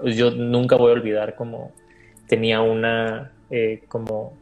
Yo 0.04 0.30
nunca 0.30 0.76
voy 0.76 0.90
a 0.90 0.94
olvidar 0.94 1.34
como 1.34 1.72
tenía 2.28 2.60
una 2.60 3.32
eh, 3.50 3.82
como 3.88 4.32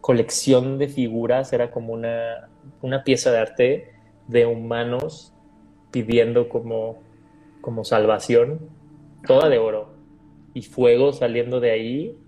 colección 0.00 0.78
de 0.78 0.88
figuras, 0.88 1.52
era 1.52 1.70
como 1.70 1.92
una, 1.92 2.48
una 2.80 3.04
pieza 3.04 3.32
de 3.32 3.38
arte 3.38 3.92
de 4.28 4.46
humanos 4.46 5.32
pidiendo 5.90 6.48
como, 6.48 7.02
como 7.60 7.84
salvación, 7.84 8.60
toda 9.26 9.48
de 9.48 9.58
oro, 9.58 9.94
y 10.54 10.62
fuego 10.62 11.12
saliendo 11.12 11.60
de 11.60 11.70
ahí 11.72 12.18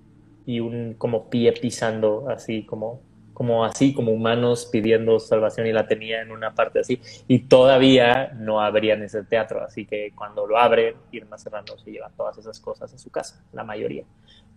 y 0.49 0.61
un 0.61 0.95
como 0.95 1.29
pie 1.29 1.53
pisando 1.53 2.27
así 2.31 2.65
como 2.65 3.03
como 3.35 3.65
así, 3.65 3.95
como 3.95 4.11
humanos 4.11 4.67
pidiendo 4.73 5.21
salvación 5.21 5.69
y 5.69 5.73
la 5.73 5.87
tenía 5.87 6.23
en 6.23 6.33
una 6.33 6.57
parte 6.57 6.81
así. 6.81 7.01
Y 7.29 7.45
todavía 7.45 8.33
no 8.35 8.61
abrían 8.61 9.01
ese 9.05 9.23
teatro, 9.23 9.63
así 9.63 9.87
que 9.87 10.11
cuando 10.13 10.45
lo 10.45 10.59
abren, 10.59 10.97
Irma 11.13 11.39
Serrano 11.39 11.79
se 11.79 11.93
lleva 11.93 12.11
todas 12.17 12.37
esas 12.37 12.59
cosas 12.59 12.93
a 12.93 12.99
su 12.99 13.11
casa, 13.11 13.41
la 13.53 13.63
mayoría 13.63 14.03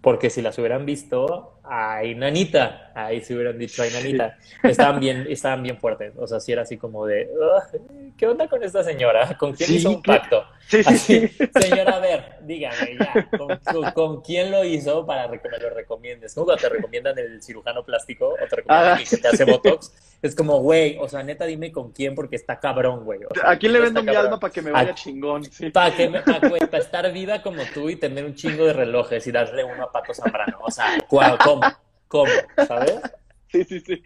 porque 0.01 0.31
si 0.31 0.41
las 0.41 0.57
hubieran 0.57 0.85
visto, 0.85 1.59
ay, 1.63 2.15
nanita, 2.15 2.91
ahí 2.95 3.21
se 3.21 3.35
hubieran 3.35 3.57
dicho, 3.57 3.83
ay, 3.83 3.91
nanita, 3.93 4.37
estaban 4.63 4.99
bien, 4.99 5.25
estaban 5.29 5.61
bien 5.61 5.77
fuertes, 5.77 6.13
o 6.17 6.25
sea, 6.25 6.39
si 6.39 6.51
era 6.51 6.63
así 6.63 6.77
como 6.77 7.05
de, 7.05 7.29
¿qué 8.17 8.27
onda 8.27 8.47
con 8.49 8.63
esta 8.63 8.83
señora? 8.83 9.37
¿Con 9.37 9.53
quién 9.53 9.71
hizo 9.73 9.91
un 9.91 10.01
pacto? 10.01 10.43
Sí, 10.67 10.83
sí, 10.83 11.27
Señora, 11.61 11.97
a 11.97 11.99
ver, 11.99 12.23
dígame 12.41 12.97
ya, 12.97 13.93
¿con, 13.93 14.21
quién 14.21 14.49
lo 14.49 14.63
hizo 14.63 15.05
para 15.05 15.29
que 15.29 15.49
me 15.49 15.59
lo 15.59 15.69
recomiendes? 15.69 16.33
¿Cómo 16.33 16.55
te 16.55 16.69
recomiendan 16.69 17.17
el 17.19 17.41
cirujano 17.43 17.83
plástico 17.83 18.29
o 18.29 18.47
te 18.47 18.55
recomiendan 18.55 18.99
ah, 18.99 19.03
que 19.07 19.17
te 19.17 19.27
hace 19.27 19.45
Botox? 19.45 19.93
Es 20.21 20.35
como, 20.35 20.59
güey, 20.59 20.97
o 20.99 21.09
sea, 21.09 21.23
neta, 21.23 21.45
dime 21.45 21.71
con 21.71 21.91
quién 21.91 22.13
porque 22.13 22.35
está 22.35 22.59
cabrón, 22.59 23.03
güey. 23.03 23.21
¿A 23.43 23.57
quién 23.57 23.73
le 23.73 23.79
vendo 23.79 24.03
mi 24.03 24.13
alma 24.15 24.39
para 24.39 24.53
que 24.53 24.61
me 24.61 24.69
vaya 24.69 24.93
chingón? 24.93 25.43
Para, 25.73 25.95
que 25.95 26.09
para 26.09 26.83
estar 26.83 27.11
viva 27.11 27.41
como 27.41 27.63
tú 27.73 27.89
y 27.89 27.95
tener 27.95 28.25
un 28.25 28.35
chingo 28.35 28.65
de 28.65 28.73
relojes 28.73 29.25
y 29.25 29.31
darle 29.31 29.63
uno 29.63 29.83
a 29.83 29.91
Paco 29.91 30.13
Zambrano. 30.13 30.59
O 30.61 30.69
sea, 30.69 30.97
¿cómo? 31.07 31.61
¿Cómo? 32.07 32.31
¿Sabes? 32.67 33.01
Sí, 33.47 33.63
sí, 33.63 33.79
sí. 33.79 34.03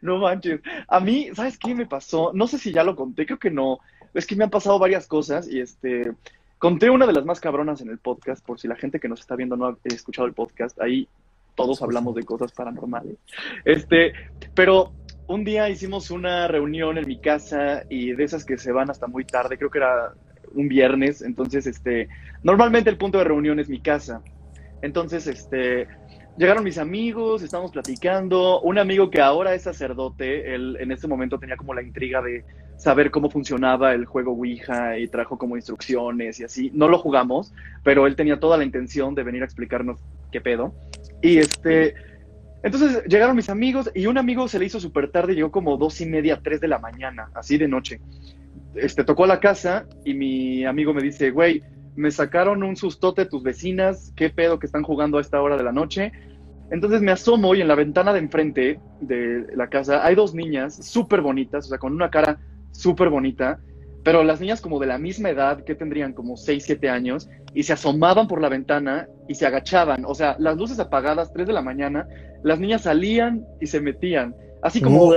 No 0.00 0.18
manches. 0.18 0.60
A 0.88 1.00
mí, 1.00 1.30
¿sabes 1.34 1.58
qué 1.58 1.74
me 1.74 1.86
pasó? 1.86 2.30
No 2.32 2.46
sé 2.46 2.58
si 2.58 2.72
ya 2.72 2.82
lo 2.82 2.96
conté, 2.96 3.26
creo 3.26 3.38
que 3.38 3.50
no. 3.50 3.78
Es 4.14 4.26
que 4.26 4.36
me 4.36 4.44
han 4.44 4.50
pasado 4.50 4.78
varias 4.78 5.06
cosas 5.06 5.48
y 5.48 5.60
este... 5.60 6.12
Conté 6.58 6.88
una 6.88 7.06
de 7.06 7.12
las 7.12 7.26
más 7.26 7.40
cabronas 7.40 7.82
en 7.82 7.90
el 7.90 7.98
podcast, 7.98 8.42
por 8.42 8.58
si 8.58 8.68
la 8.68 8.76
gente 8.76 8.98
que 8.98 9.08
nos 9.08 9.20
está 9.20 9.36
viendo 9.36 9.54
no 9.54 9.66
ha 9.66 9.76
escuchado 9.84 10.26
el 10.26 10.32
podcast, 10.32 10.80
ahí 10.80 11.08
todos 11.54 11.82
hablamos 11.82 12.14
de 12.14 12.24
cosas 12.24 12.52
paranormales. 12.52 13.16
Este, 13.64 14.12
pero 14.54 14.92
un 15.26 15.44
día 15.44 15.68
hicimos 15.68 16.10
una 16.10 16.48
reunión 16.48 16.98
en 16.98 17.06
mi 17.06 17.18
casa 17.18 17.84
y 17.88 18.12
de 18.12 18.24
esas 18.24 18.44
que 18.44 18.58
se 18.58 18.72
van 18.72 18.90
hasta 18.90 19.06
muy 19.06 19.24
tarde, 19.24 19.56
creo 19.56 19.70
que 19.70 19.78
era 19.78 20.12
un 20.54 20.68
viernes, 20.68 21.22
entonces 21.22 21.66
este, 21.66 22.08
normalmente 22.42 22.90
el 22.90 22.96
punto 22.96 23.18
de 23.18 23.24
reunión 23.24 23.58
es 23.58 23.68
mi 23.68 23.80
casa. 23.80 24.22
Entonces, 24.82 25.26
este, 25.26 25.88
llegaron 26.36 26.62
mis 26.62 26.76
amigos, 26.76 27.42
estábamos 27.42 27.72
platicando, 27.72 28.60
un 28.60 28.78
amigo 28.78 29.10
que 29.10 29.22
ahora 29.22 29.54
es 29.54 29.62
sacerdote, 29.62 30.54
él 30.54 30.76
en 30.78 30.92
ese 30.92 31.08
momento 31.08 31.38
tenía 31.38 31.56
como 31.56 31.72
la 31.72 31.82
intriga 31.82 32.20
de 32.20 32.44
saber 32.76 33.10
cómo 33.10 33.30
funcionaba 33.30 33.94
el 33.94 34.04
juego 34.04 34.32
Ouija 34.32 34.98
y 34.98 35.08
trajo 35.08 35.38
como 35.38 35.56
instrucciones 35.56 36.40
y 36.40 36.44
así. 36.44 36.70
No 36.74 36.88
lo 36.88 36.98
jugamos, 36.98 37.52
pero 37.82 38.06
él 38.06 38.16
tenía 38.16 38.38
toda 38.40 38.58
la 38.58 38.64
intención 38.64 39.14
de 39.14 39.22
venir 39.22 39.42
a 39.42 39.46
explicarnos 39.46 40.00
qué 40.30 40.40
pedo. 40.40 40.74
Y 41.24 41.38
este, 41.38 41.94
entonces 42.62 43.02
llegaron 43.08 43.34
mis 43.34 43.48
amigos 43.48 43.90
y 43.94 44.06
un 44.06 44.18
amigo 44.18 44.46
se 44.46 44.58
le 44.58 44.66
hizo 44.66 44.78
súper 44.78 45.10
tarde, 45.10 45.34
llegó 45.34 45.50
como 45.50 45.78
dos 45.78 45.98
y 46.02 46.06
media, 46.06 46.38
tres 46.44 46.60
de 46.60 46.68
la 46.68 46.78
mañana, 46.78 47.30
así 47.32 47.56
de 47.56 47.66
noche. 47.66 47.98
Este, 48.74 49.04
tocó 49.04 49.24
a 49.24 49.28
la 49.28 49.40
casa 49.40 49.86
y 50.04 50.12
mi 50.12 50.66
amigo 50.66 50.92
me 50.92 51.00
dice, 51.00 51.30
güey, 51.30 51.62
me 51.96 52.10
sacaron 52.10 52.62
un 52.62 52.76
sustote 52.76 53.24
tus 53.24 53.42
vecinas, 53.42 54.12
qué 54.14 54.28
pedo 54.28 54.58
que 54.58 54.66
están 54.66 54.82
jugando 54.82 55.16
a 55.16 55.22
esta 55.22 55.40
hora 55.40 55.56
de 55.56 55.62
la 55.62 55.72
noche. 55.72 56.12
Entonces 56.70 57.00
me 57.00 57.12
asomo 57.12 57.54
y 57.54 57.62
en 57.62 57.68
la 57.68 57.74
ventana 57.74 58.12
de 58.12 58.18
enfrente 58.18 58.78
de 59.00 59.46
la 59.56 59.68
casa 59.68 60.04
hay 60.04 60.14
dos 60.14 60.34
niñas 60.34 60.76
súper 60.86 61.22
bonitas, 61.22 61.64
o 61.64 61.68
sea, 61.70 61.78
con 61.78 61.94
una 61.94 62.10
cara 62.10 62.38
súper 62.70 63.08
bonita, 63.08 63.60
pero 64.04 64.22
las 64.22 64.40
niñas 64.40 64.60
como 64.60 64.78
de 64.78 64.86
la 64.86 64.98
misma 64.98 65.30
edad, 65.30 65.64
que 65.64 65.74
tendrían 65.74 66.12
como 66.12 66.36
6, 66.36 66.62
7 66.64 66.90
años, 66.90 67.28
y 67.54 67.62
se 67.62 67.72
asomaban 67.72 68.28
por 68.28 68.40
la 68.40 68.50
ventana 68.50 69.08
y 69.28 69.34
se 69.34 69.46
agachaban. 69.46 70.04
O 70.04 70.14
sea, 70.14 70.36
las 70.38 70.56
luces 70.56 70.78
apagadas, 70.78 71.32
3 71.32 71.46
de 71.46 71.52
la 71.54 71.62
mañana, 71.62 72.06
las 72.42 72.60
niñas 72.60 72.82
salían 72.82 73.46
y 73.60 73.66
se 73.66 73.80
metían. 73.80 74.36
Así 74.62 74.80
como, 74.80 75.12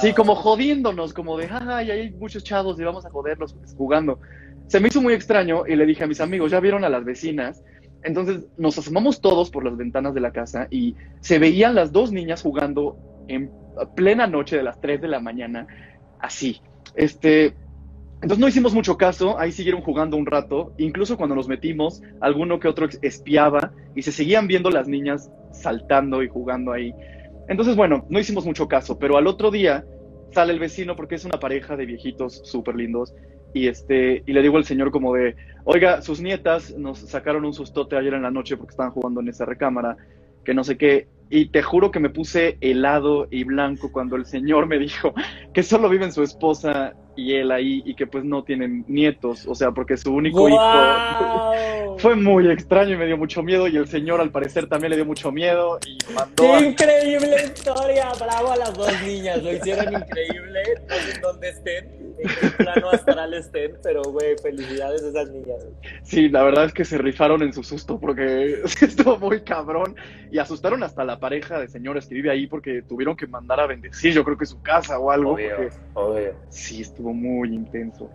sí, 0.00 0.12
como 0.12 0.34
jodiéndonos, 0.34 1.14
como 1.14 1.38
de, 1.38 1.48
ay, 1.50 1.90
hay 1.90 2.10
muchos 2.12 2.44
chavos 2.44 2.78
y 2.78 2.84
vamos 2.84 3.06
a 3.06 3.10
joderlos 3.10 3.56
jugando. 3.76 4.20
Se 4.66 4.78
me 4.78 4.88
hizo 4.88 5.00
muy 5.00 5.14
extraño 5.14 5.66
y 5.66 5.74
le 5.76 5.86
dije 5.86 6.04
a 6.04 6.06
mis 6.06 6.20
amigos, 6.20 6.50
ya 6.50 6.60
vieron 6.60 6.84
a 6.84 6.88
las 6.88 7.04
vecinas. 7.04 7.62
Entonces 8.02 8.46
nos 8.58 8.78
asomamos 8.78 9.20
todos 9.20 9.50
por 9.50 9.64
las 9.64 9.76
ventanas 9.76 10.14
de 10.14 10.20
la 10.20 10.32
casa 10.32 10.68
y 10.70 10.94
se 11.20 11.38
veían 11.38 11.74
las 11.74 11.92
dos 11.92 12.12
niñas 12.12 12.42
jugando 12.42 12.98
en 13.28 13.50
plena 13.94 14.26
noche 14.26 14.56
de 14.56 14.62
las 14.62 14.80
3 14.80 15.00
de 15.00 15.08
la 15.08 15.20
mañana, 15.20 15.66
así. 16.18 16.60
Este, 16.94 17.54
entonces 18.26 18.40
no 18.40 18.48
hicimos 18.48 18.74
mucho 18.74 18.98
caso, 18.98 19.38
ahí 19.38 19.52
siguieron 19.52 19.82
jugando 19.82 20.16
un 20.16 20.26
rato, 20.26 20.72
incluso 20.78 21.16
cuando 21.16 21.36
nos 21.36 21.46
metimos, 21.46 22.02
alguno 22.20 22.58
que 22.58 22.66
otro 22.66 22.88
espiaba 23.00 23.70
y 23.94 24.02
se 24.02 24.10
seguían 24.10 24.48
viendo 24.48 24.68
las 24.68 24.88
niñas 24.88 25.30
saltando 25.52 26.24
y 26.24 26.28
jugando 26.28 26.72
ahí. 26.72 26.92
Entonces, 27.46 27.76
bueno, 27.76 28.04
no 28.08 28.18
hicimos 28.18 28.44
mucho 28.44 28.66
caso, 28.66 28.98
pero 28.98 29.16
al 29.16 29.28
otro 29.28 29.52
día 29.52 29.84
sale 30.32 30.52
el 30.52 30.58
vecino 30.58 30.96
porque 30.96 31.14
es 31.14 31.24
una 31.24 31.38
pareja 31.38 31.76
de 31.76 31.86
viejitos 31.86 32.40
súper 32.42 32.74
lindos 32.74 33.14
y, 33.54 33.68
este, 33.68 34.24
y 34.26 34.32
le 34.32 34.42
digo 34.42 34.56
al 34.56 34.64
señor 34.64 34.90
como 34.90 35.14
de, 35.14 35.36
oiga, 35.62 36.02
sus 36.02 36.20
nietas 36.20 36.76
nos 36.76 36.98
sacaron 36.98 37.44
un 37.44 37.54
sustote 37.54 37.96
ayer 37.96 38.14
en 38.14 38.22
la 38.22 38.32
noche 38.32 38.56
porque 38.56 38.72
estaban 38.72 38.90
jugando 38.90 39.20
en 39.20 39.28
esa 39.28 39.44
recámara, 39.44 39.98
que 40.44 40.52
no 40.52 40.64
sé 40.64 40.76
qué, 40.76 41.06
y 41.28 41.46
te 41.46 41.62
juro 41.62 41.90
que 41.90 42.00
me 42.00 42.10
puse 42.10 42.56
helado 42.60 43.26
y 43.30 43.44
blanco 43.44 43.90
cuando 43.90 44.16
el 44.16 44.26
señor 44.26 44.66
me 44.66 44.78
dijo 44.78 45.14
que 45.52 45.62
solo 45.62 45.88
viven 45.88 46.12
su 46.12 46.22
esposa 46.22 46.94
y 47.16 47.32
él 47.32 47.50
ahí 47.50 47.82
y 47.84 47.94
que 47.94 48.06
pues 48.06 48.24
no 48.24 48.44
tienen 48.44 48.84
nietos, 48.88 49.46
o 49.46 49.54
sea, 49.54 49.72
porque 49.72 49.96
su 49.96 50.12
único 50.12 50.48
hijo 50.48 51.45
fue 51.98 52.14
muy 52.14 52.50
extraño 52.50 52.94
y 52.94 52.96
me 52.96 53.06
dio 53.06 53.16
mucho 53.16 53.42
miedo 53.42 53.68
y 53.68 53.76
el 53.76 53.86
señor 53.86 54.20
al 54.20 54.30
parecer 54.30 54.68
también 54.68 54.90
le 54.90 54.96
dio 54.96 55.06
mucho 55.06 55.32
miedo 55.32 55.78
y 55.86 55.98
mandó... 56.12 56.42
¡Qué 56.42 56.66
increíble 56.66 57.36
historia! 57.44 58.12
Bravo 58.18 58.52
a 58.52 58.56
las 58.56 58.74
dos 58.74 58.92
niñas, 59.02 59.42
lo 59.42 59.52
hicieron 59.52 59.94
increíble, 59.94 60.62
dónde 61.22 61.48
estén, 61.48 61.84
en 62.18 62.28
qué 62.40 62.50
plano 62.56 62.90
astral 62.90 63.34
estén, 63.34 63.76
pero 63.82 64.02
güey, 64.02 64.36
felicidades 64.42 65.02
a 65.02 65.08
esas 65.08 65.30
niñas. 65.30 65.64
Sí, 66.02 66.28
la 66.28 66.42
verdad 66.42 66.66
es 66.66 66.72
que 66.72 66.84
se 66.84 66.98
rifaron 66.98 67.42
en 67.42 67.52
su 67.52 67.62
susto 67.62 67.98
porque 67.98 68.62
estuvo 68.80 69.18
muy 69.18 69.42
cabrón 69.42 69.96
y 70.30 70.38
asustaron 70.38 70.82
hasta 70.82 71.04
la 71.04 71.18
pareja 71.18 71.58
de 71.58 71.68
señores 71.68 72.06
que 72.06 72.14
vive 72.14 72.30
ahí 72.30 72.46
porque 72.46 72.82
tuvieron 72.82 73.16
que 73.16 73.26
mandar 73.26 73.60
a 73.60 73.66
bendecir, 73.66 74.12
yo 74.12 74.24
creo 74.24 74.36
que 74.36 74.46
su 74.46 74.60
casa 74.62 74.98
o 74.98 75.10
algo. 75.10 75.32
Obvio, 75.94 76.34
Sí, 76.48 76.82
estuvo 76.82 77.12
muy 77.12 77.54
intenso. 77.54 78.10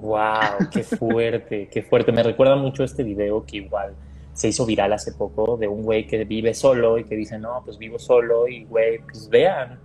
Wow, 0.00 0.68
qué 0.70 0.82
fuerte, 0.82 1.68
qué 1.70 1.82
fuerte. 1.82 2.12
Me 2.12 2.22
recuerda 2.22 2.56
mucho 2.56 2.84
este 2.84 3.02
video 3.02 3.44
que 3.44 3.58
igual 3.58 3.94
se 4.32 4.48
hizo 4.48 4.66
viral 4.66 4.92
hace 4.92 5.12
poco 5.12 5.56
de 5.56 5.66
un 5.66 5.82
güey 5.82 6.06
que 6.06 6.24
vive 6.24 6.52
solo 6.52 6.98
y 6.98 7.04
que 7.04 7.16
dice, 7.16 7.38
no, 7.38 7.62
pues 7.64 7.78
vivo 7.78 7.98
solo 7.98 8.46
y 8.46 8.64
güey, 8.64 8.98
pues 8.98 9.28
vean. 9.30 9.80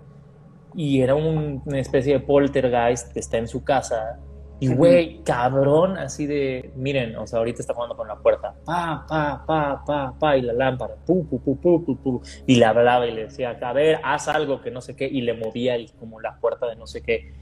Y 0.76 1.02
era 1.02 1.16
una 1.16 1.80
especie 1.80 2.14
de 2.14 2.20
poltergeist 2.20 3.14
que 3.14 3.20
está 3.20 3.38
en 3.38 3.48
su 3.48 3.64
casa 3.64 4.20
y 4.62 4.68
güey, 4.68 5.24
cabrón, 5.24 5.98
así 5.98 6.28
de, 6.28 6.72
miren, 6.76 7.16
o 7.16 7.26
sea, 7.26 7.40
ahorita 7.40 7.62
está 7.64 7.74
jugando 7.74 7.98
con 7.98 8.08
la 8.08 8.16
puerta, 8.18 8.54
pa, 8.64 9.04
pa, 9.10 9.44
pa, 9.44 9.84
pa, 9.84 10.14
pa, 10.20 10.38
y 10.38 10.44
la 10.44 10.54
lámpara, 10.54 10.98
pu, 11.04 11.26
pu, 11.28 11.42
pu, 11.42 11.60
pu, 11.60 11.84
pu, 11.84 11.98
pu, 11.98 12.22
y 12.46 12.58
le 12.58 12.66
hablaba 12.66 13.08
y 13.08 13.12
le 13.12 13.24
decía, 13.24 13.58
a 13.60 13.74
ver, 13.74 14.00
haz 14.04 14.28
algo 14.28 14.62
que 14.62 14.70
no 14.70 14.80
sé 14.82 14.96
qué, 14.96 15.08
y 15.08 15.22
le 15.22 15.34
movía 15.34 15.74
el, 15.74 15.92
como 15.94 16.22
la 16.22 16.40
puerta 16.40 16.68
de 16.68 16.76
no 16.76 16.86
sé 16.86 17.02
qué. 17.02 17.34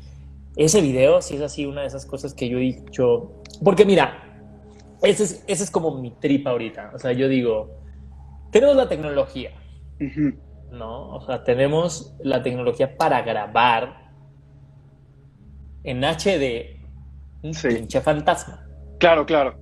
Ese 0.55 0.81
video 0.81 1.21
sí 1.21 1.35
es 1.35 1.41
así 1.41 1.65
una 1.65 1.81
de 1.81 1.87
esas 1.87 2.05
cosas 2.05 2.33
que 2.33 2.49
yo 2.49 2.57
he 2.57 2.61
dicho, 2.61 3.41
porque 3.63 3.85
mira, 3.85 4.23
ese 5.01 5.23
es, 5.23 5.43
ese 5.47 5.63
es 5.63 5.71
como 5.71 6.01
mi 6.01 6.11
trip 6.11 6.45
ahorita, 6.47 6.91
o 6.93 6.99
sea, 6.99 7.11
yo 7.13 7.27
digo, 7.27 7.79
tenemos 8.51 8.75
la 8.75 8.89
tecnología, 8.89 9.51
¿no? 10.71 11.15
O 11.15 11.25
sea, 11.25 11.43
tenemos 11.43 12.15
la 12.19 12.43
tecnología 12.43 12.97
para 12.97 13.21
grabar 13.21 14.11
en 15.83 16.03
HD 16.03 16.79
un 17.41 17.51
pinche 17.53 18.01
fantasma. 18.01 18.67
Claro, 18.99 19.25
claro. 19.25 19.57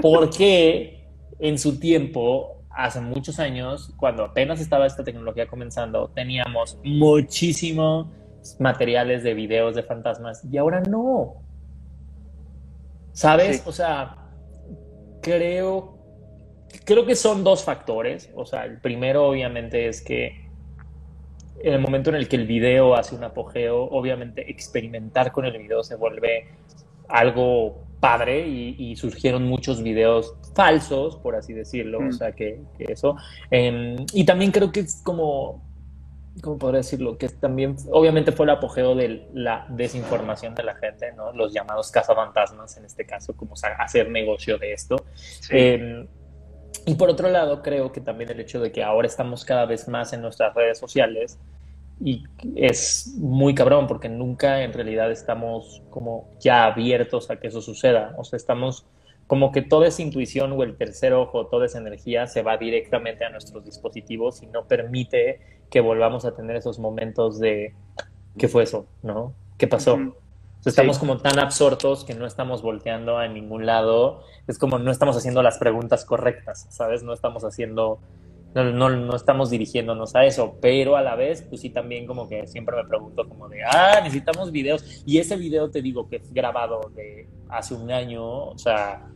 Porque 0.00 1.08
en 1.38 1.58
su 1.58 1.78
tiempo, 1.78 2.64
hace 2.70 3.00
muchos 3.00 3.38
años, 3.38 3.92
cuando 3.96 4.24
apenas 4.24 4.60
estaba 4.60 4.86
esta 4.86 5.04
tecnología 5.04 5.46
comenzando, 5.46 6.08
teníamos 6.14 6.78
muchísimos 6.82 8.06
materiales 8.58 9.22
de 9.22 9.34
videos 9.34 9.74
de 9.74 9.82
fantasmas 9.82 10.44
y 10.50 10.56
ahora 10.58 10.80
no. 10.80 11.36
¿Sabes? 13.12 13.62
O 13.66 13.72
sea, 13.72 14.16
creo, 15.20 15.98
creo 16.84 17.06
que 17.06 17.14
son 17.14 17.44
dos 17.44 17.64
factores. 17.64 18.30
O 18.34 18.46
sea, 18.46 18.64
el 18.64 18.78
primero 18.78 19.26
obviamente 19.26 19.88
es 19.88 20.00
que 20.00 20.48
en 21.62 21.74
el 21.74 21.80
momento 21.80 22.10
en 22.10 22.16
el 22.16 22.28
que 22.28 22.36
el 22.36 22.46
video 22.46 22.94
hace 22.94 23.14
un 23.14 23.24
apogeo, 23.24 23.82
obviamente 23.84 24.50
experimentar 24.50 25.32
con 25.32 25.44
el 25.44 25.58
video 25.58 25.82
se 25.82 25.96
vuelve 25.96 26.48
algo 27.08 27.84
padre 28.00 28.48
y, 28.48 28.96
surgieron 28.96 29.44
muchos 29.44 29.82
videos 29.82 30.34
falsos, 30.54 31.16
por 31.16 31.36
así 31.36 31.52
decirlo, 31.52 31.98
o 31.98 32.02
mm. 32.02 32.12
sea, 32.12 32.32
que, 32.32 32.60
eso. 32.78 33.16
Em, 33.50 33.96
y 34.14 34.24
también 34.24 34.52
creo 34.52 34.72
que 34.72 34.80
es 34.80 35.02
como, 35.04 35.62
¿cómo 36.42 36.58
podría 36.58 36.78
decirlo? 36.78 37.18
Que 37.18 37.28
también, 37.28 37.76
obviamente 37.92 38.32
fue 38.32 38.46
el 38.46 38.50
apogeo 38.50 38.94
de 38.94 39.28
la 39.34 39.66
desinformación 39.70 40.54
de 40.54 40.62
la 40.62 40.74
gente, 40.74 41.12
¿no? 41.12 41.32
Los 41.32 41.52
llamados 41.52 41.90
cazafantasmas, 41.90 42.76
en 42.76 42.84
este 42.84 43.04
caso, 43.04 43.36
como 43.36 43.54
hacer 43.78 44.10
negocio 44.10 44.58
de 44.58 44.72
esto. 44.72 44.96
Em, 45.50 46.06
y 46.86 46.94
por 46.94 47.10
otro 47.10 47.28
lado, 47.28 47.62
creo 47.62 47.92
que 47.92 48.00
también 48.00 48.30
el 48.30 48.40
hecho 48.40 48.60
de 48.60 48.72
que 48.72 48.82
ahora 48.82 49.06
estamos 49.06 49.44
cada 49.44 49.66
vez 49.66 49.88
más 49.88 50.12
en 50.12 50.22
nuestras 50.22 50.54
redes 50.54 50.78
sociales, 50.78 51.38
y 52.02 52.24
es 52.56 53.14
muy 53.18 53.54
cabrón 53.54 53.86
porque 53.86 54.08
nunca 54.08 54.62
en 54.62 54.72
realidad 54.72 55.10
estamos 55.10 55.82
como 55.90 56.30
ya 56.40 56.64
abiertos 56.64 57.30
a 57.30 57.36
que 57.36 57.48
eso 57.48 57.60
suceda. 57.60 58.14
O 58.16 58.24
sea, 58.24 58.38
estamos 58.38 58.86
como 59.26 59.52
que 59.52 59.62
toda 59.62 59.86
esa 59.86 60.02
intuición 60.02 60.52
o 60.52 60.62
el 60.62 60.76
tercer 60.76 61.12
ojo, 61.12 61.46
toda 61.46 61.66
esa 61.66 61.78
energía 61.78 62.26
se 62.26 62.42
va 62.42 62.56
directamente 62.56 63.24
a 63.24 63.30
nuestros 63.30 63.64
dispositivos 63.64 64.42
y 64.42 64.46
no 64.46 64.66
permite 64.66 65.59
que 65.70 65.80
volvamos 65.80 66.24
a 66.24 66.34
tener 66.34 66.56
esos 66.56 66.78
momentos 66.78 67.38
de 67.38 67.74
¿qué 68.38 68.48
fue 68.48 68.64
eso? 68.64 68.86
¿No? 69.02 69.34
¿Qué 69.58 69.66
pasó? 69.66 69.98
estamos 70.64 70.98
como 70.98 71.16
tan 71.16 71.38
absortos 71.38 72.04
que 72.04 72.14
no 72.14 72.26
estamos 72.26 72.60
volteando 72.60 73.16
a 73.16 73.26
ningún 73.28 73.64
lado. 73.64 74.24
Es 74.46 74.58
como 74.58 74.78
no 74.78 74.90
estamos 74.90 75.16
haciendo 75.16 75.42
las 75.42 75.58
preguntas 75.58 76.04
correctas, 76.04 76.66
¿sabes? 76.70 77.02
No 77.02 77.14
estamos 77.14 77.44
haciendo 77.44 78.00
no, 78.54 78.64
no, 78.64 78.90
no, 78.90 79.14
estamos 79.14 79.50
dirigiéndonos 79.50 80.16
a 80.16 80.24
eso, 80.24 80.58
pero 80.60 80.96
a 80.96 81.02
la 81.02 81.14
vez, 81.14 81.42
pues 81.42 81.60
sí, 81.60 81.70
también 81.70 82.06
como 82.06 82.28
que 82.28 82.48
siempre 82.48 82.74
me 82.76 82.84
pregunto 82.84 83.28
como 83.28 83.48
de, 83.48 83.62
ah, 83.62 84.00
necesitamos 84.02 84.50
videos. 84.50 85.02
Y 85.06 85.18
ese 85.18 85.36
video 85.36 85.70
te 85.70 85.80
digo 85.82 86.08
que 86.08 86.16
es 86.16 86.32
grabado 86.32 86.90
de 86.94 87.28
hace 87.48 87.74
un 87.74 87.92
año, 87.92 88.48
o 88.48 88.58
sea, 88.58 89.08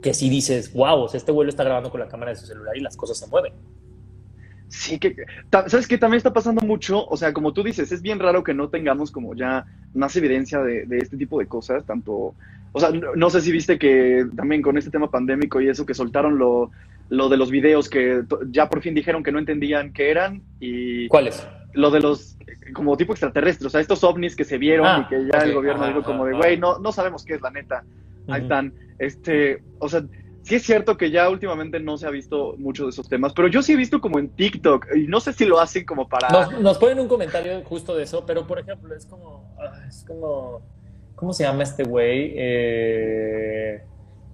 que 0.00 0.14
si 0.14 0.28
dices, 0.28 0.72
wow, 0.72 1.00
o 1.02 1.08
sea, 1.08 1.18
este 1.18 1.32
vuelo 1.32 1.50
está 1.50 1.64
grabando 1.64 1.90
con 1.90 2.00
la 2.00 2.06
cámara 2.06 2.30
de 2.30 2.36
su 2.36 2.46
celular 2.46 2.76
y 2.76 2.80
las 2.80 2.96
cosas 2.96 3.18
se 3.18 3.26
mueven. 3.26 3.54
Sí, 4.68 4.98
que, 4.98 5.16
¿sabes 5.50 5.88
qué? 5.88 5.96
También 5.96 6.18
está 6.18 6.32
pasando 6.32 6.60
mucho, 6.60 7.06
o 7.06 7.16
sea, 7.16 7.32
como 7.32 7.52
tú 7.52 7.62
dices, 7.62 7.90
es 7.90 8.02
bien 8.02 8.18
raro 8.18 8.44
que 8.44 8.52
no 8.52 8.68
tengamos 8.68 9.10
como 9.10 9.34
ya 9.34 9.64
más 9.94 10.14
evidencia 10.16 10.60
de, 10.60 10.84
de 10.84 10.98
este 10.98 11.16
tipo 11.16 11.38
de 11.38 11.46
cosas, 11.46 11.84
tanto, 11.86 12.34
o 12.72 12.80
sea, 12.80 12.90
no, 12.90 13.30
sé 13.30 13.40
si 13.40 13.50
viste 13.50 13.78
que 13.78 14.26
también 14.36 14.60
con 14.60 14.76
este 14.76 14.90
tema 14.90 15.10
pandémico 15.10 15.60
y 15.60 15.68
eso, 15.68 15.86
que 15.86 15.94
soltaron 15.94 16.38
lo, 16.38 16.70
lo 17.08 17.30
de 17.30 17.38
los 17.38 17.50
videos 17.50 17.88
que 17.88 18.22
ya 18.50 18.68
por 18.68 18.82
fin 18.82 18.94
dijeron 18.94 19.22
que 19.22 19.32
no 19.32 19.38
entendían 19.38 19.92
qué 19.92 20.10
eran 20.10 20.42
y... 20.60 21.08
¿Cuáles? 21.08 21.46
Lo 21.72 21.90
de 21.90 22.00
los 22.00 22.36
como 22.74 22.96
tipo 22.96 23.12
extraterrestres, 23.12 23.66
o 23.66 23.70
sea, 23.70 23.80
estos 23.80 24.04
ovnis 24.04 24.36
que 24.36 24.44
se 24.44 24.58
vieron 24.58 24.86
ah, 24.86 25.06
y 25.06 25.08
que 25.08 25.28
ya 25.32 25.44
el 25.44 25.54
gobierno 25.54 25.86
dijo 25.86 26.02
como 26.02 26.26
de, 26.26 26.34
güey, 26.34 26.58
no, 26.58 26.78
no 26.78 26.92
sabemos 26.92 27.24
qué 27.24 27.34
es 27.34 27.40
la 27.40 27.50
neta. 27.50 27.84
Ahí 28.28 28.42
están. 28.42 28.74
Este, 28.98 29.62
o 29.78 29.88
sea, 29.88 30.04
sí 30.48 30.56
es 30.56 30.62
cierto 30.64 30.96
que 30.96 31.10
ya 31.10 31.28
últimamente 31.28 31.78
no 31.78 31.96
se 31.96 32.06
ha 32.06 32.10
visto 32.10 32.54
mucho 32.58 32.84
de 32.84 32.90
esos 32.90 33.08
temas, 33.08 33.32
pero 33.32 33.48
yo 33.48 33.62
sí 33.62 33.74
he 33.74 33.76
visto 33.76 34.00
como 34.00 34.18
en 34.18 34.30
TikTok, 34.30 34.86
y 34.96 35.06
no 35.06 35.20
sé 35.20 35.32
si 35.32 35.44
lo 35.44 35.60
hacen 35.60 35.84
como 35.84 36.08
para... 36.08 36.28
Nos, 36.28 36.60
nos 36.60 36.78
ponen 36.78 36.98
un 37.00 37.08
comentario 37.08 37.62
justo 37.64 37.94
de 37.94 38.04
eso, 38.04 38.24
pero 38.26 38.46
por 38.46 38.58
ejemplo, 38.58 38.94
es 38.94 39.06
como, 39.06 39.54
ah, 39.60 39.86
es 39.86 40.04
como, 40.06 40.62
¿cómo 41.14 41.32
se 41.32 41.44
llama 41.44 41.62
este 41.62 41.84
güey? 41.84 42.32
Eh 42.34 43.82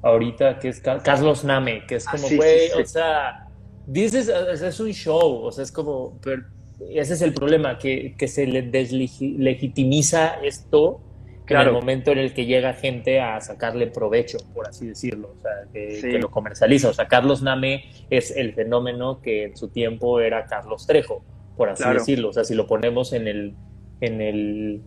ahorita, 0.04 0.58
que 0.58 0.68
es 0.68 0.80
Carlos 0.80 1.44
Name, 1.44 1.86
que 1.86 1.96
es 1.96 2.06
ah, 2.06 2.12
como, 2.12 2.28
güey, 2.36 2.70
o 2.72 2.84
sea, 2.86 3.48
dices, 3.86 4.28
es 4.28 4.80
un 4.80 4.92
show, 4.92 5.44
o 5.44 5.50
sea, 5.50 5.64
es 5.64 5.72
como, 5.72 6.18
pero 6.22 6.42
ese 6.90 7.14
es 7.14 7.22
el 7.22 7.32
problema, 7.32 7.78
que, 7.78 8.14
que 8.16 8.28
se 8.28 8.46
le 8.46 8.62
deslegitimiza 8.62 10.34
esto 10.42 11.00
en 11.49 11.57
el 11.59 11.72
momento 11.72 12.11
en 12.12 12.18
el 12.18 12.32
que 12.32 12.47
llega 12.47 12.72
gente 12.72 13.20
a 13.20 13.40
sacarle 13.40 13.86
provecho, 13.86 14.38
por 14.55 14.68
así 14.68 14.86
decirlo, 14.86 15.34
o 15.38 15.42
sea, 15.42 15.51
que, 15.72 16.18
lo 16.18 16.30
comercializa. 16.30 16.88
O 16.88 16.95
sea, 16.95 17.07
Carlos 17.07 17.42
Name 17.42 17.84
es 18.11 18.30
el 18.30 18.55
fenómeno 18.55 19.20
que 19.20 19.45
en 19.45 19.57
su 19.57 19.68
tiempo 19.68 20.20
era 20.20 20.47
Carlos 20.47 20.86
Trejo, 20.86 21.22
por 21.57 21.68
así 21.68 21.88
decirlo. 21.88 22.30
O 22.30 22.32
sea, 22.32 22.45
si 22.45 22.55
lo 22.55 22.66
ponemos 22.66 23.12
en 23.12 23.28
el, 23.28 23.55
en 24.01 24.20
el 24.20 24.82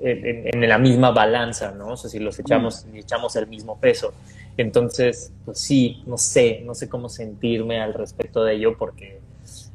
en, 0.00 0.68
la 0.68 0.78
misma 0.78 1.10
balanza, 1.10 1.72
¿no? 1.72 1.88
O 1.88 1.96
sea, 1.96 2.10
si 2.10 2.18
los 2.18 2.38
echamos, 2.38 2.86
mm. 2.86 2.96
echamos 2.96 3.36
el 3.36 3.46
mismo 3.46 3.78
peso. 3.78 4.12
Entonces, 4.56 5.32
pues 5.44 5.58
sí, 5.58 6.02
no 6.06 6.18
sé, 6.18 6.62
no 6.64 6.74
sé 6.74 6.88
cómo 6.88 7.08
sentirme 7.08 7.80
al 7.80 7.94
respecto 7.94 8.44
de 8.44 8.54
ello 8.54 8.76
porque, 8.78 9.20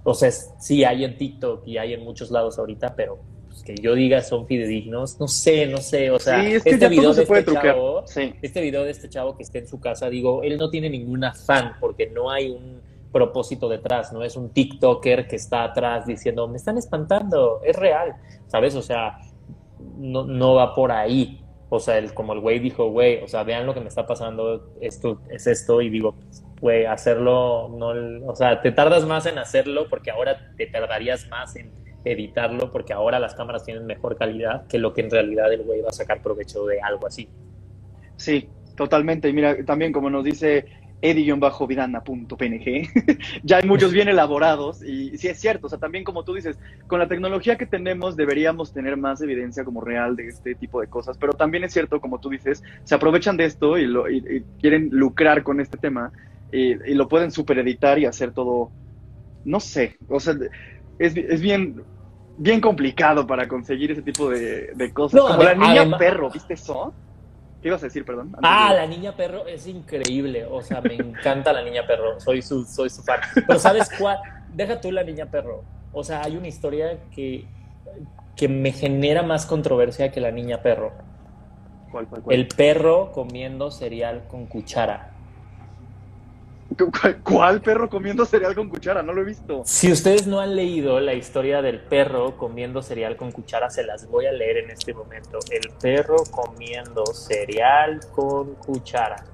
o 0.03 0.13
sea, 0.13 0.31
sí 0.31 0.83
hay 0.83 1.03
en 1.03 1.17
TikTok 1.17 1.67
y 1.67 1.77
hay 1.77 1.93
en 1.93 2.03
muchos 2.03 2.31
lados 2.31 2.57
ahorita, 2.59 2.95
pero 2.95 3.19
que 3.69 3.75
yo 3.79 3.93
diga 3.93 4.21
son 4.21 4.47
fidedignos, 4.47 5.19
no 5.19 5.27
sé, 5.27 5.67
no 5.67 5.77
sé, 5.77 6.09
o 6.09 6.17
sea, 6.17 6.43
este 6.43 6.89
video 6.89 7.13
de 7.13 7.21
este 7.21 7.53
chavo, 7.53 8.03
este 8.41 8.61
video 8.61 8.83
de 8.83 8.89
este 8.89 9.09
chavo 9.09 9.37
que 9.37 9.43
está 9.43 9.59
en 9.59 9.67
su 9.67 9.79
casa, 9.79 10.09
digo, 10.09 10.41
él 10.41 10.57
no 10.57 10.71
tiene 10.71 10.89
ningún 10.89 11.23
afán 11.23 11.73
porque 11.79 12.09
no 12.09 12.31
hay 12.31 12.49
un 12.49 12.81
propósito 13.11 13.69
detrás, 13.69 14.11
no 14.11 14.23
es 14.23 14.35
un 14.35 14.49
TikToker 14.49 15.27
que 15.27 15.35
está 15.35 15.65
atrás 15.65 16.07
diciendo, 16.07 16.47
me 16.47 16.57
están 16.57 16.79
espantando, 16.79 17.61
es 17.63 17.75
real, 17.75 18.15
¿sabes? 18.47 18.73
O 18.73 18.81
sea, 18.81 19.19
no, 19.97 20.23
no 20.23 20.55
va 20.55 20.73
por 20.73 20.91
ahí. 20.91 21.43
O 21.69 21.79
sea, 21.79 21.99
el, 21.99 22.15
como 22.15 22.33
el 22.33 22.39
güey 22.39 22.57
dijo, 22.57 22.89
güey, 22.89 23.21
o 23.21 23.27
sea, 23.27 23.43
vean 23.43 23.67
lo 23.67 23.75
que 23.75 23.81
me 23.81 23.89
está 23.89 24.07
pasando, 24.07 24.73
esto 24.81 25.21
es 25.29 25.45
esto, 25.45 25.79
y 25.83 25.91
digo, 25.91 26.15
güey, 26.59 26.85
hacerlo, 26.85 27.69
no, 27.69 27.89
o 28.27 28.35
sea, 28.35 28.63
te 28.63 28.71
tardas 28.71 29.05
más 29.05 29.27
en 29.27 29.37
hacerlo 29.37 29.87
porque 29.87 30.09
ahora 30.09 30.55
te 30.57 30.65
tardarías 30.65 31.27
más 31.27 31.55
en 31.55 31.71
editarlo 32.05 32.71
porque 32.71 32.93
ahora 32.93 33.19
las 33.19 33.35
cámaras 33.35 33.63
tienen 33.63 33.85
mejor 33.85 34.17
calidad 34.17 34.67
que 34.67 34.77
lo 34.77 34.93
que 34.93 35.01
en 35.01 35.11
realidad 35.11 35.51
el 35.53 35.63
güey 35.63 35.81
va 35.81 35.89
a 35.89 35.93
sacar 35.93 36.21
provecho 36.21 36.65
de 36.65 36.81
algo 36.81 37.07
así. 37.07 37.27
Sí, 38.15 38.49
totalmente. 38.75 39.29
Y 39.29 39.33
mira, 39.33 39.63
también 39.65 39.91
como 39.91 40.09
nos 40.09 40.23
dice 40.23 40.65
edi-vidana.png. 41.01 42.89
ya 43.43 43.57
hay 43.57 43.67
muchos 43.67 43.91
bien 43.93 44.07
elaborados 44.07 44.83
y 44.83 45.17
sí 45.17 45.27
es 45.27 45.39
cierto, 45.39 45.67
o 45.67 45.69
sea, 45.69 45.79
también 45.79 46.03
como 46.03 46.23
tú 46.23 46.33
dices, 46.33 46.59
con 46.87 46.99
la 46.99 47.07
tecnología 47.07 47.57
que 47.57 47.65
tenemos 47.65 48.15
deberíamos 48.15 48.73
tener 48.73 48.97
más 48.97 49.21
evidencia 49.21 49.63
como 49.63 49.81
real 49.81 50.15
de 50.15 50.27
este 50.27 50.55
tipo 50.55 50.81
de 50.81 50.87
cosas, 50.87 51.17
pero 51.17 51.33
también 51.33 51.63
es 51.63 51.73
cierto, 51.73 52.01
como 52.01 52.19
tú 52.19 52.29
dices, 52.29 52.63
se 52.83 52.95
aprovechan 52.95 53.37
de 53.37 53.45
esto 53.45 53.77
y, 53.77 53.87
lo, 53.87 54.05
quieren 54.59 54.89
lucrar 54.91 55.43
con 55.43 55.61
este 55.61 55.77
tema 55.77 56.11
y, 56.51 56.75
lo 56.93 57.07
pueden 57.07 57.31
supereditar 57.31 57.99
y 57.99 58.05
hacer 58.05 58.31
todo, 58.31 58.71
no 59.45 59.59
sé, 59.59 59.97
o 60.09 60.19
sea, 60.19 60.35
es, 60.99 61.15
es 61.17 61.41
bien 61.41 61.83
bien 62.39 62.61
complicado 62.61 63.27
para 63.27 63.47
conseguir 63.47 63.91
ese 63.91 64.01
tipo 64.01 64.29
de, 64.29 64.91
cosas. 64.93 65.21
como 65.21 65.43
la 65.43 65.53
niña 65.53 65.97
perro, 65.97 66.31
¿viste 66.31 66.53
eso? 66.53 66.93
¿Qué 67.61 67.67
ibas 67.67 67.83
a 67.83 67.87
decir, 67.87 68.05
perdón? 68.05 68.33
ah, 68.41 68.71
la 68.73 68.87
niña 68.87 69.15
perro 69.15 69.45
es 69.45 69.67
increíble. 69.67 70.45
O 70.45 70.61
sea, 70.61 70.79
me 70.79 70.95
encanta 70.95 71.51
la 71.51 71.61
niña 71.61 71.85
perro. 71.85 72.17
Soy 72.17 72.41
su, 72.41 72.63
soy 72.63 72.89
su 72.89 73.03
fan. 73.03 73.19
Pero 73.35 73.59
¿sabes 73.59 73.89
cuál? 73.99 74.17
Deja 74.53 74.79
tú 74.79 74.93
la 74.93 75.03
niña 75.03 75.25
perro. 75.25 75.63
O 75.91 76.01
sea, 76.05 76.23
hay 76.23 76.37
una 76.37 76.47
historia 76.47 76.97
que, 77.13 77.45
que 78.37 78.47
me 78.47 78.71
genera 78.71 79.23
más 79.23 79.45
controversia 79.45 80.09
que 80.09 80.21
la 80.21 80.31
niña 80.31 80.61
perro. 80.61 80.93
¿Cuál, 81.91 82.07
cuál, 82.07 82.21
cuál? 82.21 82.35
El 82.37 82.47
perro 82.47 83.11
comiendo 83.11 83.71
cereal 83.71 84.23
con 84.29 84.45
cuchara. 84.45 85.11
¿Cuál 87.23 87.61
perro 87.61 87.89
comiendo 87.89 88.25
cereal 88.25 88.55
con 88.55 88.69
cuchara? 88.69 89.03
No 89.03 89.13
lo 89.13 89.21
he 89.21 89.25
visto. 89.25 89.61
Si 89.65 89.91
ustedes 89.91 90.27
no 90.27 90.39
han 90.39 90.55
leído 90.55 90.99
la 90.99 91.13
historia 91.13 91.61
del 91.61 91.79
perro 91.79 92.37
comiendo 92.37 92.81
cereal 92.81 93.15
con 93.15 93.31
cuchara, 93.31 93.69
se 93.69 93.83
las 93.83 94.07
voy 94.07 94.25
a 94.25 94.31
leer 94.31 94.57
en 94.57 94.71
este 94.71 94.93
momento. 94.93 95.39
El 95.51 95.71
perro 95.81 96.17
comiendo 96.31 97.05
cereal 97.07 97.99
con 98.13 98.55
cuchara. 98.55 99.25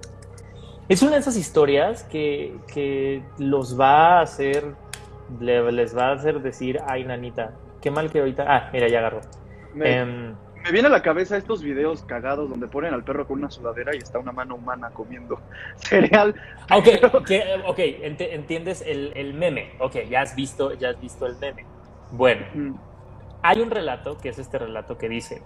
Es 0.87 1.01
una 1.01 1.13
de 1.13 1.19
esas 1.19 1.35
historias 1.35 2.03
que, 2.03 3.23
los 3.39 3.79
va 3.79 4.19
a 4.19 4.21
hacer, 4.21 4.75
les 5.39 5.97
va 5.97 6.09
a 6.09 6.13
hacer 6.13 6.41
decir, 6.41 6.79
ay, 6.85 7.03
nanita, 7.03 7.53
qué 7.81 7.89
mal 7.89 8.11
que 8.11 8.19
ahorita... 8.19 8.45
Ah, 8.47 8.69
mira, 8.71 8.87
ya 8.87 8.99
agarró. 8.99 9.21
Em, 9.81 10.35
me 10.66 10.72
viene 10.72 10.88
a 10.88 10.91
la 10.91 11.03
cabeza 11.03 11.38
estos 11.38 11.61
videos 11.61 12.01
cagados 12.03 12.49
donde 12.49 12.68
ponen 12.68 12.91
al 12.91 13.03
perro 13.03 13.28
con 13.28 13.38
una 13.38 13.51
sudadera 13.51 13.93
y 13.95 13.99
está 13.99 14.18
una 14.18 14.32
mano 14.32 14.55
humana 14.55 14.89
comiendo 14.89 15.39
cereal. 15.76 16.34
Ok, 16.72 16.88
okay, 17.68 17.99
entiendes 18.01 18.84
el, 18.86 19.34
meme. 19.36 19.74
Ok, 19.80 19.97
ya 20.09 20.22
has 20.22 20.36
visto, 20.36 20.74
ya 20.74 20.89
has 20.89 20.99
visto 20.99 21.28
el 21.28 21.36
meme. 21.38 21.66
Bueno, 22.11 22.47
mm. 22.55 22.76
hay 23.43 23.61
un 23.61 23.70
relato 23.70 24.18
que 24.18 24.30
es 24.30 24.39
este 24.39 24.57
relato 24.57 24.97
que 24.97 25.07
dice, 25.07 25.43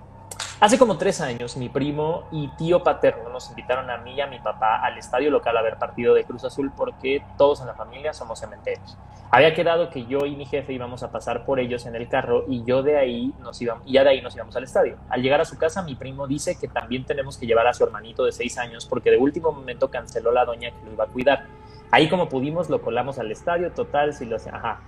Hace 0.62 0.78
como 0.78 0.98
tres 0.98 1.22
años, 1.22 1.56
mi 1.56 1.70
primo 1.70 2.28
y 2.32 2.50
tío 2.58 2.84
paterno 2.84 3.30
nos 3.30 3.50
invitaron 3.50 3.90
a 3.90 3.98
mí 3.98 4.16
y 4.16 4.22
a 4.22 4.28
mi 4.28 4.40
papá 4.40 4.82
al 4.84 4.98
estadio 4.98 5.32
local 5.32 5.56
a 5.56 5.62
ver 5.62 5.78
partido 5.78 6.14
de 6.14 6.26
Cruz 6.26 6.44
Azul 6.44 6.72
porque 6.76 7.24
todos 7.38 7.62
en 7.62 7.68
la 7.68 7.76
familia 7.76 8.14
somos 8.14 8.42
cementeros. 8.42 8.98
Había 9.32 9.54
quedado 9.54 9.90
que 9.90 10.06
yo 10.06 10.26
y 10.26 10.36
mi 10.36 10.46
jefe 10.46 10.74
íbamos 10.74 11.02
a 11.04 11.12
pasar 11.12 11.46
por 11.46 11.60
ellos 11.60 11.86
en 11.86 11.96
el 11.96 12.10
carro 12.10 12.44
y 12.48 12.66
yo 12.66 12.84
de 12.84 12.98
ahí 12.98 13.34
nos 13.40 13.62
íbamos, 13.62 13.86
ya 13.86 14.04
de 14.04 14.10
ahí 14.10 14.22
nos 14.22 14.36
íbamos 14.36 14.56
al 14.56 14.64
estadio. 14.64 14.98
Al 15.08 15.22
llegar 15.22 15.40
a 15.40 15.46
su 15.46 15.58
casa, 15.58 15.82
mi 15.84 15.96
primo 15.96 16.28
dice 16.28 16.58
que 16.60 16.68
también 16.68 17.06
tenemos 17.06 17.38
que 17.38 17.46
llevar 17.46 17.68
a 17.68 17.74
su 17.74 17.86
hermanito 17.86 18.26
de 18.26 18.34
seis 18.34 18.58
años 18.58 18.86
porque 18.86 19.12
de 19.12 19.18
último 19.18 19.54
momento 19.54 19.90
canceló 19.90 20.34
la 20.34 20.44
doña 20.44 20.72
que 20.72 20.86
lo 20.86 20.92
iba 20.92 21.06
a 21.06 21.08
cuidar. 21.08 21.46
Ahí 21.92 22.10
como 22.10 22.28
pudimos 22.28 22.70
lo 22.70 22.82
colamos 22.82 23.18
al 23.18 23.32
estadio, 23.32 23.72
total, 23.72 24.14
si 24.14 24.26
lo 24.26 24.36
hace, 24.36 24.50
ajá. 24.50 24.82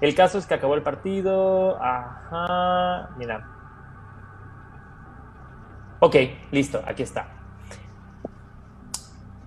El 0.00 0.14
caso 0.14 0.38
es 0.38 0.46
que 0.46 0.54
acabó 0.54 0.74
el 0.74 0.82
partido, 0.82 1.82
ajá, 1.82 3.08
mira, 3.16 3.55
Ok, 5.98 6.16
listo, 6.50 6.82
aquí 6.86 7.02
está. 7.02 7.36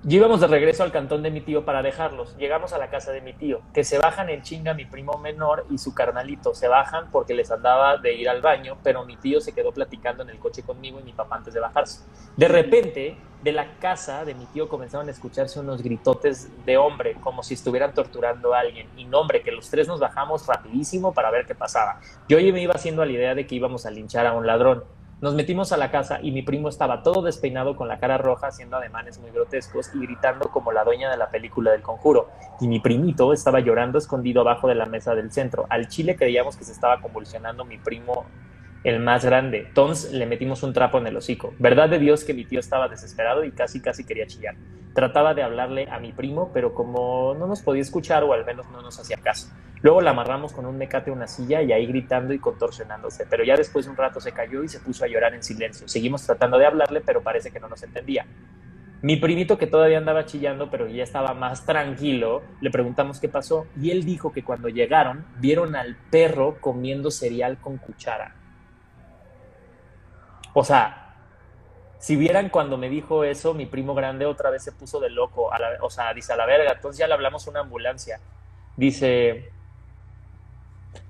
Yo 0.01 0.17
íbamos 0.17 0.39
de 0.39 0.47
regreso 0.47 0.83
al 0.83 0.91
cantón 0.91 1.21
de 1.21 1.29
mi 1.29 1.41
tío 1.41 1.65
para 1.65 1.83
dejarlos. 1.83 2.35
Llegamos 2.37 2.73
a 2.73 2.77
la 2.77 2.89
casa 2.89 3.11
de 3.11 3.21
mi 3.21 3.33
tío, 3.33 3.61
que 3.73 3.83
se 3.83 3.99
bajan 3.99 4.29
en 4.29 4.41
chinga 4.41 4.73
mi 4.73 4.85
primo 4.85 5.17
menor 5.17 5.67
y 5.69 5.77
su 5.77 5.93
carnalito. 5.93 6.55
Se 6.55 6.67
bajan 6.67 7.11
porque 7.11 7.33
les 7.35 7.51
andaba 7.51 7.97
de 7.97 8.15
ir 8.15 8.29
al 8.29 8.41
baño, 8.41 8.77
pero 8.81 9.05
mi 9.05 9.17
tío 9.17 9.41
se 9.41 9.53
quedó 9.53 9.73
platicando 9.73 10.23
en 10.23 10.29
el 10.29 10.39
coche 10.39 10.63
conmigo 10.63 10.99
y 10.99 11.03
mi 11.03 11.11
papá 11.11 11.35
antes 11.35 11.53
de 11.53 11.59
bajarse. 11.59 12.05
De 12.37 12.47
repente, 12.47 13.17
de 13.43 13.51
la 13.51 13.77
casa 13.79 14.25
de 14.25 14.33
mi 14.33 14.45
tío 14.47 14.69
comenzaron 14.69 15.09
a 15.09 15.11
escucharse 15.11 15.59
unos 15.59 15.83
gritotes 15.83 16.49
de 16.65 16.77
hombre, 16.77 17.15
como 17.21 17.43
si 17.43 17.53
estuvieran 17.53 17.93
torturando 17.93 18.53
a 18.53 18.61
alguien. 18.61 18.87
Y 18.97 19.05
no, 19.05 19.19
hombre, 19.19 19.43
que 19.43 19.51
los 19.51 19.69
tres 19.69 19.87
nos 19.87 19.99
bajamos 19.99 20.47
rapidísimo 20.47 21.13
para 21.13 21.29
ver 21.29 21.45
qué 21.45 21.55
pasaba. 21.55 21.99
Yo 22.27 22.39
ya 22.39 22.51
me 22.53 22.61
iba 22.61 22.73
haciendo 22.73 23.01
a 23.01 23.05
la 23.05 23.11
idea 23.11 23.35
de 23.35 23.45
que 23.45 23.53
íbamos 23.53 23.85
a 23.85 23.91
linchar 23.91 24.25
a 24.25 24.33
un 24.33 24.47
ladrón. 24.47 24.83
Nos 25.21 25.33
metimos 25.33 25.73
a 25.73 25.77
la 25.77 25.91
casa 25.91 26.19
y 26.21 26.31
mi 26.31 26.43
primo 26.43 26.69
estaba 26.69 27.03
todo 27.03 27.21
despeinado 27.21 27.75
con 27.75 27.89
la 27.89 27.99
cara 27.99 28.17
roja, 28.17 28.47
haciendo 28.47 28.77
ademanes 28.77 29.19
muy 29.19 29.31
grotescos 29.31 29.91
y 29.93 29.99
gritando 29.99 30.49
como 30.49 30.71
la 30.71 30.85
dueña 30.85 31.11
de 31.11 31.17
la 31.17 31.29
película 31.29 31.71
del 31.71 31.81
conjuro. 31.81 32.29
Y 32.61 32.69
mi 32.69 32.79
primito 32.79 33.33
estaba 33.33 33.59
llorando 33.59 33.97
escondido 33.97 34.39
abajo 34.41 34.69
de 34.69 34.75
la 34.75 34.85
mesa 34.85 35.15
del 35.15 35.29
centro. 35.33 35.65
Al 35.69 35.89
chile 35.89 36.15
creíamos 36.15 36.55
que 36.55 36.63
se 36.63 36.71
estaba 36.71 37.01
convulsionando 37.01 37.65
mi 37.65 37.77
primo 37.77 38.27
el 38.83 38.99
más 38.99 39.25
grande. 39.25 39.65
Entonces 39.67 40.11
le 40.13 40.25
metimos 40.25 40.63
un 40.63 40.73
trapo 40.73 40.97
en 40.97 41.07
el 41.07 41.17
hocico. 41.17 41.53
Verdad 41.59 41.89
de 41.89 41.99
Dios 41.99 42.23
que 42.23 42.33
mi 42.33 42.45
tío 42.45 42.59
estaba 42.59 42.87
desesperado 42.87 43.43
y 43.43 43.51
casi 43.51 43.81
casi 43.81 44.05
quería 44.05 44.27
chillar. 44.27 44.55
Trataba 44.93 45.33
de 45.33 45.43
hablarle 45.43 45.87
a 45.89 45.99
mi 45.99 46.11
primo, 46.11 46.51
pero 46.53 46.73
como 46.73 47.35
no 47.35 47.47
nos 47.47 47.61
podía 47.61 47.81
escuchar 47.81 48.23
o 48.23 48.33
al 48.33 48.45
menos 48.45 48.69
no 48.69 48.81
nos 48.81 48.99
hacía 48.99 49.17
caso. 49.17 49.49
Luego 49.81 50.01
la 50.01 50.11
amarramos 50.11 50.51
con 50.51 50.65
un 50.65 50.77
mecate 50.77 51.09
a 51.09 51.13
una 51.13 51.27
silla 51.27 51.61
y 51.61 51.71
ahí 51.71 51.85
gritando 51.85 52.33
y 52.33 52.39
contorsionándose, 52.39 53.25
pero 53.29 53.45
ya 53.45 53.55
después 53.55 53.85
de 53.85 53.91
un 53.91 53.97
rato 53.97 54.19
se 54.19 54.33
cayó 54.33 54.61
y 54.61 54.67
se 54.67 54.79
puso 54.79 55.05
a 55.05 55.07
llorar 55.07 55.33
en 55.33 55.41
silencio. 55.41 55.87
Seguimos 55.87 56.25
tratando 56.25 56.57
de 56.57 56.65
hablarle, 56.65 56.99
pero 56.99 57.21
parece 57.21 57.49
que 57.51 57.61
no 57.61 57.69
nos 57.69 57.81
entendía. 57.83 58.25
Mi 59.01 59.15
primito, 59.15 59.57
que 59.57 59.67
todavía 59.67 59.97
andaba 59.97 60.25
chillando, 60.25 60.69
pero 60.69 60.85
ya 60.87 61.03
estaba 61.03 61.33
más 61.33 61.65
tranquilo, 61.65 62.41
le 62.59 62.69
preguntamos 62.69 63.21
qué 63.21 63.29
pasó 63.29 63.67
y 63.81 63.91
él 63.91 64.03
dijo 64.03 64.33
que 64.33 64.43
cuando 64.43 64.67
llegaron 64.67 65.23
vieron 65.39 65.77
al 65.77 65.95
perro 66.11 66.57
comiendo 66.59 67.09
cereal 67.09 67.57
con 67.61 67.77
cuchara. 67.77 68.35
O 70.59 70.63
sea, 70.65 71.15
si 71.99 72.17
vieran 72.17 72.49
cuando 72.49 72.77
me 72.77 72.89
dijo 72.89 73.23
eso, 73.23 73.53
mi 73.53 73.65
primo 73.65 73.95
grande 73.95 74.25
otra 74.25 74.49
vez 74.49 74.61
se 74.61 74.73
puso 74.73 74.99
de 74.99 75.09
loco, 75.09 75.53
a 75.53 75.57
o 75.81 75.89
sea, 75.89 76.13
dice 76.13 76.33
a 76.33 76.35
la 76.35 76.45
verga, 76.45 76.73
entonces 76.73 76.99
ya 76.99 77.07
le 77.07 77.13
hablamos 77.13 77.47
a 77.47 77.49
una 77.49 77.61
ambulancia. 77.61 78.19
Dice, 78.75 79.51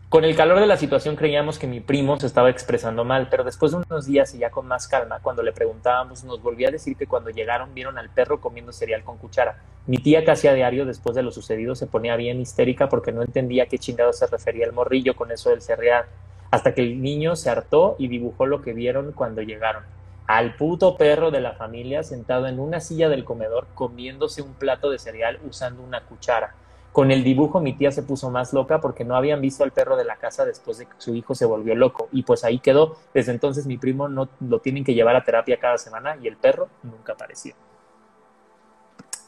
con 0.07 0.23
el 0.23 0.35
calor 0.35 0.59
de 0.59 0.67
la 0.67 0.77
situación 0.77 1.15
creíamos 1.15 1.57
que 1.57 1.65
mi 1.65 1.79
primo 1.79 2.19
se 2.19 2.27
estaba 2.27 2.51
expresando 2.51 3.03
mal, 3.05 3.27
pero 3.31 3.43
después 3.43 3.71
de 3.71 3.77
unos 3.77 4.05
días 4.05 4.35
y 4.35 4.37
ya 4.37 4.51
con 4.51 4.67
más 4.67 4.87
calma, 4.87 5.19
cuando 5.19 5.41
le 5.41 5.51
preguntábamos, 5.51 6.23
nos 6.23 6.43
volvía 6.43 6.67
a 6.67 6.71
decir 6.71 6.95
que 6.95 7.07
cuando 7.07 7.31
llegaron 7.31 7.73
vieron 7.73 7.97
al 7.97 8.11
perro 8.11 8.39
comiendo 8.39 8.71
cereal 8.71 9.03
con 9.03 9.17
cuchara. 9.17 9.63
Mi 9.87 9.97
tía 9.97 10.23
casi 10.23 10.47
a 10.47 10.53
diario 10.53 10.85
después 10.85 11.15
de 11.15 11.23
lo 11.23 11.31
sucedido 11.31 11.73
se 11.73 11.87
ponía 11.87 12.15
bien 12.15 12.39
histérica 12.39 12.87
porque 12.87 13.11
no 13.11 13.23
entendía 13.23 13.65
qué 13.65 13.79
chingado 13.79 14.13
se 14.13 14.27
refería 14.27 14.67
el 14.67 14.73
morrillo 14.73 15.15
con 15.15 15.31
eso 15.31 15.49
del 15.49 15.63
cereal, 15.63 16.05
hasta 16.51 16.73
que 16.73 16.81
el 16.81 17.01
niño 17.01 17.35
se 17.35 17.49
hartó 17.49 17.95
y 17.99 18.07
dibujó 18.07 18.45
lo 18.45 18.61
que 18.61 18.73
vieron 18.73 19.11
cuando 19.11 19.41
llegaron. 19.41 19.83
Al 20.27 20.55
puto 20.55 20.95
perro 20.95 21.31
de 21.31 21.41
la 21.41 21.53
familia 21.53 22.03
sentado 22.03 22.47
en 22.47 22.59
una 22.59 22.79
silla 22.79 23.09
del 23.09 23.25
comedor 23.25 23.67
comiéndose 23.73 24.41
un 24.41 24.53
plato 24.53 24.89
de 24.89 24.99
cereal 24.99 25.39
usando 25.47 25.83
una 25.83 26.01
cuchara. 26.01 26.53
Con 26.91 27.11
el 27.11 27.23
dibujo 27.23 27.59
mi 27.61 27.73
tía 27.73 27.91
se 27.91 28.03
puso 28.03 28.29
más 28.31 28.51
loca 28.51 28.81
porque 28.81 29.03
no 29.03 29.15
habían 29.15 29.41
visto 29.41 29.63
al 29.63 29.71
perro 29.71 29.95
de 29.95 30.05
la 30.05 30.17
casa 30.17 30.45
después 30.45 30.79
de 30.79 30.85
que 30.85 30.93
su 30.97 31.15
hijo 31.15 31.35
se 31.35 31.45
volvió 31.45 31.75
loco 31.75 32.09
y 32.11 32.23
pues 32.23 32.43
ahí 32.43 32.59
quedó. 32.59 32.97
Desde 33.13 33.31
entonces 33.31 33.67
mi 33.67 33.77
primo 33.77 34.09
no 34.09 34.29
lo 34.39 34.59
tienen 34.59 34.83
que 34.83 34.93
llevar 34.93 35.15
a 35.15 35.23
terapia 35.23 35.59
cada 35.59 35.77
semana 35.77 36.17
y 36.21 36.27
el 36.27 36.37
perro 36.37 36.69
nunca 36.83 37.13
apareció. 37.13 37.53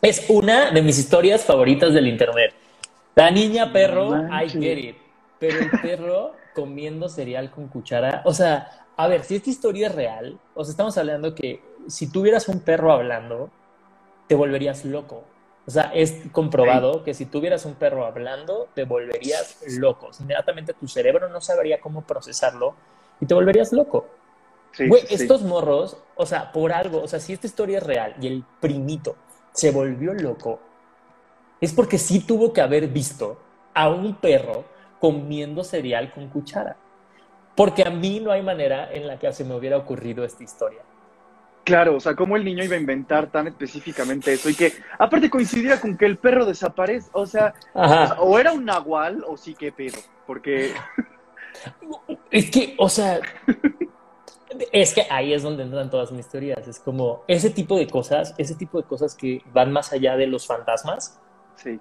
Es 0.02 0.26
una 0.30 0.72
de 0.72 0.82
mis 0.82 0.98
historias 0.98 1.46
favoritas 1.46 1.94
del 1.94 2.08
internet. 2.08 2.54
La 3.14 3.30
niña 3.30 3.72
perro, 3.72 4.28
I 4.28 4.50
get 4.50 4.78
it. 4.78 4.98
Pero 5.40 5.60
el 5.60 5.70
perro 5.82 6.41
comiendo 6.54 7.10
cereal 7.10 7.52
con 7.52 7.68
cuchara, 7.68 8.22
o 8.26 8.34
sea, 8.34 8.88
a 8.98 9.08
ver, 9.08 9.24
si 9.24 9.36
esta 9.36 9.50
historia 9.50 9.88
es 9.88 9.96
real, 9.96 10.40
o 10.54 10.64
sea, 10.64 10.72
estamos 10.72 10.98
hablando 10.98 11.34
que 11.34 11.62
si 11.88 12.12
tuvieras 12.12 12.48
un 12.48 12.60
perro 12.60 12.92
hablando, 12.92 13.50
te 14.28 14.36
volverías 14.36 14.86
loco. 14.86 15.24
O 15.68 15.72
sea, 15.72 15.92
es 15.94 16.16
comprobado 16.32 17.04
que 17.04 17.14
si 17.14 17.26
tuvieras 17.26 17.66
un 17.66 17.76
perro 17.76 18.06
hablando, 18.06 18.68
te 18.74 18.84
volverías 18.84 19.58
loco. 19.78 20.10
Inmediatamente 20.20 20.74
tu 20.74 20.88
cerebro 20.88 21.30
no 21.30 21.40
sabría 21.40 21.80
cómo 21.80 22.02
procesarlo 22.02 22.76
y 23.20 23.26
te 23.26 23.34
volverías 23.34 23.72
loco. 23.72 24.08
Sí, 24.72 24.88
Güey, 24.88 25.06
sí. 25.08 25.16
estos 25.16 25.44
morros, 25.44 25.98
o 26.16 26.26
sea, 26.26 26.52
por 26.52 26.72
algo, 26.72 27.02
o 27.02 27.08
sea, 27.08 27.20
si 27.20 27.34
esta 27.34 27.46
historia 27.46 27.78
es 27.78 27.84
real 27.84 28.16
y 28.22 28.28
el 28.28 28.44
primito 28.60 29.16
se 29.54 29.72
volvió 29.72 30.14
loco, 30.14 30.60
es 31.60 31.74
porque 31.74 31.98
sí 31.98 32.22
tuvo 32.22 32.54
que 32.54 32.62
haber 32.62 32.88
visto 32.88 33.38
a 33.74 33.90
un 33.90 34.16
perro 34.16 34.64
comiendo 35.02 35.66
cereal 35.66 36.14
con 36.14 36.30
cuchara. 36.30 36.78
Porque 37.56 37.84
a 37.84 37.90
mí 37.90 38.22
no 38.22 38.32
hay 38.32 38.42
manera 38.42 38.94
en 38.94 39.08
la 39.08 39.20
que 39.20 39.34
se 39.34 39.44
me 39.44 39.54
hubiera 39.56 39.76
ocurrido 39.76 40.24
esta 40.24 40.44
historia. 40.44 40.84
Claro, 41.66 41.98
o 41.98 42.00
sea, 42.00 42.16
cómo 42.16 42.38
el 42.38 42.46
niño 42.46 42.64
iba 42.64 42.76
a 42.76 42.80
inventar 42.80 43.28
tan 43.28 43.48
específicamente 43.48 44.32
eso 44.34 44.50
y 44.50 44.56
que 44.56 44.72
aparte 44.98 45.30
coincidiera 45.30 45.80
con 45.80 45.98
que 45.98 46.06
el 46.06 46.18
perro 46.18 46.46
desaparece, 46.46 47.10
o 47.12 47.26
sea, 47.26 47.54
o, 47.74 47.82
Ajá. 47.82 48.08
sea, 48.08 48.22
o 48.22 48.40
era 48.40 48.54
un 48.54 48.66
nahual 48.66 49.24
o 49.28 49.38
sí 49.38 49.54
que 49.54 49.72
pedo, 49.72 50.00
porque 50.26 50.74
Es 52.30 52.50
que, 52.50 52.76
o 52.78 52.90
sea, 52.90 53.20
es 54.72 54.94
que 54.94 55.06
ahí 55.10 55.34
es 55.34 55.44
donde 55.44 55.64
entran 55.64 55.90
todas 55.90 56.12
mis 56.12 56.28
teorías. 56.28 56.68
Es 56.68 56.80
como 56.80 57.24
ese 57.28 57.50
tipo 57.50 57.78
de 57.78 57.88
cosas, 57.88 58.34
ese 58.38 58.56
tipo 58.56 58.82
de 58.82 58.88
cosas 58.88 59.16
que 59.16 59.42
van 59.54 59.72
más 59.72 59.92
allá 59.92 60.16
de 60.16 60.28
los 60.28 60.48
fantasmas, 60.48 61.20
sí, 61.56 61.80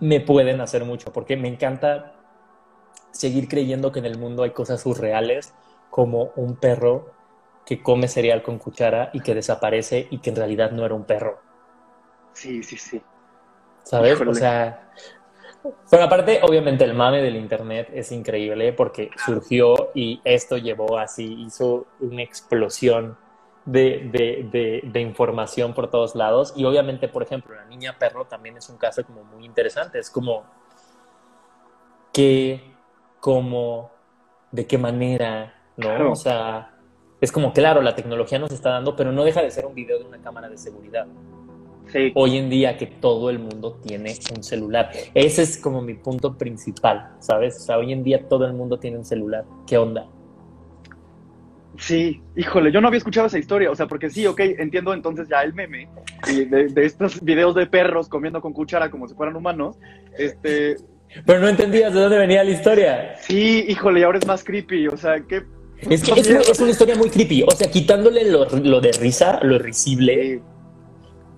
me 0.00 0.20
pueden 0.20 0.60
hacer 0.60 0.84
mucho, 0.84 1.12
porque 1.12 1.36
me 1.36 1.48
encanta 1.48 2.14
seguir 3.10 3.48
creyendo 3.48 3.92
que 3.92 3.98
en 3.98 4.06
el 4.06 4.18
mundo 4.18 4.42
hay 4.42 4.50
cosas 4.50 4.80
surreales, 4.80 5.54
como 5.90 6.32
un 6.36 6.56
perro 6.56 7.12
que 7.66 7.82
come 7.82 8.08
cereal 8.08 8.42
con 8.42 8.58
cuchara 8.58 9.10
y 9.12 9.20
que 9.20 9.34
desaparece 9.34 10.08
y 10.10 10.18
que 10.18 10.30
en 10.30 10.36
realidad 10.36 10.70
no 10.70 10.84
era 10.84 10.94
un 10.94 11.04
perro. 11.04 11.40
sí, 12.32 12.62
sí, 12.62 12.76
sí. 12.76 13.02
¿Sabes? 13.82 14.14
Híjole. 14.14 14.30
O 14.30 14.34
sea, 14.34 14.90
pero 15.90 16.04
aparte, 16.04 16.40
obviamente, 16.42 16.84
el 16.84 16.94
mame 16.94 17.22
del 17.22 17.36
internet 17.36 17.90
es 17.92 18.12
increíble 18.12 18.72
porque 18.72 19.10
surgió 19.24 19.90
y 19.94 20.20
esto 20.24 20.56
llevó 20.56 20.98
así, 20.98 21.42
hizo 21.42 21.86
una 22.00 22.22
explosión 22.22 23.16
de, 23.70 24.08
de, 24.12 24.48
de, 24.50 24.90
de 24.90 25.00
información 25.00 25.74
por 25.74 25.90
todos 25.90 26.14
lados. 26.14 26.52
Y 26.56 26.64
obviamente, 26.64 27.08
por 27.08 27.22
ejemplo, 27.22 27.54
la 27.54 27.64
niña 27.66 27.96
perro 27.98 28.24
también 28.24 28.56
es 28.56 28.68
un 28.68 28.76
caso 28.76 29.04
como 29.04 29.24
muy 29.24 29.44
interesante. 29.44 29.98
Es 29.98 30.10
como 30.10 30.44
qué, 32.12 32.74
cómo, 33.20 33.90
de 34.50 34.66
qué 34.66 34.78
manera, 34.78 35.54
¿no? 35.76 35.86
Claro. 35.86 36.12
O 36.12 36.16
sea, 36.16 36.76
es 37.20 37.30
como, 37.30 37.52
claro, 37.52 37.82
la 37.82 37.94
tecnología 37.94 38.38
nos 38.38 38.50
está 38.50 38.70
dando, 38.70 38.96
pero 38.96 39.12
no 39.12 39.24
deja 39.24 39.42
de 39.42 39.50
ser 39.50 39.66
un 39.66 39.74
video 39.74 39.98
de 39.98 40.04
una 40.04 40.20
cámara 40.20 40.48
de 40.48 40.58
seguridad 40.58 41.06
Sí, 41.92 42.12
hoy 42.14 42.36
en 42.36 42.48
día 42.48 42.76
que 42.76 42.86
todo 42.86 43.30
el 43.30 43.40
mundo 43.40 43.80
tiene 43.82 44.14
un 44.36 44.44
celular. 44.44 44.90
Ese 45.12 45.42
es 45.42 45.58
como 45.58 45.82
mi 45.82 45.94
punto 45.94 46.36
principal, 46.38 47.16
¿sabes? 47.18 47.56
O 47.56 47.60
sea, 47.60 47.78
hoy 47.78 47.92
en 47.92 48.04
día 48.04 48.28
todo 48.28 48.44
el 48.46 48.52
mundo 48.52 48.78
tiene 48.78 48.98
un 48.98 49.04
celular. 49.04 49.44
¿Qué 49.66 49.76
onda? 49.76 50.06
Sí, 51.80 52.20
híjole, 52.36 52.70
yo 52.72 52.80
no 52.80 52.86
había 52.88 52.98
escuchado 52.98 53.26
esa 53.26 53.38
historia, 53.38 53.70
o 53.70 53.74
sea, 53.74 53.86
porque 53.88 54.08
sí, 54.10 54.26
ok, 54.26 54.40
entiendo 54.40 54.94
entonces 54.94 55.28
ya 55.28 55.42
el 55.42 55.52
meme 55.54 55.88
y 56.30 56.44
de, 56.44 56.68
de 56.68 56.84
estos 56.84 57.20
videos 57.22 57.54
de 57.54 57.66
perros 57.66 58.08
comiendo 58.08 58.40
con 58.40 58.52
cuchara 58.52 58.90
como 58.90 59.08
si 59.08 59.14
fueran 59.14 59.34
humanos, 59.36 59.76
este, 60.16 60.76
Pero 61.26 61.40
no 61.40 61.48
entendías 61.48 61.92
de 61.92 62.00
dónde 62.00 62.18
venía 62.18 62.44
la 62.44 62.50
historia. 62.50 63.16
sí, 63.20 63.64
híjole, 63.68 64.00
y 64.00 64.02
ahora 64.04 64.18
es 64.18 64.26
más 64.26 64.44
creepy, 64.44 64.88
o 64.88 64.96
sea, 64.96 65.20
qué... 65.26 65.42
Es 65.88 66.02
que 66.02 66.20
es 66.20 66.28
una, 66.28 66.40
es 66.40 66.60
una 66.60 66.70
historia 66.70 66.94
muy 66.94 67.08
creepy. 67.08 67.42
O 67.42 67.50
sea, 67.52 67.70
quitándole 67.70 68.30
lo, 68.30 68.44
lo 68.46 68.80
de 68.82 68.92
risa, 68.92 69.40
lo 69.42 69.58
risible, 69.58 70.22
Sí, 70.22 70.42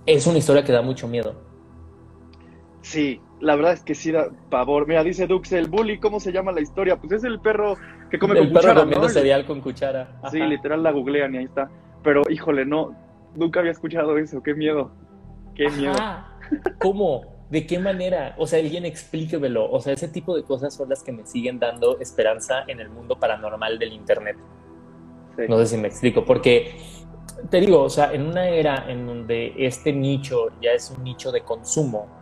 es 0.05 0.27
una 0.27 0.39
historia 0.39 0.65
que 0.65 0.73
da 0.73 0.83
mucho 0.83 1.07
miedo. 1.09 1.41
sí, 2.83 3.21
la 3.43 3.57
verdad 3.57 3.73
es 3.73 3.83
que 3.83 3.95
sí 3.95 4.13
da 4.13 4.29
pavor. 4.51 4.87
Mira, 4.87 5.03
dice 5.03 5.27
Dux, 5.27 5.53
el 5.53 5.69
bully, 5.69 5.99
¿cómo 5.99 6.21
se 6.21 6.33
llama 6.33 6.53
la 6.53 6.61
historia? 6.61 6.97
Pues 6.97 7.13
es 7.13 7.25
el 7.25 7.41
perro 7.41 7.77
que 8.09 8.19
come 8.19 8.35
el 8.35 8.45
con 8.45 8.49
perro 8.49 8.61
cuchara, 8.61 8.81
comiendo 8.81 9.07
¿no? 9.09 9.13
cereal 9.13 9.45
con 9.45 9.61
cuchara. 9.61 10.21
Sí, 10.31 10.39
literal 10.39 10.83
la 10.83 10.93
googlean 10.93 11.35
y 11.35 11.39
ahí 11.39 11.45
está. 11.45 11.69
Pero, 12.05 12.23
híjole, 12.31 12.65
no, 12.65 12.97
nunca 13.35 13.61
había 13.61 13.73
escuchado 13.73 14.17
eso, 14.17 14.43
qué 14.43 14.55
miedo, 14.55 14.93
qué 15.57 15.69
miedo. 15.71 15.95
Ajá. 15.95 16.39
¿Cómo? 16.79 17.33
¿De 17.51 17.67
qué 17.67 17.79
manera? 17.81 18.35
O 18.39 18.47
sea, 18.47 18.61
alguien 18.61 18.85
explíquemelo. 18.85 19.71
O 19.71 19.81
sea, 19.81 19.93
ese 19.93 20.09
tipo 20.09 20.37
de 20.37 20.45
cosas 20.45 20.73
son 20.75 20.89
las 20.89 21.03
que 21.03 21.11
me 21.11 21.27
siguen 21.27 21.59
dando 21.59 21.99
esperanza 21.99 22.65
en 22.69 22.79
el 22.79 22.91
mundo 22.91 23.19
paranormal 23.19 23.79
del 23.79 23.93
Internet. 23.93 24.37
Sí. 25.37 25.43
No 25.49 25.59
sé 25.59 25.67
si 25.67 25.77
me 25.79 25.89
explico, 25.89 26.25
porque 26.25 26.77
te 27.51 27.61
digo, 27.61 27.83
o 27.83 27.91
sea, 27.91 28.13
en 28.13 28.23
una 28.23 28.49
era 28.49 28.85
en 28.89 29.07
donde 29.07 29.53
este 29.59 29.93
nicho 29.93 30.49
ya 30.61 30.71
es 30.73 30.91
un 30.97 31.03
nicho 31.03 31.33
de 31.33 31.43
consumo, 31.43 32.22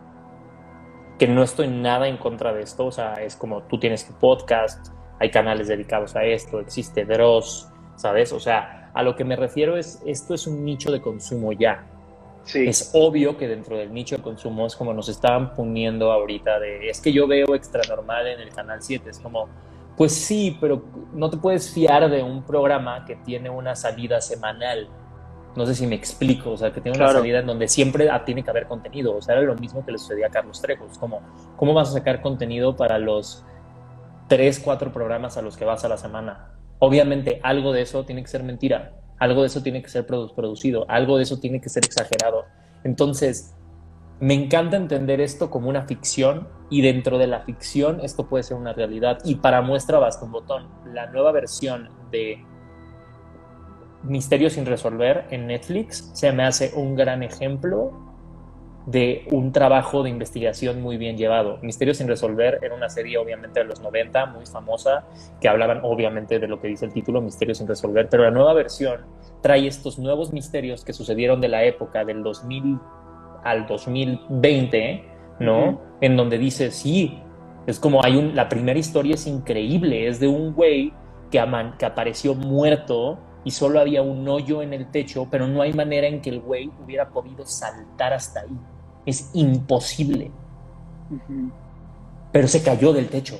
que 1.21 1.27
no 1.27 1.43
estoy 1.43 1.67
nada 1.67 2.07
en 2.07 2.17
contra 2.17 2.51
de 2.51 2.63
esto, 2.63 2.87
o 2.87 2.91
sea, 2.91 3.13
es 3.13 3.35
como 3.35 3.61
tú 3.61 3.77
tienes 3.77 4.07
tu 4.07 4.13
podcast, 4.13 4.87
hay 5.19 5.29
canales 5.29 5.67
dedicados 5.67 6.15
a 6.15 6.23
esto, 6.23 6.59
existe 6.59 7.05
Dross, 7.05 7.69
¿sabes? 7.95 8.33
O 8.33 8.39
sea, 8.39 8.89
a 8.91 9.03
lo 9.03 9.15
que 9.15 9.23
me 9.23 9.35
refiero 9.35 9.77
es, 9.77 10.01
esto 10.03 10.33
es 10.33 10.47
un 10.47 10.65
nicho 10.65 10.91
de 10.91 10.99
consumo 10.99 11.51
ya. 11.51 11.85
Sí. 12.43 12.67
Es 12.67 12.89
obvio 12.95 13.37
que 13.37 13.47
dentro 13.47 13.77
del 13.77 13.93
nicho 13.93 14.17
de 14.17 14.23
consumo 14.23 14.65
es 14.65 14.75
como 14.75 14.95
nos 14.95 15.09
estaban 15.09 15.53
poniendo 15.53 16.11
ahorita 16.11 16.59
de, 16.59 16.89
es 16.89 16.99
que 16.99 17.13
yo 17.13 17.27
veo 17.27 17.53
extra 17.53 17.83
normal 17.87 18.25
en 18.25 18.39
el 18.39 18.49
canal 18.49 18.81
7, 18.81 19.07
es 19.07 19.19
como, 19.19 19.47
pues 19.95 20.15
sí, 20.15 20.57
pero 20.59 20.81
no 21.13 21.29
te 21.29 21.37
puedes 21.37 21.71
fiar 21.71 22.09
de 22.09 22.23
un 22.23 22.41
programa 22.41 23.05
que 23.05 23.17
tiene 23.17 23.51
una 23.51 23.75
salida 23.75 24.21
semanal. 24.21 24.89
No 25.55 25.65
sé 25.65 25.75
si 25.75 25.85
me 25.85 25.95
explico, 25.95 26.51
o 26.51 26.57
sea, 26.57 26.71
que 26.71 26.79
tiene 26.79 26.97
una 26.97 27.05
Claro. 27.07 27.19
salida 27.19 27.39
en 27.39 27.45
donde 27.45 27.67
siempre 27.67 28.09
ah, 28.09 28.23
tiene 28.23 28.43
que 28.43 28.49
haber 28.49 28.67
contenido. 28.67 29.17
O 29.17 29.21
sea, 29.21 29.35
era 29.35 29.43
lo 29.43 29.55
mismo 29.55 29.85
que 29.85 29.91
le 29.91 29.97
sucedía 29.97 30.27
a 30.27 30.29
Carlos 30.29 30.61
Trejo. 30.61 30.85
Es 30.89 30.97
como, 30.97 31.21
¿cómo 31.57 31.73
vas 31.73 31.89
a 31.89 31.93
sacar 31.93 32.21
contenido 32.21 32.75
para 32.77 32.97
los 32.99 33.43
tres, 34.29 34.59
cuatro 34.59 34.91
programas 34.93 35.35
a 35.37 35.41
los 35.41 35.57
que 35.57 35.65
vas 35.65 35.83
a 35.83 35.89
la 35.89 35.97
semana? 35.97 36.53
Obviamente, 36.79 37.39
algo 37.43 37.73
de 37.73 37.81
eso 37.81 38.05
tiene 38.05 38.21
que 38.21 38.29
ser 38.29 38.43
mentira. 38.43 38.93
Algo 39.19 39.41
de 39.41 39.47
eso 39.47 39.61
tiene 39.61 39.81
que 39.83 39.89
ser 39.89 40.07
produ- 40.07 40.33
producido. 40.33 40.85
Algo 40.89 41.17
de 41.17 41.23
eso 41.23 41.37
tiene 41.39 41.59
que 41.61 41.69
ser 41.69 41.83
exagerado. 41.85 42.45
Entonces, 42.83 43.53
me 44.19 44.33
encanta 44.33 44.77
entender 44.77 45.19
esto 45.21 45.49
como 45.51 45.67
una 45.69 45.83
ficción 45.83 46.47
y 46.69 46.81
dentro 46.81 47.17
de 47.17 47.27
la 47.27 47.41
ficción 47.41 47.99
esto 48.01 48.27
puede 48.27 48.43
ser 48.43 48.55
una 48.57 48.71
realidad. 48.73 49.17
Y 49.25 49.35
para 49.35 49.61
muestra 49.61 49.99
basta 49.99 50.25
un 50.25 50.31
botón. 50.31 50.69
La 50.93 51.07
nueva 51.07 51.31
versión 51.31 51.89
de 52.11 52.43
Misterios 54.03 54.53
sin 54.53 54.65
resolver 54.65 55.25
en 55.29 55.47
Netflix 55.47 56.09
se 56.13 56.31
me 56.31 56.43
hace 56.43 56.71
un 56.75 56.95
gran 56.95 57.21
ejemplo 57.23 57.91
de 58.87 59.27
un 59.31 59.51
trabajo 59.51 60.01
de 60.01 60.09
investigación 60.09 60.81
muy 60.81 60.97
bien 60.97 61.15
llevado. 61.15 61.59
Misterios 61.61 61.97
sin 61.97 62.07
resolver 62.07 62.57
era 62.63 62.73
una 62.73 62.89
serie 62.89 63.19
obviamente 63.19 63.59
de 63.59 63.65
los 63.67 63.79
90, 63.79 64.25
muy 64.27 64.47
famosa, 64.47 65.05
que 65.39 65.47
hablaban 65.47 65.81
obviamente 65.83 66.39
de 66.39 66.47
lo 66.47 66.59
que 66.59 66.67
dice 66.67 66.85
el 66.85 66.93
título, 66.93 67.21
Misterios 67.21 67.59
sin 67.59 67.67
resolver, 67.67 68.09
pero 68.09 68.23
la 68.23 68.31
nueva 68.31 68.53
versión 68.53 69.01
trae 69.41 69.67
estos 69.67 69.99
nuevos 69.99 70.33
misterios 70.33 70.83
que 70.83 70.93
sucedieron 70.93 71.41
de 71.41 71.49
la 71.49 71.63
época 71.63 72.03
del 72.03 72.23
2000 72.23 72.79
al 73.43 73.67
2020, 73.67 75.05
¿no? 75.39 75.79
En 76.01 76.17
donde 76.17 76.39
dice, 76.39 76.71
sí, 76.71 77.19
es 77.67 77.79
como 77.79 78.03
hay 78.03 78.15
un, 78.17 78.35
la 78.35 78.49
primera 78.49 78.79
historia 78.79 79.13
es 79.13 79.27
increíble, 79.27 80.07
es 80.07 80.19
de 80.19 80.27
un 80.27 80.53
güey 80.55 80.91
que, 81.29 81.39
aman- 81.39 81.77
que 81.77 81.85
apareció 81.85 82.33
muerto 82.33 83.19
y 83.43 83.51
solo 83.51 83.79
había 83.79 84.01
un 84.01 84.27
hoyo 84.27 84.61
en 84.61 84.73
el 84.73 84.91
techo, 84.91 85.27
pero 85.29 85.47
no 85.47 85.61
hay 85.61 85.73
manera 85.73 86.07
en 86.07 86.21
que 86.21 86.29
el 86.29 86.41
güey 86.41 86.71
hubiera 86.83 87.09
podido 87.09 87.45
saltar 87.45 88.13
hasta 88.13 88.41
ahí. 88.41 88.57
Es 89.05 89.31
imposible, 89.33 90.31
pero 92.31 92.47
se 92.47 92.61
cayó 92.61 92.93
del 92.93 93.09
techo. 93.09 93.39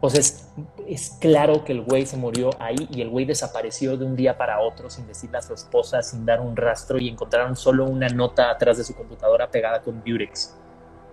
O 0.00 0.10
sea, 0.10 0.20
es, 0.20 0.52
es 0.86 1.16
claro 1.20 1.64
que 1.64 1.72
el 1.72 1.82
güey 1.82 2.06
se 2.06 2.16
murió 2.16 2.50
ahí 2.60 2.86
y 2.90 3.00
el 3.00 3.08
güey 3.08 3.24
desapareció 3.24 3.96
de 3.96 4.04
un 4.04 4.14
día 4.14 4.36
para 4.36 4.60
otro 4.60 4.90
sin 4.90 5.06
decirle 5.06 5.38
a 5.38 5.42
su 5.42 5.54
esposa, 5.54 6.02
sin 6.02 6.24
dar 6.24 6.40
un 6.40 6.54
rastro 6.54 6.98
y 6.98 7.08
encontraron 7.08 7.56
solo 7.56 7.86
una 7.86 8.08
nota 8.08 8.50
atrás 8.50 8.78
de 8.78 8.84
su 8.84 8.94
computadora 8.94 9.50
pegada 9.50 9.82
con 9.82 10.04
Durex. 10.04 10.56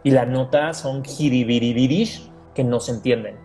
Y 0.03 0.11
la 0.11 0.25
nota 0.25 0.73
son 0.73 1.03
jiribiribirish 1.03 2.29
que 2.53 2.63
no 2.63 2.79
se 2.79 2.91
entienden. 2.91 3.37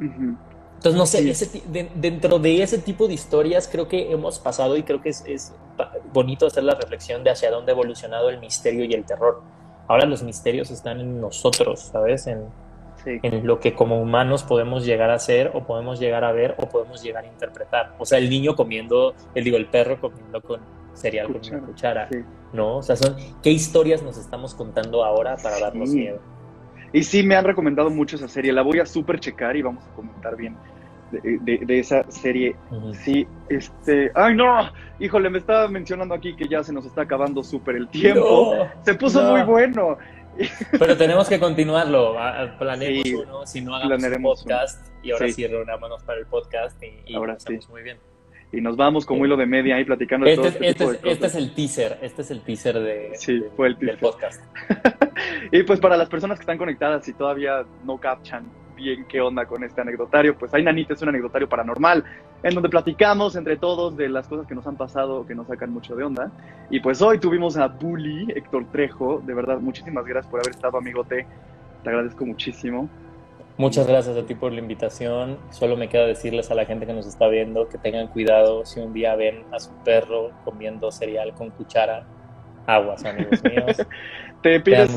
Ujú. 0.00 0.36
Entonces, 0.76 0.98
no 0.98 1.06
sé, 1.06 1.18
Sí. 1.22 1.30
ese 1.30 1.46
ti- 1.46 1.62
de- 1.66 1.90
dentro 1.94 2.38
de 2.38 2.62
ese 2.62 2.78
tipo 2.78 3.08
de 3.08 3.14
historias 3.14 3.68
creo 3.70 3.88
que 3.88 4.12
hemos 4.12 4.38
pasado 4.38 4.76
y 4.76 4.82
creo 4.82 5.00
que 5.00 5.08
es, 5.10 5.52
bonito 6.12 6.46
hacer 6.46 6.64
la 6.64 6.74
reflexión 6.74 7.24
de 7.24 7.30
hacia 7.30 7.50
dónde 7.50 7.72
ha 7.72 7.74
evolucionado 7.74 8.28
el 8.30 8.38
misterio 8.38 8.84
y 8.84 8.92
el 8.94 9.04
terror. 9.04 9.42
Ahora 9.88 10.06
los 10.06 10.22
misterios 10.22 10.70
están 10.70 11.00
en 11.00 11.20
nosotros, 11.20 11.80
¿sabes? 11.92 12.26
En, 12.26 12.44
Sí. 13.04 13.18
en 13.22 13.46
lo 13.46 13.60
que 13.60 13.74
como 13.74 14.00
humanos 14.00 14.42
podemos 14.42 14.84
llegar 14.84 15.10
a 15.10 15.14
hacer 15.14 15.52
o 15.54 15.64
podemos 15.64 16.00
llegar 16.00 16.24
a 16.24 16.32
ver 16.32 16.54
o 16.58 16.66
podemos 16.68 17.02
llegar 17.02 17.24
a 17.24 17.28
interpretar. 17.28 17.94
O 17.98 18.04
sea, 18.06 18.18
el 18.18 18.28
niño 18.28 18.56
comiendo, 18.56 19.14
el 19.34 19.44
digo, 19.44 19.56
el 19.56 19.66
perro 19.66 20.00
comiendo 20.00 20.40
con 20.42 20.60
cereal 20.94 21.26
con 21.26 21.40
una 21.46 21.60
cuchara, 21.66 22.08
sí. 22.10 22.18
¿no? 22.52 22.78
O 22.78 22.82
sea, 22.82 22.96
son 22.96 23.14
qué 23.42 23.50
historias 23.50 24.02
nos 24.02 24.16
estamos 24.16 24.54
contando 24.54 25.04
ahora 25.04 25.36
para 25.36 25.60
darnos 25.60 25.90
miedo. 25.90 26.18
Y 26.98 27.02
sí, 27.02 27.22
me 27.22 27.36
han 27.36 27.44
recomendado 27.44 27.90
mucho 27.90 28.16
esa 28.16 28.26
serie. 28.28 28.52
La 28.52 28.62
voy 28.62 28.78
a 28.80 28.86
súper 28.86 29.20
checar 29.20 29.54
y 29.56 29.62
vamos 29.62 29.84
a 29.86 29.94
comentar 29.94 30.34
bien 30.36 30.56
de, 31.12 31.38
de- 31.42 31.64
de 31.66 31.78
esa 31.78 32.10
serie. 32.10 32.56
Sí, 33.04 33.26
este. 33.50 34.10
¡Ay, 34.14 34.34
no! 34.34 34.70
Híjole, 34.98 35.28
me 35.28 35.38
estaba 35.38 35.68
mencionando 35.68 36.14
aquí 36.14 36.34
que 36.34 36.48
ya 36.48 36.62
se 36.64 36.72
nos 36.72 36.86
está 36.86 37.02
acabando 37.02 37.42
súper 37.42 37.76
el 37.76 37.88
tiempo. 37.88 38.54
No, 38.56 38.82
Se 38.82 38.94
puso 38.94 39.22
no. 39.22 39.32
muy 39.32 39.42
bueno. 39.42 39.98
Pero 40.78 40.96
tenemos 40.96 41.28
que 41.28 41.38
continuarlo. 41.38 42.14
Planeemos 42.58 43.02
Sí, 43.04 43.14
uno, 43.14 43.46
si 43.46 43.60
no 43.60 43.74
hagamos 43.74 44.02
un 44.02 44.22
podcast. 44.22 44.86
Y 45.02 45.10
ahora 45.12 45.26
Sí. 45.26 45.32
sí, 45.34 45.46
reunámonos 45.46 46.02
para 46.02 46.18
el 46.18 46.26
podcast 46.26 46.82
y, 46.82 47.12
y 47.12 47.14
Ahora 47.14 47.38
sí. 47.38 47.58
muy 47.70 47.82
bien. 47.82 47.98
Y 48.52 48.60
nos 48.60 48.76
vamos 48.76 49.04
como 49.04 49.24
hilo 49.26 49.36
de 49.36 49.44
media 49.46 49.74
ahí 49.76 49.84
platicando 49.84 50.24
de 50.26 50.32
Este, 50.32 50.40
todo 50.42 50.48
es- 50.48 50.54
este, 50.54 50.68
este 50.68 50.78
tipo 50.84 50.92
es, 50.92 51.02
de 51.02 51.10
este 51.10 51.20
cosas. 51.26 51.34
es 51.36 51.42
el 51.42 51.54
teaser. 51.54 51.98
Este 52.00 52.22
es 52.22 52.30
el 52.30 52.40
teaser 52.42 52.78
de, 52.80 53.10
Sí, 53.16 53.40
de- 53.40 53.50
fue 53.50 53.66
el 53.68 53.74
del 53.78 53.98
teaser. 53.98 54.00
podcast. 54.00 54.42
Y 55.52 55.62
pues 55.62 55.80
para 55.80 55.96
las 55.96 56.08
personas 56.08 56.38
que 56.38 56.42
están 56.42 56.58
conectadas 56.58 57.06
y 57.08 57.12
todavía 57.12 57.64
no 57.84 57.98
capchan 57.98 58.44
bien 58.76 59.06
qué 59.08 59.20
onda 59.20 59.46
con 59.46 59.64
este 59.64 59.80
anecdotario, 59.80 60.36
pues 60.36 60.52
hay 60.52 60.62
Nanita 60.62 60.92
es 60.92 61.00
un 61.02 61.08
anecdotario 61.08 61.48
paranormal 61.48 62.04
en 62.42 62.54
donde 62.54 62.68
platicamos 62.68 63.34
entre 63.36 63.56
todos 63.56 63.96
de 63.96 64.08
las 64.10 64.28
cosas 64.28 64.46
que 64.46 64.54
nos 64.54 64.66
han 64.66 64.76
pasado 64.76 65.26
que 65.26 65.34
nos 65.34 65.46
sacan 65.46 65.70
mucho 65.70 65.96
de 65.96 66.04
onda. 66.04 66.30
Y 66.68 66.80
pues 66.80 67.00
hoy 67.00 67.18
tuvimos 67.18 67.56
a 67.56 67.68
Bully, 67.68 68.26
Héctor 68.34 68.66
Trejo, 68.70 69.22
de 69.24 69.32
verdad 69.34 69.58
muchísimas 69.60 70.04
gracias 70.04 70.30
por 70.30 70.40
haber 70.40 70.50
estado 70.54 70.76
amigote, 70.78 71.26
te 71.82 71.88
agradezco 71.88 72.26
muchísimo. 72.26 72.88
Muchas 73.58 73.86
gracias 73.86 74.18
a 74.18 74.26
ti 74.26 74.34
por 74.34 74.52
la 74.52 74.58
invitación. 74.58 75.38
Solo 75.50 75.78
me 75.78 75.88
queda 75.88 76.06
decirles 76.06 76.50
a 76.50 76.54
la 76.54 76.66
gente 76.66 76.86
que 76.86 76.92
nos 76.92 77.06
está 77.06 77.26
viendo 77.28 77.68
que 77.68 77.78
tengan 77.78 78.08
cuidado 78.08 78.66
si 78.66 78.80
un 78.80 78.92
día 78.92 79.14
ven 79.16 79.44
a 79.50 79.58
su 79.58 79.70
perro 79.82 80.30
comiendo 80.44 80.92
cereal 80.92 81.32
con 81.32 81.50
cuchara. 81.50 82.06
Aguas, 82.66 83.02
amigos 83.06 83.42
míos. 83.44 83.78
Te 84.42 84.60
pides. 84.60 84.90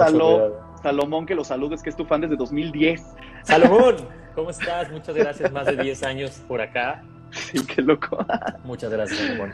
Salomón 0.82 1.26
que 1.26 1.36
lo 1.36 1.44
saludes, 1.44 1.82
que 1.82 1.90
es 1.90 1.96
tu 1.96 2.06
fan 2.06 2.22
desde 2.22 2.36
2010. 2.36 3.16
Salomón, 3.44 3.96
¿cómo 4.36 4.50
estás? 4.50 4.92
Muchas 4.92 5.16
gracias. 5.16 5.52
Más 5.54 5.66
de 5.66 5.78
10 5.78 6.04
años 6.04 6.44
por 6.46 6.60
acá. 6.60 7.02
Sí, 7.32 7.66
qué 7.66 7.82
loco. 7.82 8.26
Muchas 8.66 8.92
gracias, 8.92 9.20
Salomón. 9.20 9.54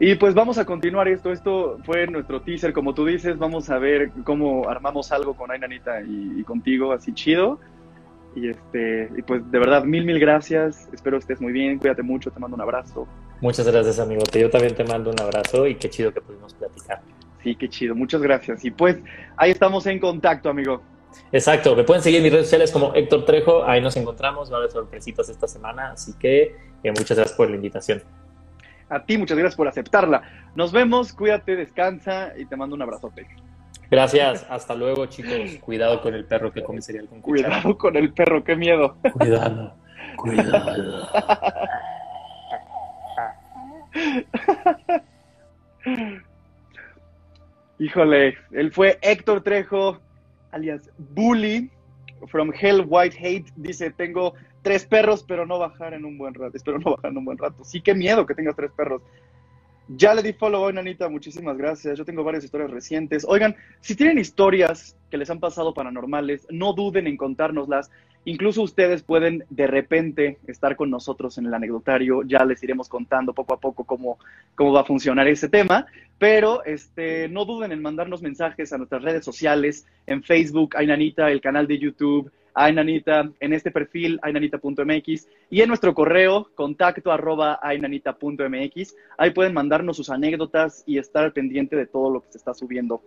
Y 0.00 0.16
pues 0.16 0.34
vamos 0.34 0.58
a 0.58 0.64
continuar 0.64 1.06
esto. 1.06 1.30
Esto 1.30 1.78
fue 1.84 2.08
nuestro 2.08 2.40
teaser, 2.42 2.72
como 2.72 2.94
tú 2.94 3.06
dices. 3.06 3.38
Vamos 3.38 3.70
a 3.70 3.78
ver 3.78 4.10
cómo 4.24 4.68
armamos 4.68 5.12
algo 5.12 5.36
con 5.36 5.52
Ainanita 5.52 6.00
y, 6.02 6.40
y 6.40 6.42
contigo, 6.42 6.92
así 6.92 7.12
chido. 7.12 7.60
Y 8.34 8.48
este, 8.48 9.10
y 9.16 9.22
pues 9.22 9.48
de 9.50 9.58
verdad, 9.58 9.84
mil, 9.84 10.04
mil 10.04 10.18
gracias. 10.18 10.88
Espero 10.92 11.18
estés 11.18 11.40
muy 11.40 11.52
bien. 11.52 11.78
Cuídate 11.78 12.02
mucho. 12.02 12.30
Te 12.30 12.38
mando 12.38 12.56
un 12.56 12.62
abrazo. 12.62 13.06
Muchas 13.40 13.66
gracias, 13.66 13.98
amigo. 13.98 14.22
Yo 14.32 14.50
también 14.50 14.74
te 14.74 14.84
mando 14.84 15.10
un 15.10 15.20
abrazo 15.20 15.66
y 15.66 15.74
qué 15.76 15.88
chido 15.88 16.12
que 16.12 16.20
pudimos 16.20 16.54
platicar. 16.54 17.00
Sí, 17.42 17.54
qué 17.56 17.68
chido. 17.68 17.94
Muchas 17.94 18.20
gracias. 18.20 18.64
Y 18.64 18.70
pues 18.70 18.98
ahí 19.36 19.50
estamos 19.50 19.86
en 19.86 19.98
contacto, 19.98 20.50
amigo. 20.50 20.82
Exacto, 21.32 21.74
me 21.74 21.84
pueden 21.84 22.02
seguir 22.02 22.18
en 22.18 22.24
mis 22.24 22.32
redes 22.32 22.46
sociales 22.46 22.70
como 22.70 22.94
Héctor 22.94 23.24
Trejo, 23.24 23.64
ahí 23.64 23.80
nos 23.80 23.96
encontramos, 23.96 24.50
va 24.50 24.56
a 24.56 24.58
haber 24.58 24.70
sorpresitas 24.70 25.28
esta 25.28 25.48
semana, 25.48 25.90
así 25.90 26.12
que 26.16 26.56
eh, 26.84 26.90
muchas 26.90 27.16
gracias 27.16 27.36
por 27.36 27.50
la 27.50 27.56
invitación. 27.56 28.02
A 28.88 29.04
ti, 29.04 29.16
muchas 29.16 29.38
gracias 29.38 29.56
por 29.56 29.68
aceptarla. 29.68 30.22
Nos 30.56 30.72
vemos. 30.72 31.12
Cuídate, 31.12 31.54
descansa 31.54 32.32
y 32.36 32.44
te 32.46 32.56
mando 32.56 32.74
un 32.74 32.82
abrazote. 32.82 33.26
Gracias, 33.90 34.46
hasta 34.48 34.74
luego 34.74 35.06
chicos, 35.06 35.58
cuidado 35.60 36.00
con 36.00 36.14
el 36.14 36.24
perro 36.24 36.52
que 36.52 36.62
come 36.62 36.80
cereal 36.80 37.08
con 37.08 37.20
cuchara. 37.20 37.48
Cuidado 37.48 37.76
con 37.78 37.96
el 37.96 38.12
perro, 38.12 38.44
qué 38.44 38.54
miedo. 38.54 38.96
Cuidado, 39.12 39.74
cuidado. 40.16 41.08
Híjole, 47.78 48.36
él 48.52 48.70
fue 48.72 48.98
Héctor 49.02 49.42
Trejo, 49.42 49.98
alias 50.52 50.90
Bully, 50.98 51.70
from 52.26 52.52
Hell 52.58 52.84
White 52.86 53.16
Hate. 53.18 53.50
Dice, 53.56 53.90
tengo 53.90 54.34
tres 54.62 54.84
perros, 54.84 55.24
pero 55.26 55.46
no 55.46 55.58
bajar 55.58 55.94
en 55.94 56.04
un 56.04 56.18
buen 56.18 56.34
rato. 56.34 56.56
Espero 56.56 56.78
no 56.78 56.92
bajar 56.92 57.10
en 57.10 57.18
un 57.18 57.24
buen 57.24 57.38
rato. 57.38 57.64
Sí, 57.64 57.80
qué 57.80 57.94
miedo 57.94 58.26
que 58.26 58.34
tengas 58.34 58.54
tres 58.54 58.70
perros. 58.72 59.02
Ya 59.96 60.14
le 60.14 60.22
di 60.22 60.32
follow 60.32 60.62
hoy, 60.62 60.72
Nanita, 60.72 61.08
muchísimas 61.08 61.58
gracias. 61.58 61.98
Yo 61.98 62.04
tengo 62.04 62.22
varias 62.22 62.44
historias 62.44 62.70
recientes. 62.70 63.26
Oigan, 63.26 63.56
si 63.80 63.96
tienen 63.96 64.18
historias 64.18 64.96
que 65.10 65.18
les 65.18 65.28
han 65.30 65.40
pasado 65.40 65.74
paranormales, 65.74 66.46
no 66.48 66.74
duden 66.74 67.08
en 67.08 67.16
contárnoslas. 67.16 67.90
Incluso 68.24 68.62
ustedes 68.62 69.02
pueden 69.02 69.44
de 69.50 69.66
repente 69.66 70.38
estar 70.46 70.76
con 70.76 70.90
nosotros 70.90 71.38
en 71.38 71.46
el 71.46 71.54
anecdotario. 71.54 72.22
Ya 72.22 72.44
les 72.44 72.62
iremos 72.62 72.88
contando 72.88 73.32
poco 73.32 73.54
a 73.54 73.58
poco 73.58 73.82
cómo, 73.82 74.20
cómo 74.54 74.72
va 74.72 74.82
a 74.82 74.84
funcionar 74.84 75.26
ese 75.26 75.48
tema. 75.48 75.86
Pero 76.18 76.64
este, 76.64 77.28
no 77.28 77.44
duden 77.44 77.72
en 77.72 77.82
mandarnos 77.82 78.22
mensajes 78.22 78.72
a 78.72 78.78
nuestras 78.78 79.02
redes 79.02 79.24
sociales, 79.24 79.88
en 80.06 80.22
Facebook, 80.22 80.76
Ainanita, 80.76 81.32
el 81.32 81.40
canal 81.40 81.66
de 81.66 81.78
YouTube, 81.78 82.30
Ainanita, 82.64 83.30
en 83.40 83.52
este 83.52 83.70
perfil, 83.70 84.18
ainanita.mx, 84.22 85.28
y 85.50 85.60
en 85.60 85.68
nuestro 85.68 85.94
correo, 85.94 86.50
contacto 86.54 87.10
arroba. 87.10 87.58
Ahí 87.62 89.30
pueden 89.34 89.54
mandarnos 89.54 89.96
sus 89.96 90.10
anécdotas 90.10 90.82
y 90.86 90.98
estar 90.98 91.24
al 91.24 91.32
pendiente 91.32 91.76
de 91.76 91.86
todo 91.86 92.10
lo 92.10 92.20
que 92.20 92.32
se 92.32 92.38
está 92.38 92.54
subiendo. 92.54 93.02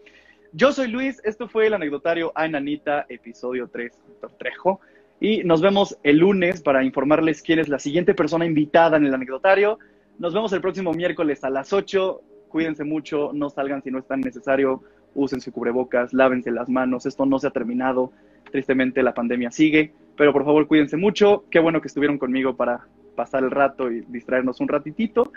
Yo 0.54 0.72
soy 0.72 0.88
Luis, 0.88 1.20
esto 1.24 1.48
fue 1.48 1.68
el 1.68 1.74
anecdotario 1.74 2.32
Ainanita, 2.36 3.06
episodio 3.10 3.68
3, 3.68 3.92
Doctor 4.08 4.32
Trejo. 4.38 4.82
Y 5.20 5.44
nos 5.44 5.62
vemos 5.62 5.98
el 6.04 6.18
lunes 6.18 6.62
para 6.62 6.84
informarles 6.84 7.42
quién 7.42 7.60
es 7.60 7.70
la 7.70 7.80
siguiente 7.80 8.14
persona 8.14 8.46
invitada 8.46 8.98
en 8.98 9.06
el 9.06 9.14
anecdotario. 9.14 9.80
Nos 10.20 10.34
vemos 10.34 10.52
el 10.54 10.62
próximo 10.62 10.94
miércoles 10.94 11.44
a 11.44 11.50
las 11.50 11.74
8. 11.74 12.22
cuídense 12.50 12.84
mucho, 12.84 13.32
no 13.34 13.50
salgan 13.50 13.82
si 13.82 13.90
no 13.90 14.00
es 14.00 14.06
tan 14.06 14.22
necesario, 14.22 14.84
usen 15.16 15.42
su 15.42 15.52
cubrebocas, 15.52 16.14
lávense 16.14 16.52
las 16.52 16.70
manos, 16.70 17.06
esto 17.06 17.26
no 17.26 17.40
se 17.40 17.48
ha 17.48 17.52
terminado, 17.52 18.12
tristemente 18.54 19.02
la 19.02 19.16
pandemia 19.16 19.50
sigue, 19.50 19.94
pero 20.16 20.32
por 20.32 20.46
favor 20.46 20.68
cuídense 20.68 20.96
mucho, 20.96 21.46
qué 21.50 21.58
bueno 21.58 21.82
que 21.82 21.88
estuvieron 21.88 22.20
conmigo 22.20 22.56
para 22.56 22.86
pasar 23.16 23.44
el 23.44 23.50
rato 23.50 23.92
y 23.92 24.02
distraernos 24.02 24.60
un 24.60 24.68
ratitito, 24.68 25.32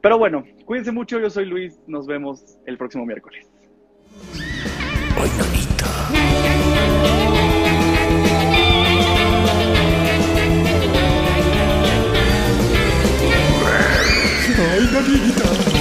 pero 0.00 0.16
bueno, 0.16 0.44
cuídense 0.64 0.90
mucho, 0.90 1.20
yo 1.20 1.28
soy 1.28 1.44
Luis, 1.44 1.78
nos 1.86 2.06
vemos 2.06 2.56
el 2.64 2.78
próximo 2.78 3.04
miércoles. 3.04 3.52
Hoy 5.20 5.28
Ay, 14.56 15.73